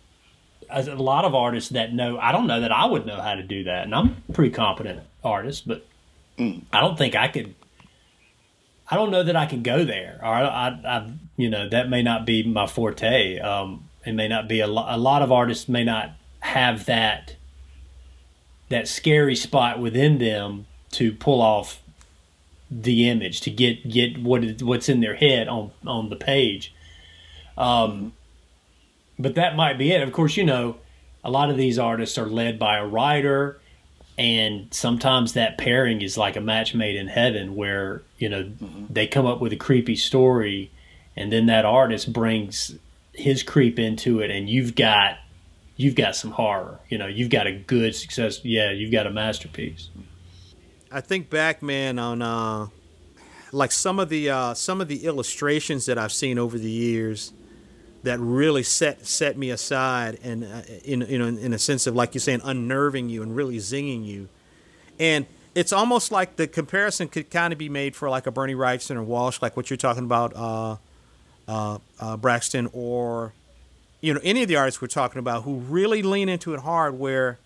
as 0.70 0.88
a 0.88 0.96
lot 0.96 1.26
of 1.26 1.36
artists 1.36 1.70
that 1.72 1.94
know 1.94 2.18
I 2.18 2.32
don't 2.32 2.48
know 2.48 2.62
that 2.62 2.72
I 2.72 2.86
would 2.86 3.06
know 3.06 3.22
how 3.22 3.36
to 3.36 3.44
do 3.44 3.66
that. 3.66 3.84
And 3.84 3.94
I'm 3.94 4.18
a 4.30 4.34
pretty 4.34 4.52
competent 4.52 5.02
artist, 5.24 5.68
but 5.68 5.86
mm. 6.38 6.64
I 6.74 6.82
don't 6.82 6.98
think 6.98 7.16
I 7.16 7.28
could 7.28 7.54
I 8.90 8.96
don't 8.96 9.12
know 9.12 9.24
that 9.24 9.36
I 9.36 9.46
can 9.46 9.64
go 9.64 9.84
there. 9.84 10.20
Or 10.22 10.28
I, 10.28 10.44
I, 10.44 10.68
I 10.98 11.12
you 11.36 11.50
know, 11.50 11.68
that 11.70 11.90
may 11.90 12.02
not 12.02 12.26
be 12.26 12.44
my 12.44 12.68
forte. 12.68 13.40
Um, 13.40 13.90
it 14.06 14.14
may 14.14 14.28
not 14.28 14.48
be 14.48 14.62
a, 14.62 14.68
lo- 14.68 14.86
a 14.88 14.98
lot 14.98 15.22
of 15.22 15.32
artists 15.32 15.68
may 15.68 15.84
not 15.84 16.12
have 16.40 16.86
that 16.86 17.36
that 18.70 18.88
scary 18.88 19.36
spot 19.36 19.80
within 19.80 20.18
them 20.18 20.66
to 20.92 21.14
pull 21.14 21.42
off 21.42 21.82
the 22.70 23.10
image 23.10 23.42
to 23.42 23.50
get 23.50 23.90
get 23.90 24.22
what 24.22 24.44
is, 24.44 24.64
what's 24.64 24.90
in 24.90 25.00
their 25.00 25.16
head 25.16 25.48
on 25.48 25.72
on 25.86 26.10
the 26.10 26.16
page. 26.16 26.74
Um, 27.58 28.14
but 29.18 29.36
that 29.36 29.56
might 29.56 29.78
be 29.78 29.92
it. 29.92 30.02
Of 30.02 30.12
course, 30.12 30.38
you 30.38 30.44
know, 30.44 30.78
a 31.24 31.32
lot 31.32 31.50
of 31.50 31.58
these 31.58 31.80
artists 31.80 32.18
are 32.18 32.28
led 32.28 32.60
by 32.60 32.78
a 32.78 32.86
writer 32.86 33.60
and 34.18 34.74
sometimes 34.74 35.34
that 35.34 35.58
pairing 35.58 36.02
is 36.02 36.18
like 36.18 36.36
a 36.36 36.42
match 36.42 36.74
made 36.74 36.96
in 36.96 37.08
heaven 37.08 37.56
where 37.56 38.02
you 38.18 38.28
know 38.30 38.44
mm-hmm. 38.44 38.86
they 38.90 39.06
come 39.06 39.26
up 39.26 39.40
with 39.40 39.54
a 39.54 39.58
creepy 39.58 39.96
story 39.96 40.72
and 41.16 41.32
then 41.32 41.46
that 41.46 41.66
artist 41.66 42.12
brings 42.12 42.76
his 43.14 43.44
creep 43.44 43.78
into 43.78 44.20
it 44.20 44.32
and 44.32 44.50
you've 44.50 44.76
got 44.76 45.18
you've 45.78 45.96
got 45.96 46.16
some 46.16 46.32
horror 46.32 46.80
you 46.90 46.98
know 46.98 47.08
you've 47.08 47.30
got 47.30 47.48
a 47.48 47.54
good 47.54 47.96
success 47.96 48.44
yeah 48.44 48.72
you've 48.72 48.92
got 48.92 49.08
a 49.08 49.12
masterpiece. 49.12 49.90
I 50.92 51.02
think 51.02 51.30
back 51.30 51.64
man 51.64 52.00
on 52.00 52.22
uh 52.22 52.68
like 53.52 53.72
some 53.72 54.00
of 54.00 54.10
the 54.10 54.30
uh 54.30 54.54
some 54.54 54.82
of 54.82 54.88
the 54.88 55.06
illustrations 55.06 55.86
that 55.86 55.98
i've 55.98 56.12
seen 56.12 56.38
over 56.38 56.58
the 56.58 56.70
years 56.70 57.32
that 58.08 58.20
really 58.20 58.64
set 58.64 59.06
set 59.06 59.38
me 59.38 59.50
aside 59.50 60.20
and 60.24 60.44
uh, 60.44 60.62
in 60.84 61.02
you 61.02 61.18
know 61.18 61.28
in, 61.28 61.54
a 61.54 61.60
sense 61.60 61.88
of 61.88 61.96
like 61.96 62.14
you're 62.14 62.22
saying 62.22 62.42
unnerving 62.44 63.10
you 63.10 63.22
and 63.22 63.36
really 63.36 63.58
zinging 63.58 64.06
you. 64.06 64.30
And 65.00 65.26
it's 65.56 65.74
almost 65.74 66.12
like 66.12 66.36
the 66.36 66.48
comparison 66.48 67.08
could 67.08 67.30
kind 67.30 67.52
of 67.52 67.60
be 67.60 67.70
made 67.70 67.96
for 67.96 68.10
like 68.10 68.28
a 68.28 68.32
Bernie 68.32 68.56
Wrightson 68.56 68.96
or 68.96 69.04
Walsh 69.04 69.42
like 69.42 69.58
what 69.58 69.70
you're 69.70 69.78
talking 69.78 70.04
about 70.04 70.34
uh, 70.36 70.78
uh, 71.48 71.80
uh, 72.00 72.18
Braxton 72.18 72.70
or 72.74 73.34
you 74.02 74.14
know 74.14 74.20
any 74.24 74.42
of 74.44 74.48
the 74.48 74.56
artists 74.56 74.82
we're 74.82 74.88
talking 74.88 75.20
about 75.20 75.44
who 75.44 75.56
really 75.56 76.02
lean 76.02 76.30
into 76.30 76.54
it 76.54 76.62
hard 76.62 76.98
where 76.98 77.38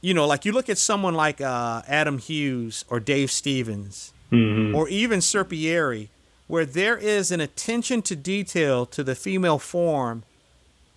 you 0.00 0.14
know 0.14 0.26
like 0.26 0.44
you 0.44 0.52
look 0.52 0.68
at 0.68 0.78
someone 0.78 1.14
like 1.14 1.40
uh, 1.40 1.82
Adam 1.86 2.18
Hughes 2.18 2.84
or 2.88 3.00
Dave 3.00 3.30
Stevens 3.30 4.12
mm-hmm. 4.30 4.74
or 4.74 4.88
even 4.88 5.20
Serpieri 5.20 6.08
where 6.46 6.64
there 6.66 6.96
is 6.96 7.30
an 7.30 7.40
attention 7.40 8.02
to 8.02 8.16
detail 8.16 8.84
to 8.86 9.02
the 9.02 9.14
female 9.14 9.58
form 9.58 10.22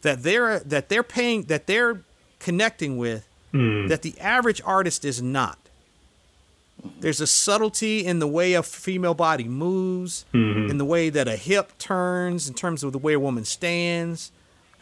that 0.01 0.23
they're 0.23 0.59
that 0.59 0.89
they're 0.89 1.03
paying 1.03 1.43
that 1.43 1.67
they're 1.67 2.01
connecting 2.39 2.97
with 2.97 3.27
mm. 3.53 3.87
that 3.87 4.01
the 4.01 4.19
average 4.19 4.61
artist 4.65 5.05
is 5.05 5.21
not. 5.21 5.57
There's 6.99 7.21
a 7.21 7.27
subtlety 7.27 8.05
in 8.05 8.19
the 8.19 8.27
way 8.27 8.53
a 8.53 8.61
female 8.61 9.15
body 9.15 9.45
moves, 9.45 10.25
mm-hmm. 10.33 10.69
in 10.69 10.77
the 10.77 10.85
way 10.85 11.09
that 11.09 11.27
a 11.27 11.35
hip 11.35 11.71
turns, 11.79 12.47
in 12.47 12.53
terms 12.53 12.83
of 12.83 12.91
the 12.91 12.99
way 12.99 13.13
a 13.13 13.19
woman 13.19 13.45
stands, 13.45 14.31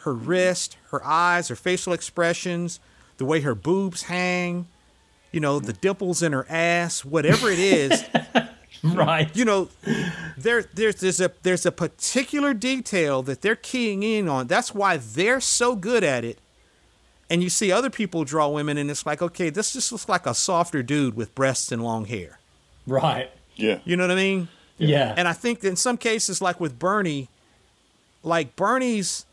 her 0.03 0.13
wrist, 0.13 0.77
her 0.91 1.03
eyes, 1.05 1.47
her 1.47 1.55
facial 1.55 1.93
expressions, 1.93 2.79
the 3.17 3.25
way 3.25 3.41
her 3.41 3.55
boobs 3.55 4.03
hang, 4.03 4.67
you 5.31 5.39
know, 5.39 5.59
the 5.59 5.73
dimples 5.73 6.21
in 6.21 6.31
her 6.31 6.45
ass, 6.49 7.03
whatever 7.03 7.49
it 7.49 7.59
is. 7.59 8.03
right. 8.83 9.35
You 9.35 9.45
know, 9.45 9.69
there 10.37 10.63
there's 10.73 10.95
there's 10.95 11.19
a 11.19 11.31
there's 11.41 11.65
a 11.65 11.71
particular 11.71 12.53
detail 12.53 13.23
that 13.23 13.41
they're 13.41 13.55
keying 13.55 14.03
in 14.03 14.29
on. 14.29 14.47
That's 14.47 14.73
why 14.73 14.97
they're 14.97 15.41
so 15.41 15.75
good 15.75 16.03
at 16.03 16.23
it. 16.23 16.37
And 17.29 17.41
you 17.41 17.49
see 17.49 17.71
other 17.71 17.89
people 17.89 18.25
draw 18.25 18.49
women, 18.49 18.77
and 18.77 18.91
it's 18.91 19.05
like, 19.05 19.21
okay, 19.21 19.49
this 19.49 19.73
just 19.73 19.91
looks 19.91 20.07
like 20.07 20.27
a 20.27 20.35
softer 20.35 20.83
dude 20.83 21.15
with 21.15 21.33
breasts 21.33 21.71
and 21.71 21.83
long 21.83 22.05
hair. 22.05 22.39
Right. 22.85 23.31
Yeah. 23.55 23.79
You 23.85 23.95
know 23.95 24.03
what 24.03 24.11
I 24.11 24.15
mean? 24.15 24.49
Yeah. 24.77 25.13
And 25.17 25.27
I 25.27 25.33
think 25.33 25.63
in 25.63 25.75
some 25.75 25.97
cases, 25.97 26.41
like 26.41 26.59
with 26.59 26.77
Bernie, 26.77 27.29
like 28.21 28.55
Bernie's, 28.55 29.25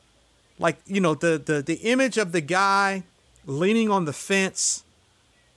like 0.61 0.79
you 0.87 1.01
know, 1.01 1.15
the 1.15 1.43
the 1.45 1.63
the 1.63 1.75
image 1.75 2.19
of 2.19 2.33
the 2.33 2.41
guy 2.41 3.03
leaning 3.47 3.91
on 3.91 4.05
the 4.05 4.13
fence 4.13 4.85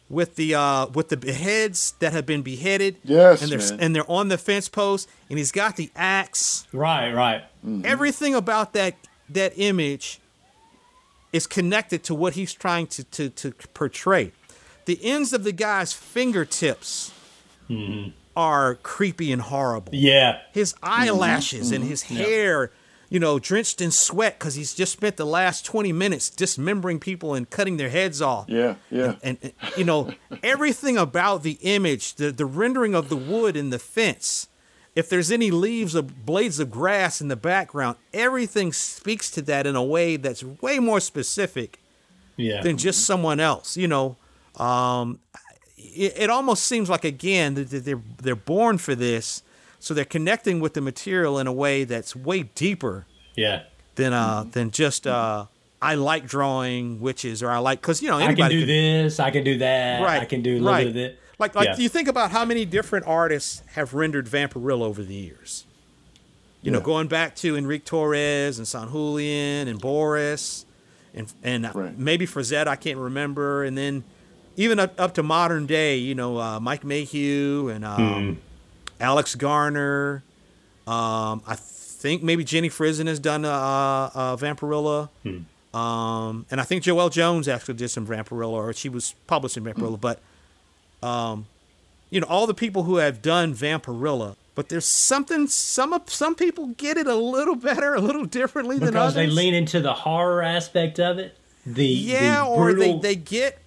with 0.09 0.35
the 0.35 0.55
uh 0.55 0.87
with 0.87 1.09
the 1.09 1.17
beheads 1.17 1.93
that 1.99 2.13
have 2.13 2.25
been 2.25 2.41
beheaded. 2.41 2.97
Yes, 3.03 3.41
and 3.41 3.51
they're 3.51 3.59
man. 3.59 3.79
and 3.79 3.95
they're 3.95 4.09
on 4.09 4.29
the 4.29 4.37
fence 4.37 4.69
post, 4.69 5.09
and 5.29 5.37
he's 5.37 5.51
got 5.51 5.75
the 5.75 5.91
axe. 5.95 6.67
Right, 6.71 7.11
right. 7.11 7.43
Mm-hmm. 7.65 7.85
Everything 7.85 8.33
about 8.33 8.73
that 8.73 8.95
that 9.29 9.53
image 9.57 10.19
is 11.33 11.47
connected 11.47 12.03
to 12.05 12.15
what 12.15 12.33
he's 12.33 12.53
trying 12.53 12.87
to 12.87 13.03
to, 13.03 13.29
to 13.29 13.51
portray. 13.73 14.31
The 14.85 14.99
ends 15.03 15.33
of 15.33 15.43
the 15.43 15.53
guy's 15.53 15.93
fingertips 15.93 17.13
mm-hmm. 17.69 18.09
are 18.35 18.75
creepy 18.75 19.31
and 19.31 19.41
horrible. 19.41 19.93
Yeah, 19.93 20.39
his 20.53 20.75
eyelashes 20.81 21.67
mm-hmm. 21.67 21.75
and 21.75 21.83
his 21.83 22.03
hair 22.03 22.71
you 23.13 23.19
know, 23.19 23.37
drenched 23.37 23.79
in 23.79 23.91
sweat 23.91 24.39
because 24.39 24.55
he's 24.55 24.73
just 24.73 24.91
spent 24.91 25.17
the 25.17 25.25
last 25.25 25.63
20 25.65 25.93
minutes 25.93 26.31
dismembering 26.31 26.99
people 26.99 27.35
and 27.35 27.47
cutting 27.47 27.77
their 27.77 27.91
heads 27.91 28.23
off. 28.23 28.45
Yeah, 28.47 28.73
yeah. 28.89 29.17
And, 29.21 29.37
and, 29.43 29.53
and 29.61 29.77
you 29.77 29.83
know, 29.83 30.11
everything 30.41 30.97
about 30.97 31.43
the 31.43 31.59
image, 31.61 32.15
the, 32.15 32.31
the 32.31 32.47
rendering 32.47 32.95
of 32.95 33.09
the 33.09 33.15
wood 33.15 33.55
in 33.55 33.69
the 33.69 33.77
fence, 33.77 34.47
if 34.95 35.09
there's 35.09 35.31
any 35.31 35.51
leaves 35.51 35.95
or 35.95 36.01
blades 36.01 36.59
of 36.59 36.71
grass 36.71 37.21
in 37.21 37.27
the 37.27 37.35
background, 37.35 37.97
everything 38.15 38.73
speaks 38.73 39.29
to 39.29 39.43
that 39.43 39.67
in 39.67 39.75
a 39.75 39.83
way 39.83 40.17
that's 40.17 40.43
way 40.43 40.79
more 40.79 40.99
specific 40.99 41.77
yeah. 42.35 42.63
than 42.63 42.77
just 42.77 43.05
someone 43.05 43.39
else. 43.39 43.77
You 43.77 43.89
know, 43.89 44.17
um, 44.55 45.19
it, 45.77 46.13
it 46.17 46.29
almost 46.31 46.65
seems 46.65 46.89
like, 46.89 47.05
again, 47.05 47.53
that 47.53 47.69
they're, 47.69 48.01
they're 48.23 48.35
born 48.35 48.79
for 48.79 48.95
this 48.95 49.43
so 49.83 49.93
they're 49.93 50.05
connecting 50.05 50.61
with 50.61 50.75
the 50.75 50.81
material 50.81 51.37
in 51.37 51.45
a 51.45 51.51
way 51.51 51.83
that's 51.83 52.15
way 52.15 52.43
deeper. 52.43 53.05
Yeah. 53.35 53.63
Than 53.95 54.13
uh 54.13 54.45
than 54.49 54.71
just 54.71 55.05
uh 55.05 55.47
I 55.81 55.95
like 55.95 56.25
drawing 56.25 57.01
witches 57.01 57.43
or 57.43 57.51
I 57.51 57.57
like 57.57 57.81
because 57.81 58.01
you 58.01 58.07
know 58.07 58.17
anybody 58.17 58.43
I 58.43 58.47
can 58.47 58.59
do 58.59 58.65
this, 58.65 59.19
I 59.19 59.29
can 59.29 59.43
do 59.43 59.57
that, 59.57 60.01
right? 60.01 60.21
I 60.21 60.25
can 60.25 60.41
do 60.41 60.53
a 60.53 60.59
little 60.59 60.71
right. 60.71 60.85
bit 60.85 60.89
of 60.89 60.95
it. 60.95 61.19
Like 61.37 61.53
like 61.53 61.67
yeah. 61.67 61.77
you 61.77 61.89
think 61.89 62.07
about 62.07 62.31
how 62.31 62.45
many 62.45 62.63
different 62.63 63.05
artists 63.07 63.61
have 63.73 63.93
rendered 63.93 64.25
Vampirella 64.25 64.83
over 64.83 65.03
the 65.03 65.13
years. 65.13 65.65
You 66.61 66.71
yeah. 66.71 66.77
know, 66.79 66.85
going 66.85 67.09
back 67.09 67.35
to 67.37 67.57
Enrique 67.57 67.83
Torres 67.83 68.59
and 68.59 68.65
Sanjulian 68.65 69.67
and 69.67 69.81
Boris 69.81 70.65
and 71.13 71.31
and 71.43 71.69
right. 71.75 71.99
maybe 71.99 72.25
Frazetta, 72.25 72.67
I 72.67 72.77
can't 72.77 72.97
remember, 72.97 73.65
and 73.65 73.77
then 73.77 74.05
even 74.55 74.79
up, 74.79 74.97
up 74.97 75.13
to 75.15 75.23
modern 75.23 75.65
day, 75.65 75.97
you 75.97 76.15
know, 76.15 76.37
uh, 76.37 76.59
Mike 76.61 76.85
Mayhew 76.85 77.67
and 77.67 77.83
um, 77.83 77.99
mm. 77.99 78.37
Alex 79.03 79.35
Garner. 79.35 80.23
Um, 80.87 81.43
I 81.45 81.55
think 81.55 82.23
maybe 82.23 82.43
Jenny 82.43 82.69
Frison 82.69 83.07
has 83.07 83.19
done 83.19 83.45
a, 83.45 83.49
a 83.49 84.37
Vampirella. 84.39 85.09
Hmm. 85.23 85.77
Um, 85.77 86.45
and 86.49 86.61
I 86.61 86.63
think 86.63 86.83
Joelle 86.83 87.11
Jones 87.11 87.47
actually 87.47 87.75
did 87.75 87.89
some 87.89 88.07
Vampirella, 88.07 88.53
or 88.53 88.73
she 88.73 88.89
was 88.89 89.15
publishing 89.27 89.63
Vampirella. 89.63 89.95
Hmm. 89.95 90.07
But, 90.07 90.19
um, 91.07 91.45
you 92.09 92.21
know, 92.21 92.27
all 92.27 92.47
the 92.47 92.53
people 92.53 92.83
who 92.83 92.97
have 92.97 93.21
done 93.21 93.53
Vampirella, 93.53 94.35
but 94.55 94.69
there's 94.69 94.85
something 94.85 95.47
some 95.47 95.99
some 96.05 96.35
people 96.35 96.67
get 96.67 96.95
it 96.95 97.07
a 97.07 97.15
little 97.15 97.55
better, 97.55 97.95
a 97.95 98.01
little 98.01 98.25
differently 98.25 98.75
because 98.75 98.91
than 98.91 98.97
others. 98.97 99.13
Because 99.15 99.35
they 99.35 99.41
lean 99.41 99.55
into 99.55 99.81
the 99.81 99.93
horror 99.93 100.43
aspect 100.43 100.99
of 100.99 101.17
it. 101.17 101.37
The 101.65 101.87
yeah, 101.87 102.43
the 102.43 102.49
or 102.49 102.73
they, 102.73 102.97
they 102.97 103.15
get 103.15 103.59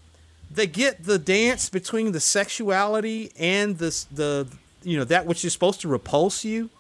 they 0.49 0.69
get 0.69 1.05
the 1.05 1.19
dance 1.19 1.69
between 1.69 2.13
the 2.13 2.21
sexuality 2.21 3.33
and 3.37 3.79
the 3.79 4.05
the 4.13 4.47
you 4.87 4.97
know 4.97 5.05
that 5.05 5.27
which 5.27 5.45
is 5.45 5.53
supposed 5.53 5.81
to 5.81 5.89
repulse 5.89 6.45
you. 6.45 6.71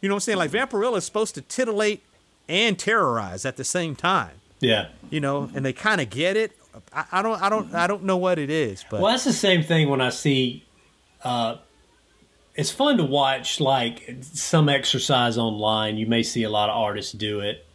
You 0.00 0.08
know 0.08 0.14
what 0.14 0.16
I'm 0.16 0.20
saying? 0.20 0.38
Like 0.38 0.50
Vampirella 0.52 0.98
is 0.98 1.04
supposed 1.04 1.34
to 1.34 1.42
titillate 1.42 2.02
and 2.48 2.78
terrorize 2.78 3.44
at 3.44 3.56
the 3.56 3.64
same 3.64 3.96
time. 3.96 4.32
Yeah. 4.60 4.88
You 5.10 5.20
know, 5.20 5.50
and 5.54 5.64
they 5.64 5.72
kind 5.72 6.00
of 6.00 6.08
get 6.08 6.36
it. 6.36 6.52
I, 6.92 7.04
I, 7.12 7.22
don't. 7.22 7.42
I 7.42 7.48
don't. 7.48 7.74
I 7.74 7.86
don't 7.86 8.04
know 8.04 8.16
what 8.16 8.38
it 8.38 8.48
is. 8.48 8.84
But 8.88 9.02
well, 9.02 9.10
that's 9.10 9.24
the 9.24 9.32
same 9.32 9.62
thing 9.62 9.90
when 9.90 10.00
I 10.00 10.08
see. 10.08 10.64
Uh, 11.22 11.56
it's 12.54 12.70
fun 12.70 12.96
to 12.98 13.04
watch 13.04 13.60
like 13.60 14.16
some 14.22 14.68
exercise 14.68 15.36
online. 15.36 15.96
You 15.96 16.06
may 16.06 16.22
see 16.22 16.44
a 16.44 16.50
lot 16.50 16.70
of 16.70 16.76
artists 16.76 17.12
do 17.12 17.40
it, 17.40 17.66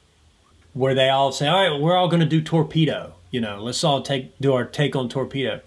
where 0.73 0.95
they 0.95 1.09
all 1.09 1.31
say, 1.31 1.47
"All 1.47 1.69
right, 1.69 1.79
we're 1.79 1.95
all 1.95 2.07
going 2.07 2.21
to 2.21 2.25
do 2.25 2.41
torpedo." 2.41 3.13
You 3.29 3.41
know, 3.41 3.61
let's 3.61 3.83
all 3.83 4.01
take 4.01 4.37
do 4.39 4.53
our 4.53 4.65
take 4.65 4.95
on 4.95 5.09
torpedo, 5.09 5.61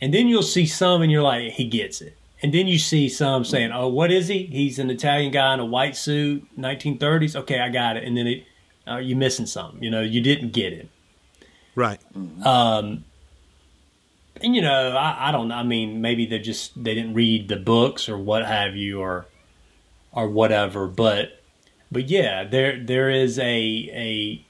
and 0.00 0.14
then 0.14 0.26
you'll 0.26 0.42
see 0.42 0.66
some, 0.66 1.02
and 1.02 1.12
you're 1.12 1.22
like, 1.22 1.52
"He 1.52 1.66
gets 1.66 2.00
it." 2.00 2.16
And 2.42 2.54
then 2.54 2.66
you 2.66 2.78
see 2.78 3.08
some 3.08 3.44
saying, 3.44 3.70
"Oh, 3.72 3.88
what 3.88 4.10
is 4.10 4.28
he? 4.28 4.46
He's 4.46 4.78
an 4.78 4.90
Italian 4.90 5.30
guy 5.30 5.52
in 5.54 5.60
a 5.60 5.64
white 5.64 5.96
suit, 5.96 6.46
1930s." 6.58 7.36
Okay, 7.36 7.60
I 7.60 7.68
got 7.68 7.96
it. 7.96 8.04
And 8.04 8.16
then 8.16 8.26
it, 8.26 8.44
uh, 8.88 8.96
you're 8.96 9.18
missing 9.18 9.46
something. 9.46 9.82
You 9.82 9.90
know, 9.90 10.00
you 10.00 10.20
didn't 10.20 10.52
get 10.52 10.72
it. 10.72 10.88
Right. 11.74 12.00
Um, 12.44 13.04
and 14.42 14.56
you 14.56 14.62
know, 14.62 14.96
I, 14.96 15.28
I 15.28 15.32
don't 15.32 15.48
know. 15.48 15.54
I 15.54 15.62
mean, 15.62 16.00
maybe 16.00 16.26
they 16.26 16.38
just 16.38 16.82
they 16.82 16.94
didn't 16.94 17.14
read 17.14 17.48
the 17.48 17.56
books 17.56 18.08
or 18.08 18.16
what 18.16 18.46
have 18.46 18.74
you, 18.74 19.00
or 19.00 19.26
or 20.12 20.28
whatever. 20.28 20.86
But 20.86 21.42
but 21.92 22.08
yeah, 22.08 22.44
there 22.44 22.82
there 22.82 23.10
is 23.10 23.38
a 23.38 23.44
a 23.92 24.46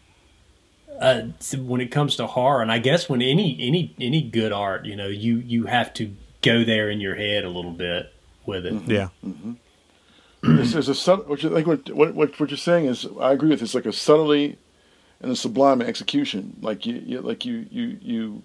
uh, 1.00 1.22
when 1.56 1.80
it 1.80 1.90
comes 1.90 2.16
to 2.16 2.26
horror, 2.26 2.62
and 2.62 2.70
I 2.70 2.78
guess 2.78 3.08
when 3.08 3.22
any 3.22 3.56
any 3.60 3.94
any 4.00 4.22
good 4.22 4.52
art, 4.52 4.86
you 4.86 4.96
know, 4.96 5.08
you 5.08 5.38
you 5.38 5.64
have 5.64 5.92
to 5.94 6.14
go 6.42 6.64
there 6.64 6.90
in 6.90 7.00
your 7.00 7.14
head 7.14 7.44
a 7.44 7.48
little 7.48 7.72
bit 7.72 8.12
with 8.46 8.66
it. 8.66 8.74
Mm-hmm. 8.74 8.90
Yeah. 8.90 9.08
Mm-hmm. 9.24 10.56
this 10.56 10.74
is 10.74 10.88
a 10.88 10.94
subtle. 10.94 11.26
What 11.26 11.42
you 11.42 11.50
like? 11.50 11.66
What, 11.66 11.90
what 11.90 12.14
what 12.14 12.50
you're 12.50 12.56
saying 12.56 12.86
is, 12.86 13.06
I 13.20 13.32
agree 13.32 13.50
with. 13.50 13.62
It's 13.62 13.74
like 13.74 13.86
a 13.86 13.92
subtlety 13.92 14.56
and 15.20 15.30
a 15.30 15.36
sublime 15.36 15.82
execution. 15.82 16.56
Like 16.62 16.86
you, 16.86 17.02
you 17.04 17.20
like 17.20 17.44
you 17.44 17.66
you 17.70 17.98
you 18.00 18.42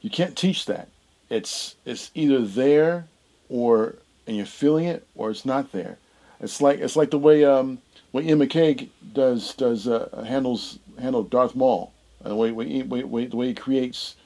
you 0.00 0.10
can't 0.10 0.36
teach 0.36 0.66
that. 0.66 0.88
It's 1.28 1.76
it's 1.84 2.10
either 2.14 2.40
there 2.40 3.06
or 3.48 3.96
and 4.26 4.36
you're 4.36 4.46
feeling 4.46 4.86
it 4.86 5.06
or 5.14 5.30
it's 5.30 5.44
not 5.44 5.72
there. 5.72 5.98
It's 6.40 6.60
like 6.60 6.80
it's 6.80 6.96
like 6.96 7.10
the 7.10 7.18
way 7.18 7.44
um 7.44 7.78
when 8.10 8.26
Ian 8.26 8.40
McCaig 8.40 8.88
does 9.12 9.54
does 9.54 9.86
uh, 9.86 10.24
handles 10.26 10.78
handle 10.98 11.22
Darth 11.22 11.54
Maul, 11.54 11.92
uh, 12.24 12.30
the 12.30 12.36
way, 12.36 12.50
way, 12.50 12.82
way, 12.82 13.04
way 13.04 13.26
the 13.26 13.36
way 13.36 13.48
he 13.48 13.54
creates 13.54 14.16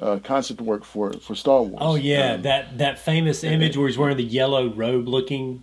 uh, 0.00 0.18
concept 0.22 0.60
work 0.60 0.84
for 0.84 1.12
for 1.14 1.34
Star 1.34 1.62
Wars. 1.62 1.78
Oh 1.80 1.94
yeah, 1.94 2.34
Um, 2.34 2.42
that 2.42 2.78
that 2.78 2.98
famous 2.98 3.42
image 3.44 3.76
where 3.76 3.88
he's 3.88 3.96
wearing 3.98 4.16
the 4.16 4.24
yellow 4.24 4.68
robe 4.72 5.08
looking. 5.08 5.62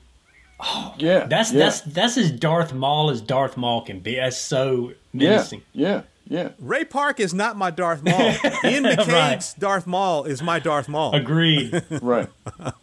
yeah, 0.98 1.26
That's 1.26 1.52
yeah, 1.52 1.60
that's 1.60 1.82
that's 1.82 2.18
as 2.18 2.32
Darth 2.32 2.74
Maul 2.74 3.10
as 3.10 3.22
Darth 3.22 3.58
Maul 3.58 3.82
can 3.82 4.00
be. 4.00 4.16
That's 4.16 4.38
so 4.38 4.94
yeah, 5.14 5.30
menacing. 5.30 5.62
yeah, 5.74 6.02
yeah. 6.28 6.44
yeah. 6.44 6.50
Ray 6.60 6.86
Park 6.86 7.20
is 7.20 7.34
not 7.34 7.58
my 7.58 7.70
Darth 7.70 8.02
Maul. 8.04 8.14
Ian 8.64 8.84
McCaig's 8.86 9.08
Right. 9.08 9.54
Darth 9.60 9.86
Maul 9.88 10.24
is 10.24 10.42
my 10.42 10.60
Darth 10.60 10.88
Maul. 10.88 11.14
Agreed. 11.16 11.84
right, 12.02 12.30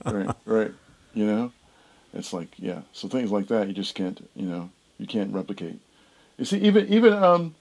right, 0.04 0.36
right. 0.44 0.72
You 1.14 1.26
know, 1.26 1.52
it's 2.12 2.32
like 2.32 2.48
yeah. 2.58 2.82
So 2.92 3.08
things 3.08 3.30
like 3.32 3.48
that 3.48 3.66
you 3.66 3.72
just 3.72 3.94
can't, 3.94 4.28
you 4.36 4.46
know, 4.46 4.70
you 4.98 5.06
can't 5.06 5.32
replicate. 5.32 5.80
You 6.38 6.44
see, 6.44 6.58
even 6.58 6.86
even 6.92 7.12
um, 7.14 7.54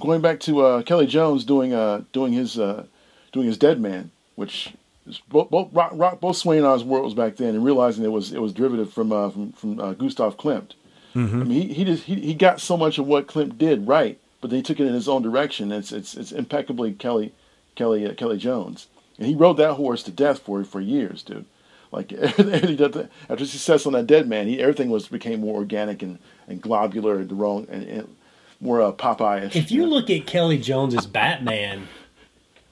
going 0.00 0.20
back 0.20 0.40
to 0.40 0.60
uh, 0.62 0.82
Kelly 0.82 1.06
Jones 1.06 1.44
doing 1.44 1.72
uh 1.72 2.02
doing 2.12 2.32
his 2.32 2.58
uh 2.58 2.84
doing 3.32 3.46
his 3.46 3.58
Dead 3.58 3.80
Man, 3.80 4.10
which 4.36 4.74
is 5.06 5.20
both 5.28 5.50
both 5.50 5.68
rock, 5.72 5.92
rock, 5.94 6.20
both 6.20 6.36
Swain 6.36 6.58
and 6.58 6.66
Oz 6.66 6.84
worlds 6.84 7.14
back 7.14 7.36
then, 7.36 7.54
and 7.54 7.64
realizing 7.64 8.04
it 8.04 8.12
was 8.12 8.32
it 8.32 8.40
was 8.40 8.52
derivative 8.52 8.92
from 8.92 9.12
uh, 9.12 9.30
from 9.30 9.52
from 9.52 9.80
uh, 9.80 9.92
Gustav 9.94 10.36
Klimt. 10.36 10.72
I 11.14 11.18
mean, 11.18 11.50
he 11.50 11.74
he 11.74 11.84
just 11.84 12.04
he, 12.04 12.14
he 12.16 12.34
got 12.34 12.60
so 12.60 12.76
much 12.76 12.98
of 12.98 13.06
what 13.06 13.26
Klimt 13.26 13.58
did 13.58 13.88
right, 13.88 14.20
but 14.40 14.50
then 14.50 14.58
he 14.58 14.62
took 14.62 14.78
it 14.78 14.86
in 14.86 14.94
his 14.94 15.08
own 15.08 15.22
direction. 15.22 15.72
It's 15.72 15.90
it's 15.90 16.14
it's 16.14 16.32
impeccably 16.32 16.92
Kelly 16.92 17.32
Kelly 17.74 18.06
uh, 18.06 18.14
Kelly 18.14 18.38
Jones, 18.38 18.86
and 19.18 19.26
he 19.26 19.34
rode 19.34 19.56
that 19.56 19.74
horse 19.74 20.02
to 20.04 20.10
death 20.10 20.40
for 20.40 20.62
for 20.64 20.80
years, 20.80 21.22
dude. 21.22 21.46
Like 21.90 22.12
everything 22.12 22.68
he 22.68 22.76
did 22.76 23.08
after 23.28 23.46
success 23.46 23.86
on 23.86 23.94
that 23.94 24.06
Dead 24.06 24.28
Man, 24.28 24.46
he 24.46 24.60
everything 24.60 24.90
was 24.90 25.08
became 25.08 25.40
more 25.40 25.56
organic 25.56 26.02
and, 26.02 26.18
and 26.46 26.60
globular 26.60 27.16
and 27.16 27.28
the 27.28 27.34
wrong 27.34 27.66
and, 27.70 27.82
and 27.84 28.16
more 28.60 28.82
uh, 28.82 28.92
Popeye-ish. 28.92 29.56
if 29.56 29.70
you 29.70 29.82
know? 29.82 29.88
look 29.88 30.10
at 30.10 30.26
Kelly 30.26 30.58
Jones's 30.58 31.06
Batman, 31.06 31.88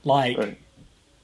like 0.06 0.38
Right. 0.38 0.58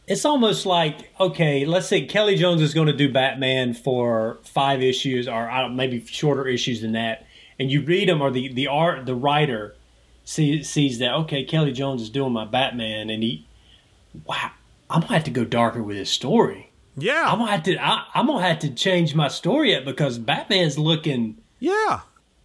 it's 0.07 0.25
almost 0.25 0.67
like 0.67 1.11
okay, 1.21 1.65
let's 1.65 1.87
say 1.87 2.05
Kelly 2.07 2.37
Jones 2.37 2.61
is 2.61 2.75
going 2.75 2.89
to 2.89 2.93
do 2.93 3.11
Batman 3.13 3.75
for 3.75 4.39
five 4.43 4.83
issues, 4.83 5.29
or 5.29 5.49
I 5.51 5.63
don't, 5.63 5.77
maybe 5.77 6.05
shorter 6.05 6.47
issues 6.47 6.81
than 6.83 6.93
that, 6.93 7.27
and 7.59 7.71
you 7.71 7.83
read 7.83 8.09
them, 8.09 8.21
or 8.21 8.31
the 8.31 8.53
the 8.53 8.67
art 8.67 9.07
the 9.07 9.15
writer 9.15 9.75
sees 10.25 10.69
sees 10.69 10.99
that 10.99 11.15
okay, 11.15 11.45
Kelly 11.45 11.73
Jones 11.73 12.03
is 12.03 12.11
doing 12.11 12.33
my 12.33 12.45
Batman, 12.45 13.09
and 13.11 13.23
he, 13.23 13.47
wow, 14.27 14.51
I'm 14.91 15.01
gonna 15.01 15.15
have 15.15 15.25
to 15.25 15.31
go 15.31 15.45
darker 15.45 15.83
with 15.83 15.97
his 15.97 16.11
story. 16.11 16.71
Yeah. 16.97 17.25
I'm 17.31 17.39
gonna 17.39 17.51
have 17.51 17.63
to 17.63 17.79
I, 17.79 18.05
I'm 18.15 18.27
gonna 18.27 18.47
have 18.47 18.59
to 18.61 18.71
change 18.75 19.15
my 19.15 19.29
story 19.29 19.75
up 19.75 19.85
because 19.85 20.19
Batman's 20.19 20.79
looking. 20.79 21.39
yeah. 21.59 22.01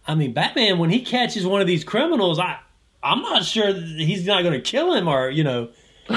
I 0.06 0.14
mean, 0.14 0.32
Batman 0.32 0.78
when 0.78 0.88
he 0.88 1.00
catches 1.02 1.44
one 1.46 1.60
of 1.60 1.66
these 1.66 1.84
criminals, 1.84 2.38
I 2.38 2.60
I'm 3.02 3.20
not 3.20 3.44
sure 3.44 3.70
that 3.72 3.82
he's 3.98 4.26
not 4.26 4.42
going 4.42 4.54
to 4.54 4.60
kill 4.60 4.94
him 4.94 5.06
or 5.06 5.28
you 5.28 5.44
know 5.44 5.68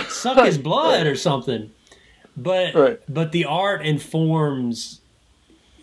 suck 0.07 0.45
his 0.45 0.57
blood 0.57 1.07
or 1.07 1.15
something. 1.15 1.71
But 2.37 2.73
Right. 2.75 2.99
but 3.09 3.31
the 3.31 3.45
art 3.45 3.85
informs, 3.85 5.01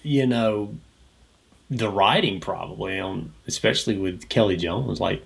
you 0.02 0.26
know, 0.26 0.74
the 1.70 1.90
writing 1.90 2.40
probably 2.40 2.98
on 2.98 3.32
especially 3.46 3.96
with 3.98 4.28
Kelly 4.28 4.56
Jones, 4.56 5.00
like 5.00 5.24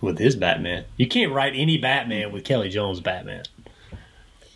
with 0.00 0.18
his 0.18 0.34
Batman. 0.36 0.84
You 0.96 1.06
can't 1.06 1.32
write 1.32 1.52
any 1.54 1.76
Batman 1.78 2.32
with 2.32 2.44
Kelly 2.44 2.68
Jones 2.70 3.00
Batman. 3.00 3.42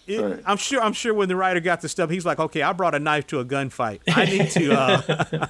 It- 0.07 0.21
Right. 0.21 0.41
I'm 0.47 0.57
sure. 0.57 0.81
I'm 0.81 0.93
sure 0.93 1.13
when 1.13 1.29
the 1.29 1.35
writer 1.37 1.59
got 1.61 1.81
the 1.81 1.89
stuff, 1.89 2.11
he's 2.11 2.25
like, 2.25 2.39
"Okay, 2.39 2.63
I 2.63 2.73
brought 2.73 2.95
a 2.95 2.99
knife 3.01 3.27
to 3.29 3.41
a 3.41 3.45
gunfight. 3.45 4.01
I 4.09 4.25
need 4.25 4.51
to." 4.53 4.73
Uh, 4.73 5.47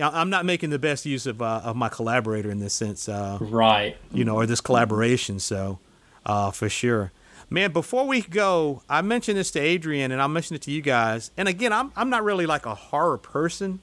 I'm 0.00 0.30
not 0.30 0.44
making 0.46 0.70
the 0.70 0.78
best 0.78 1.04
use 1.06 1.26
of 1.26 1.40
uh, 1.42 1.60
of 1.64 1.76
my 1.76 1.88
collaborator 1.90 2.50
in 2.50 2.58
this 2.60 2.72
sense, 2.74 3.08
uh, 3.10 3.36
Right. 3.40 3.96
you 4.10 4.24
know, 4.24 4.36
or 4.36 4.46
this 4.46 4.60
collaboration. 4.62 5.38
So, 5.38 5.78
uh, 6.24 6.50
for 6.50 6.68
sure, 6.70 7.12
man. 7.54 7.72
Before 7.72 8.06
we 8.06 8.20
go, 8.20 8.82
I 8.88 9.00
mentioned 9.00 9.38
this 9.38 9.50
to 9.52 9.60
Adrian, 9.60 10.12
and 10.12 10.20
I'll 10.20 10.28
mention 10.28 10.56
it 10.56 10.62
to 10.62 10.70
you 10.70 10.82
guys. 10.82 11.30
And 11.36 11.48
again, 11.48 11.72
I'm 11.72 11.92
I'm 11.96 12.10
not 12.10 12.24
really 12.24 12.44
like 12.44 12.66
a 12.66 12.74
horror 12.74 13.16
person, 13.16 13.80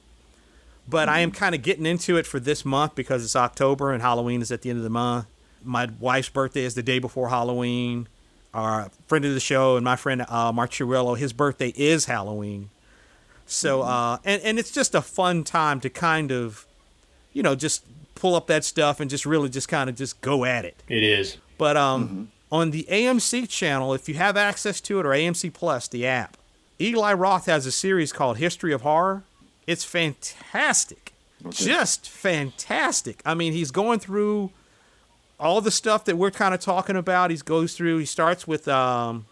but 0.88 1.08
I 1.08 1.20
am 1.20 1.32
kind 1.32 1.54
of 1.54 1.62
getting 1.62 1.86
into 1.86 2.16
it 2.16 2.26
for 2.26 2.38
this 2.38 2.64
month 2.64 2.94
because 2.94 3.24
it's 3.24 3.34
October 3.34 3.90
and 3.92 4.02
Halloween 4.02 4.42
is 4.42 4.52
at 4.52 4.62
the 4.62 4.70
end 4.70 4.78
of 4.78 4.84
the 4.84 4.90
month. 4.90 5.26
My 5.64 5.88
wife's 5.98 6.28
birthday 6.28 6.62
is 6.62 6.74
the 6.74 6.82
day 6.82 7.00
before 7.00 7.30
Halloween. 7.30 8.06
Our 8.54 8.90
friend 9.06 9.24
of 9.24 9.32
the 9.32 9.40
show 9.40 9.76
and 9.76 9.84
my 9.84 9.96
friend 9.96 10.24
uh, 10.28 10.52
Mark 10.52 10.70
Chirillo, 10.70 11.16
his 11.16 11.32
birthday 11.32 11.72
is 11.74 12.04
Halloween. 12.04 12.68
So, 13.46 13.82
uh, 13.82 14.18
and, 14.24 14.42
and 14.42 14.58
it's 14.58 14.70
just 14.70 14.94
a 14.94 15.02
fun 15.02 15.44
time 15.44 15.80
to 15.80 15.90
kind 15.90 16.30
of, 16.30 16.66
you 17.32 17.42
know, 17.42 17.54
just 17.54 17.84
pull 18.14 18.34
up 18.34 18.46
that 18.48 18.64
stuff 18.64 19.00
and 19.00 19.08
just 19.08 19.24
really 19.24 19.48
just 19.48 19.68
kind 19.68 19.88
of 19.88 19.96
just 19.96 20.20
go 20.20 20.44
at 20.44 20.64
it. 20.64 20.82
It 20.88 21.02
is. 21.02 21.38
But 21.56 21.76
um, 21.76 22.30
on 22.52 22.70
the 22.70 22.86
AMC 22.90 23.48
channel, 23.48 23.94
if 23.94 24.08
you 24.10 24.14
have 24.16 24.36
access 24.36 24.80
to 24.82 25.00
it 25.00 25.06
or 25.06 25.08
AMC 25.08 25.54
Plus, 25.54 25.88
the 25.88 26.06
app, 26.06 26.36
Eli 26.78 27.14
Roth 27.14 27.46
has 27.46 27.64
a 27.64 27.72
series 27.72 28.12
called 28.12 28.36
History 28.36 28.72
of 28.74 28.82
Horror. 28.82 29.24
It's 29.66 29.84
fantastic. 29.84 31.14
Just 31.48 32.08
fantastic. 32.08 33.22
I 33.24 33.34
mean, 33.34 33.52
he's 33.54 33.70
going 33.70 34.00
through 34.00 34.50
all 35.40 35.60
the 35.60 35.70
stuff 35.70 36.04
that 36.04 36.16
we're 36.16 36.30
kind 36.30 36.54
of 36.54 36.60
talking 36.60 36.94
about. 36.94 37.30
He 37.30 37.36
goes 37.38 37.74
through. 37.74 37.98
He 37.98 38.04
starts 38.04 38.46
with 38.46 38.68
um, 38.68 39.26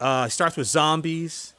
uh, 0.00 0.24
he 0.24 0.30
starts 0.30 0.56
with 0.56 0.66
zombies, 0.66 1.54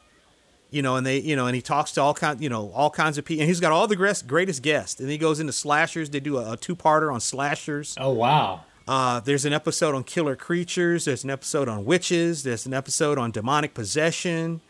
you 0.70 0.82
know, 0.82 0.98
and 0.98 1.08
they, 1.08 1.20
you 1.20 1.36
know, 1.36 1.48
and 1.48 1.56
he 1.56 1.62
talks 1.62 1.92
to 1.94 2.02
all 2.02 2.14
kind, 2.14 2.42
you 2.42 2.50
know, 2.50 2.72
all 2.76 2.90
kinds 2.90 3.18
of 3.18 3.26
people. 3.26 3.42
And 3.42 3.48
he's 3.48 3.60
got 3.60 3.72
all 3.72 3.88
the 3.88 3.96
greatest, 3.96 4.28
greatest 4.28 4.62
guests. 4.62 5.00
And 5.00 5.10
he 5.10 5.18
goes 5.18 5.40
into 5.40 5.54
slashers. 5.54 6.10
They 6.10 6.20
do 6.20 6.38
a, 6.38 6.54
a 6.54 6.58
two-parter 6.58 7.12
on 7.12 7.20
slashers. 7.22 7.96
Oh 8.00 8.12
wow. 8.12 8.62
Uh, 8.88 9.20
there's 9.20 9.46
an 9.46 9.54
episode 9.54 9.96
on 9.96 10.04
killer 10.04 10.36
creatures. 10.36 11.06
There's 11.06 11.24
an 11.24 11.30
episode 11.30 11.68
on 11.68 11.86
witches. 11.86 12.44
There's 12.44 12.66
an 12.66 12.74
episode 12.74 13.18
on 13.18 13.32
demonic 13.32 13.74
possession. 13.74 14.62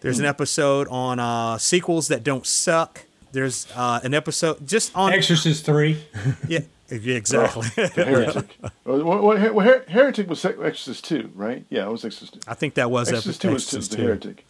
There's 0.00 0.18
an 0.18 0.24
episode 0.24 0.88
on 0.88 1.20
uh, 1.20 1.58
sequels 1.58 2.08
that 2.08 2.24
don't 2.24 2.46
suck. 2.46 3.04
There's 3.32 3.66
uh, 3.76 4.00
an 4.02 4.14
episode 4.14 4.66
just 4.66 4.94
on 4.96 5.12
Exorcist 5.12 5.64
three. 5.64 6.02
yeah, 6.48 6.60
yeah, 6.90 7.14
exactly. 7.14 7.68
The 7.76 7.88
Heretic. 8.04 8.56
well, 8.84 9.04
well, 9.04 9.22
well, 9.22 9.36
Her- 9.38 9.52
Her- 9.62 9.84
Heretic 9.88 10.28
was 10.28 10.40
Sec- 10.40 10.58
Exorcist 10.58 11.04
2, 11.04 11.30
right? 11.34 11.64
Yeah, 11.70 11.86
it 11.86 11.90
was 11.92 12.04
Exorcist 12.04 12.34
2. 12.34 12.40
I 12.50 12.54
think 12.54 12.74
that 12.74 12.90
was 12.90 13.08
Exorcist 13.08 13.40
epi- 13.44 13.48
2 13.48 13.54
was 13.54 13.62
Exorcist 13.64 13.90
the. 13.92 14.02
Heretic. 14.02 14.44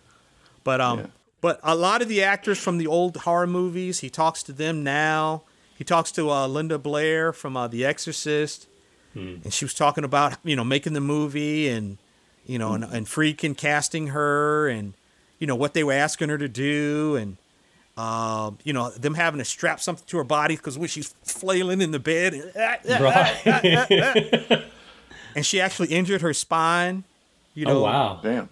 But 0.65 0.81
um, 0.81 0.99
Yeah. 1.01 1.07
but 1.41 1.61
a 1.63 1.75
lot 1.77 2.03
of 2.03 2.09
the 2.09 2.23
actors 2.23 2.59
from 2.59 2.79
the 2.79 2.87
old 2.87 3.19
horror 3.19 3.47
movies, 3.47 4.01
he 4.01 4.09
talks 4.11 4.43
to 4.45 4.53
them 4.53 4.83
now. 4.83 5.43
He 5.77 5.85
talks 5.85 6.11
to 6.13 6.31
uh, 6.31 6.47
Linda 6.49 6.79
Blair 6.79 7.33
from 7.33 7.57
uh, 7.57 7.69
The 7.69 7.85
Exorcist, 7.85 8.67
Hmm. 9.15 9.37
and 9.45 9.53
she 9.53 9.65
was 9.65 9.75
talking 9.75 10.05
about 10.05 10.39
you 10.43 10.57
know 10.57 10.65
making 10.65 10.95
the 10.95 11.01
movie 11.01 11.69
and 11.69 11.99
you 12.47 12.59
know 12.59 12.73
and, 12.73 12.85
and 12.85 13.07
Friedkin 13.07 13.57
casting 13.57 14.09
her 14.09 14.69
and 14.69 14.95
you 15.39 15.47
know 15.47 15.55
what 15.57 15.75
they 15.75 15.85
were 15.85 15.93
asking 15.93 16.29
her 16.31 16.39
to 16.39 16.49
do 16.49 17.17
and. 17.17 17.37
Um, 17.95 18.57
you 18.65 18.73
know 18.73 18.89
them 18.89 19.13
having 19.13 19.37
to 19.37 19.45
strap 19.45 19.79
something 19.79 20.07
to 20.07 20.17
her 20.17 20.25
body 20.25 20.57
because 20.57 20.79
when 20.79 20.89
she's 20.89 21.15
flailing 21.25 21.83
in 21.83 21.91
the 21.91 21.99
bed, 21.99 22.33
eh, 22.33 22.51
eh, 22.55 22.77
eh, 22.87 23.03
Right. 23.03 24.65
and 25.37 25.45
she 25.45 25.61
actually 25.61 25.89
injured 25.89 26.23
her 26.23 26.33
spine. 26.33 27.05
You 27.55 27.67
oh, 27.67 27.69
know, 27.69 27.79
oh 27.81 27.83
wow. 27.83 28.21
Damn. 28.23 28.49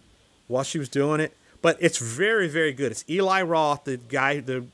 while 0.47 0.63
she 0.63 0.79
was 0.79 0.91
doing 0.91 1.21
it. 1.21 1.35
But 1.63 1.79
it's 1.81 1.99
very, 1.99 2.49
very 2.49 2.73
good. 2.73 2.93
It's 2.93 3.05
Eli 3.09 3.43
Roth, 3.43 3.85
the 3.85 3.97
guy, 3.97 4.41
the 4.41 4.67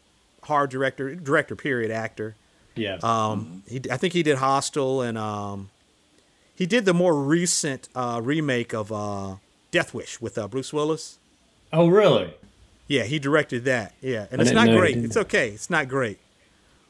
horror 0.43 0.67
director, 0.67 1.15
director, 1.15 1.57
period, 1.57 1.91
actor. 1.91 2.35
Yeah. 2.75 2.99
Um, 3.03 3.63
he, 3.69 3.81
I 3.91 3.97
think 3.97 4.13
he 4.13 4.23
did 4.23 4.39
Hostel, 4.39 5.03
and 5.03 5.17
um, 5.19 5.71
he 6.57 6.67
did 6.67 6.85
the 6.85 6.95
more 6.95 7.15
recent 7.23 7.89
uh, 7.95 8.21
remake 8.23 8.73
of 8.73 8.91
uh, 8.91 9.37
Death 9.71 9.95
Wish 9.95 10.21
with 10.21 10.37
uh, 10.39 10.49
Bruce 10.49 10.73
Willis. 10.73 11.19
oh 11.73 11.87
really? 11.87 12.35
Yeah, 12.89 13.03
he 13.05 13.19
directed 13.19 13.65
that. 13.65 13.95
Yeah, 14.01 14.27
and 14.31 14.41
I 14.41 14.45
it's 14.45 14.53
not 14.53 14.69
great. 14.69 14.97
It's 14.97 15.17
okay. 15.17 15.51
It's 15.51 15.71
not 15.71 15.89
great, 15.89 16.19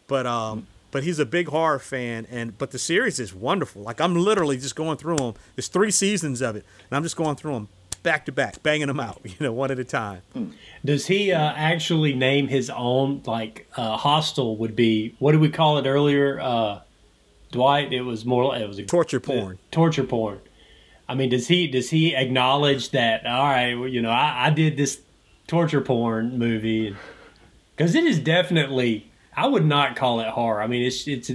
but 0.06 0.26
um, 0.26 0.66
but 0.90 1.04
he's 1.04 1.18
a 1.18 1.26
big 1.26 1.48
horror 1.48 1.78
fan, 1.78 2.26
and 2.30 2.56
but 2.56 2.70
the 2.70 2.78
series 2.78 3.18
is 3.18 3.34
wonderful. 3.34 3.82
Like 3.82 4.00
I'm 4.00 4.14
literally 4.14 4.56
just 4.56 4.76
going 4.76 4.98
through 4.98 5.16
them. 5.16 5.34
There's 5.54 5.68
three 5.68 5.90
seasons 5.90 6.42
of 6.42 6.56
it, 6.56 6.64
and 6.90 6.96
I'm 6.96 7.02
just 7.02 7.16
going 7.16 7.36
through 7.36 7.54
them 7.54 7.68
back 8.02 8.24
to 8.26 8.32
back, 8.32 8.62
banging 8.62 8.86
them 8.86 9.00
out, 9.00 9.20
you 9.24 9.34
know, 9.40 9.52
one 9.52 9.70
at 9.70 9.78
a 9.78 9.84
time. 9.84 10.22
Does 10.84 11.06
he 11.06 11.32
uh, 11.32 11.52
actually 11.56 12.14
name 12.14 12.46
his 12.46 12.70
own 12.70 13.22
like 13.26 13.66
uh, 13.76 13.96
hostel 13.96 14.56
would 14.58 14.76
be 14.76 15.14
what 15.18 15.32
did 15.32 15.40
we 15.40 15.48
call 15.48 15.78
it 15.78 15.86
earlier? 15.86 16.40
Uh, 16.40 16.80
Dwight. 17.52 17.92
It 17.92 18.02
was 18.02 18.24
more. 18.24 18.56
It 18.56 18.66
was 18.66 18.78
a 18.78 18.84
Torture 18.84 19.20
porn. 19.20 19.58
Torture 19.70 20.04
porn. 20.04 20.40
I 21.08 21.14
mean, 21.14 21.30
does 21.30 21.48
he 21.48 21.66
does 21.68 21.90
he 21.90 22.14
acknowledge 22.14 22.90
that? 22.90 23.26
All 23.26 23.44
right, 23.44 23.74
well, 23.74 23.88
you 23.88 24.02
know, 24.02 24.10
I, 24.10 24.46
I 24.46 24.50
did 24.50 24.76
this 24.76 25.00
torture 25.46 25.80
porn 25.80 26.38
movie 26.38 26.96
because 27.76 27.94
it 27.94 28.04
is 28.04 28.18
definitely. 28.18 29.10
I 29.36 29.46
would 29.46 29.66
not 29.66 29.96
call 29.96 30.20
it 30.20 30.28
horror. 30.28 30.62
I 30.62 30.66
mean, 30.66 30.82
it's 30.82 31.06
it's 31.06 31.30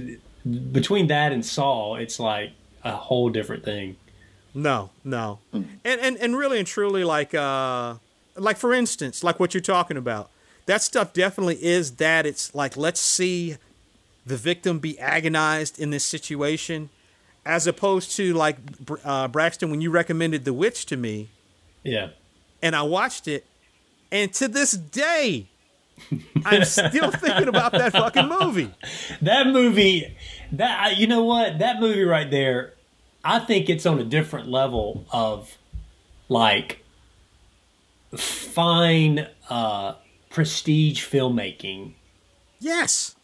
between 0.72 1.06
that 1.06 1.32
and 1.32 1.44
Saw, 1.44 1.94
it's 1.94 2.18
like 2.18 2.52
a 2.84 2.92
whole 2.92 3.30
different 3.30 3.64
thing. 3.64 3.96
No, 4.54 4.90
no. 5.04 5.38
And, 5.52 5.80
and 5.84 6.16
and 6.18 6.36
really 6.36 6.58
and 6.58 6.66
truly 6.66 7.04
like 7.04 7.34
uh 7.34 7.94
like 8.36 8.56
for 8.56 8.72
instance, 8.72 9.24
like 9.24 9.40
what 9.40 9.54
you're 9.54 9.60
talking 9.60 9.96
about. 9.96 10.30
That 10.66 10.82
stuff 10.82 11.12
definitely 11.12 11.62
is 11.64 11.92
that 11.96 12.26
it's 12.26 12.54
like 12.54 12.76
let's 12.76 13.00
see 13.00 13.56
the 14.24 14.36
victim 14.36 14.78
be 14.78 14.98
agonized 14.98 15.78
in 15.78 15.90
this 15.90 16.04
situation 16.04 16.90
as 17.44 17.66
opposed 17.66 18.14
to 18.16 18.34
like 18.34 18.56
uh, 19.04 19.28
Braxton 19.28 19.70
when 19.70 19.80
you 19.80 19.90
recommended 19.90 20.44
The 20.44 20.52
Witch 20.52 20.86
to 20.86 20.96
me, 20.96 21.28
Yeah. 21.82 22.10
And 22.62 22.76
I 22.76 22.82
watched 22.82 23.26
it, 23.26 23.44
and 24.12 24.32
to 24.34 24.46
this 24.46 24.70
day, 24.70 25.48
I'm 26.44 26.64
still 26.64 27.10
thinking 27.22 27.48
about 27.48 27.72
that 27.72 27.90
fucking 27.92 28.28
movie. 28.28 28.70
That 29.20 29.48
movie, 29.48 30.16
that 30.52 30.96
you 30.96 31.08
know 31.08 31.24
what? 31.24 31.58
That 31.58 31.80
movie 31.80 32.04
right 32.04 32.30
there, 32.30 32.74
I 33.24 33.40
think 33.40 33.68
it's 33.68 33.84
on 33.84 33.98
a 33.98 34.04
different 34.04 34.48
level 34.48 35.04
of 35.10 35.56
like 36.28 36.84
fine 38.16 39.26
uh 39.48 39.94
prestige 40.30 41.04
filmmaking 41.04 41.94
Yes. 42.60 43.16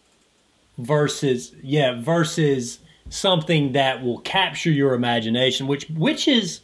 Versus 0.78 1.52
yeah 1.62 2.00
versus 2.00 2.78
something 3.10 3.72
that 3.72 4.02
will 4.02 4.20
capture 4.20 4.70
your 4.70 4.94
imagination 4.94 5.66
which 5.66 5.88
which 5.90 6.28
is 6.28 6.60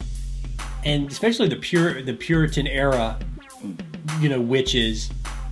and 0.85 1.11
especially 1.11 1.47
the 1.47 1.55
pure 1.55 2.01
the 2.01 2.13
puritan 2.13 2.67
era 2.67 3.19
you 4.19 4.29
know 4.29 4.39
witches. 4.39 5.09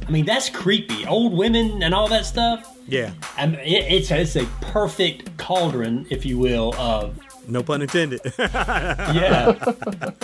I 0.07 0.11
mean 0.11 0.25
that's 0.25 0.49
creepy. 0.49 1.05
Old 1.05 1.33
women 1.33 1.81
and 1.83 1.93
all 1.93 2.07
that 2.09 2.25
stuff. 2.25 2.77
Yeah. 2.87 3.11
I 3.37 3.47
mean, 3.47 3.59
it, 3.61 3.91
it's 3.91 4.11
it's 4.11 4.35
a 4.35 4.45
perfect 4.61 5.37
cauldron 5.37 6.05
if 6.09 6.25
you 6.25 6.37
will 6.37 6.75
of 6.75 7.17
No 7.47 7.63
pun 7.63 7.81
intended. 7.81 8.21
yeah. 8.39 9.73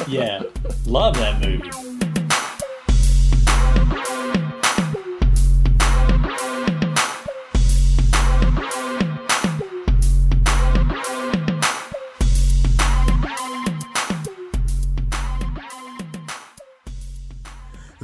Yeah. 0.07 0.43
Love 0.85 1.15
that 1.15 1.41
movie 1.41 1.88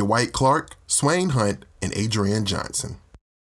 Dwight 0.00 0.32
Clark, 0.32 0.76
Swain 0.86 1.28
Hunt, 1.30 1.66
and 1.82 1.92
Adrian 1.94 2.46
Johnson. 2.46 2.96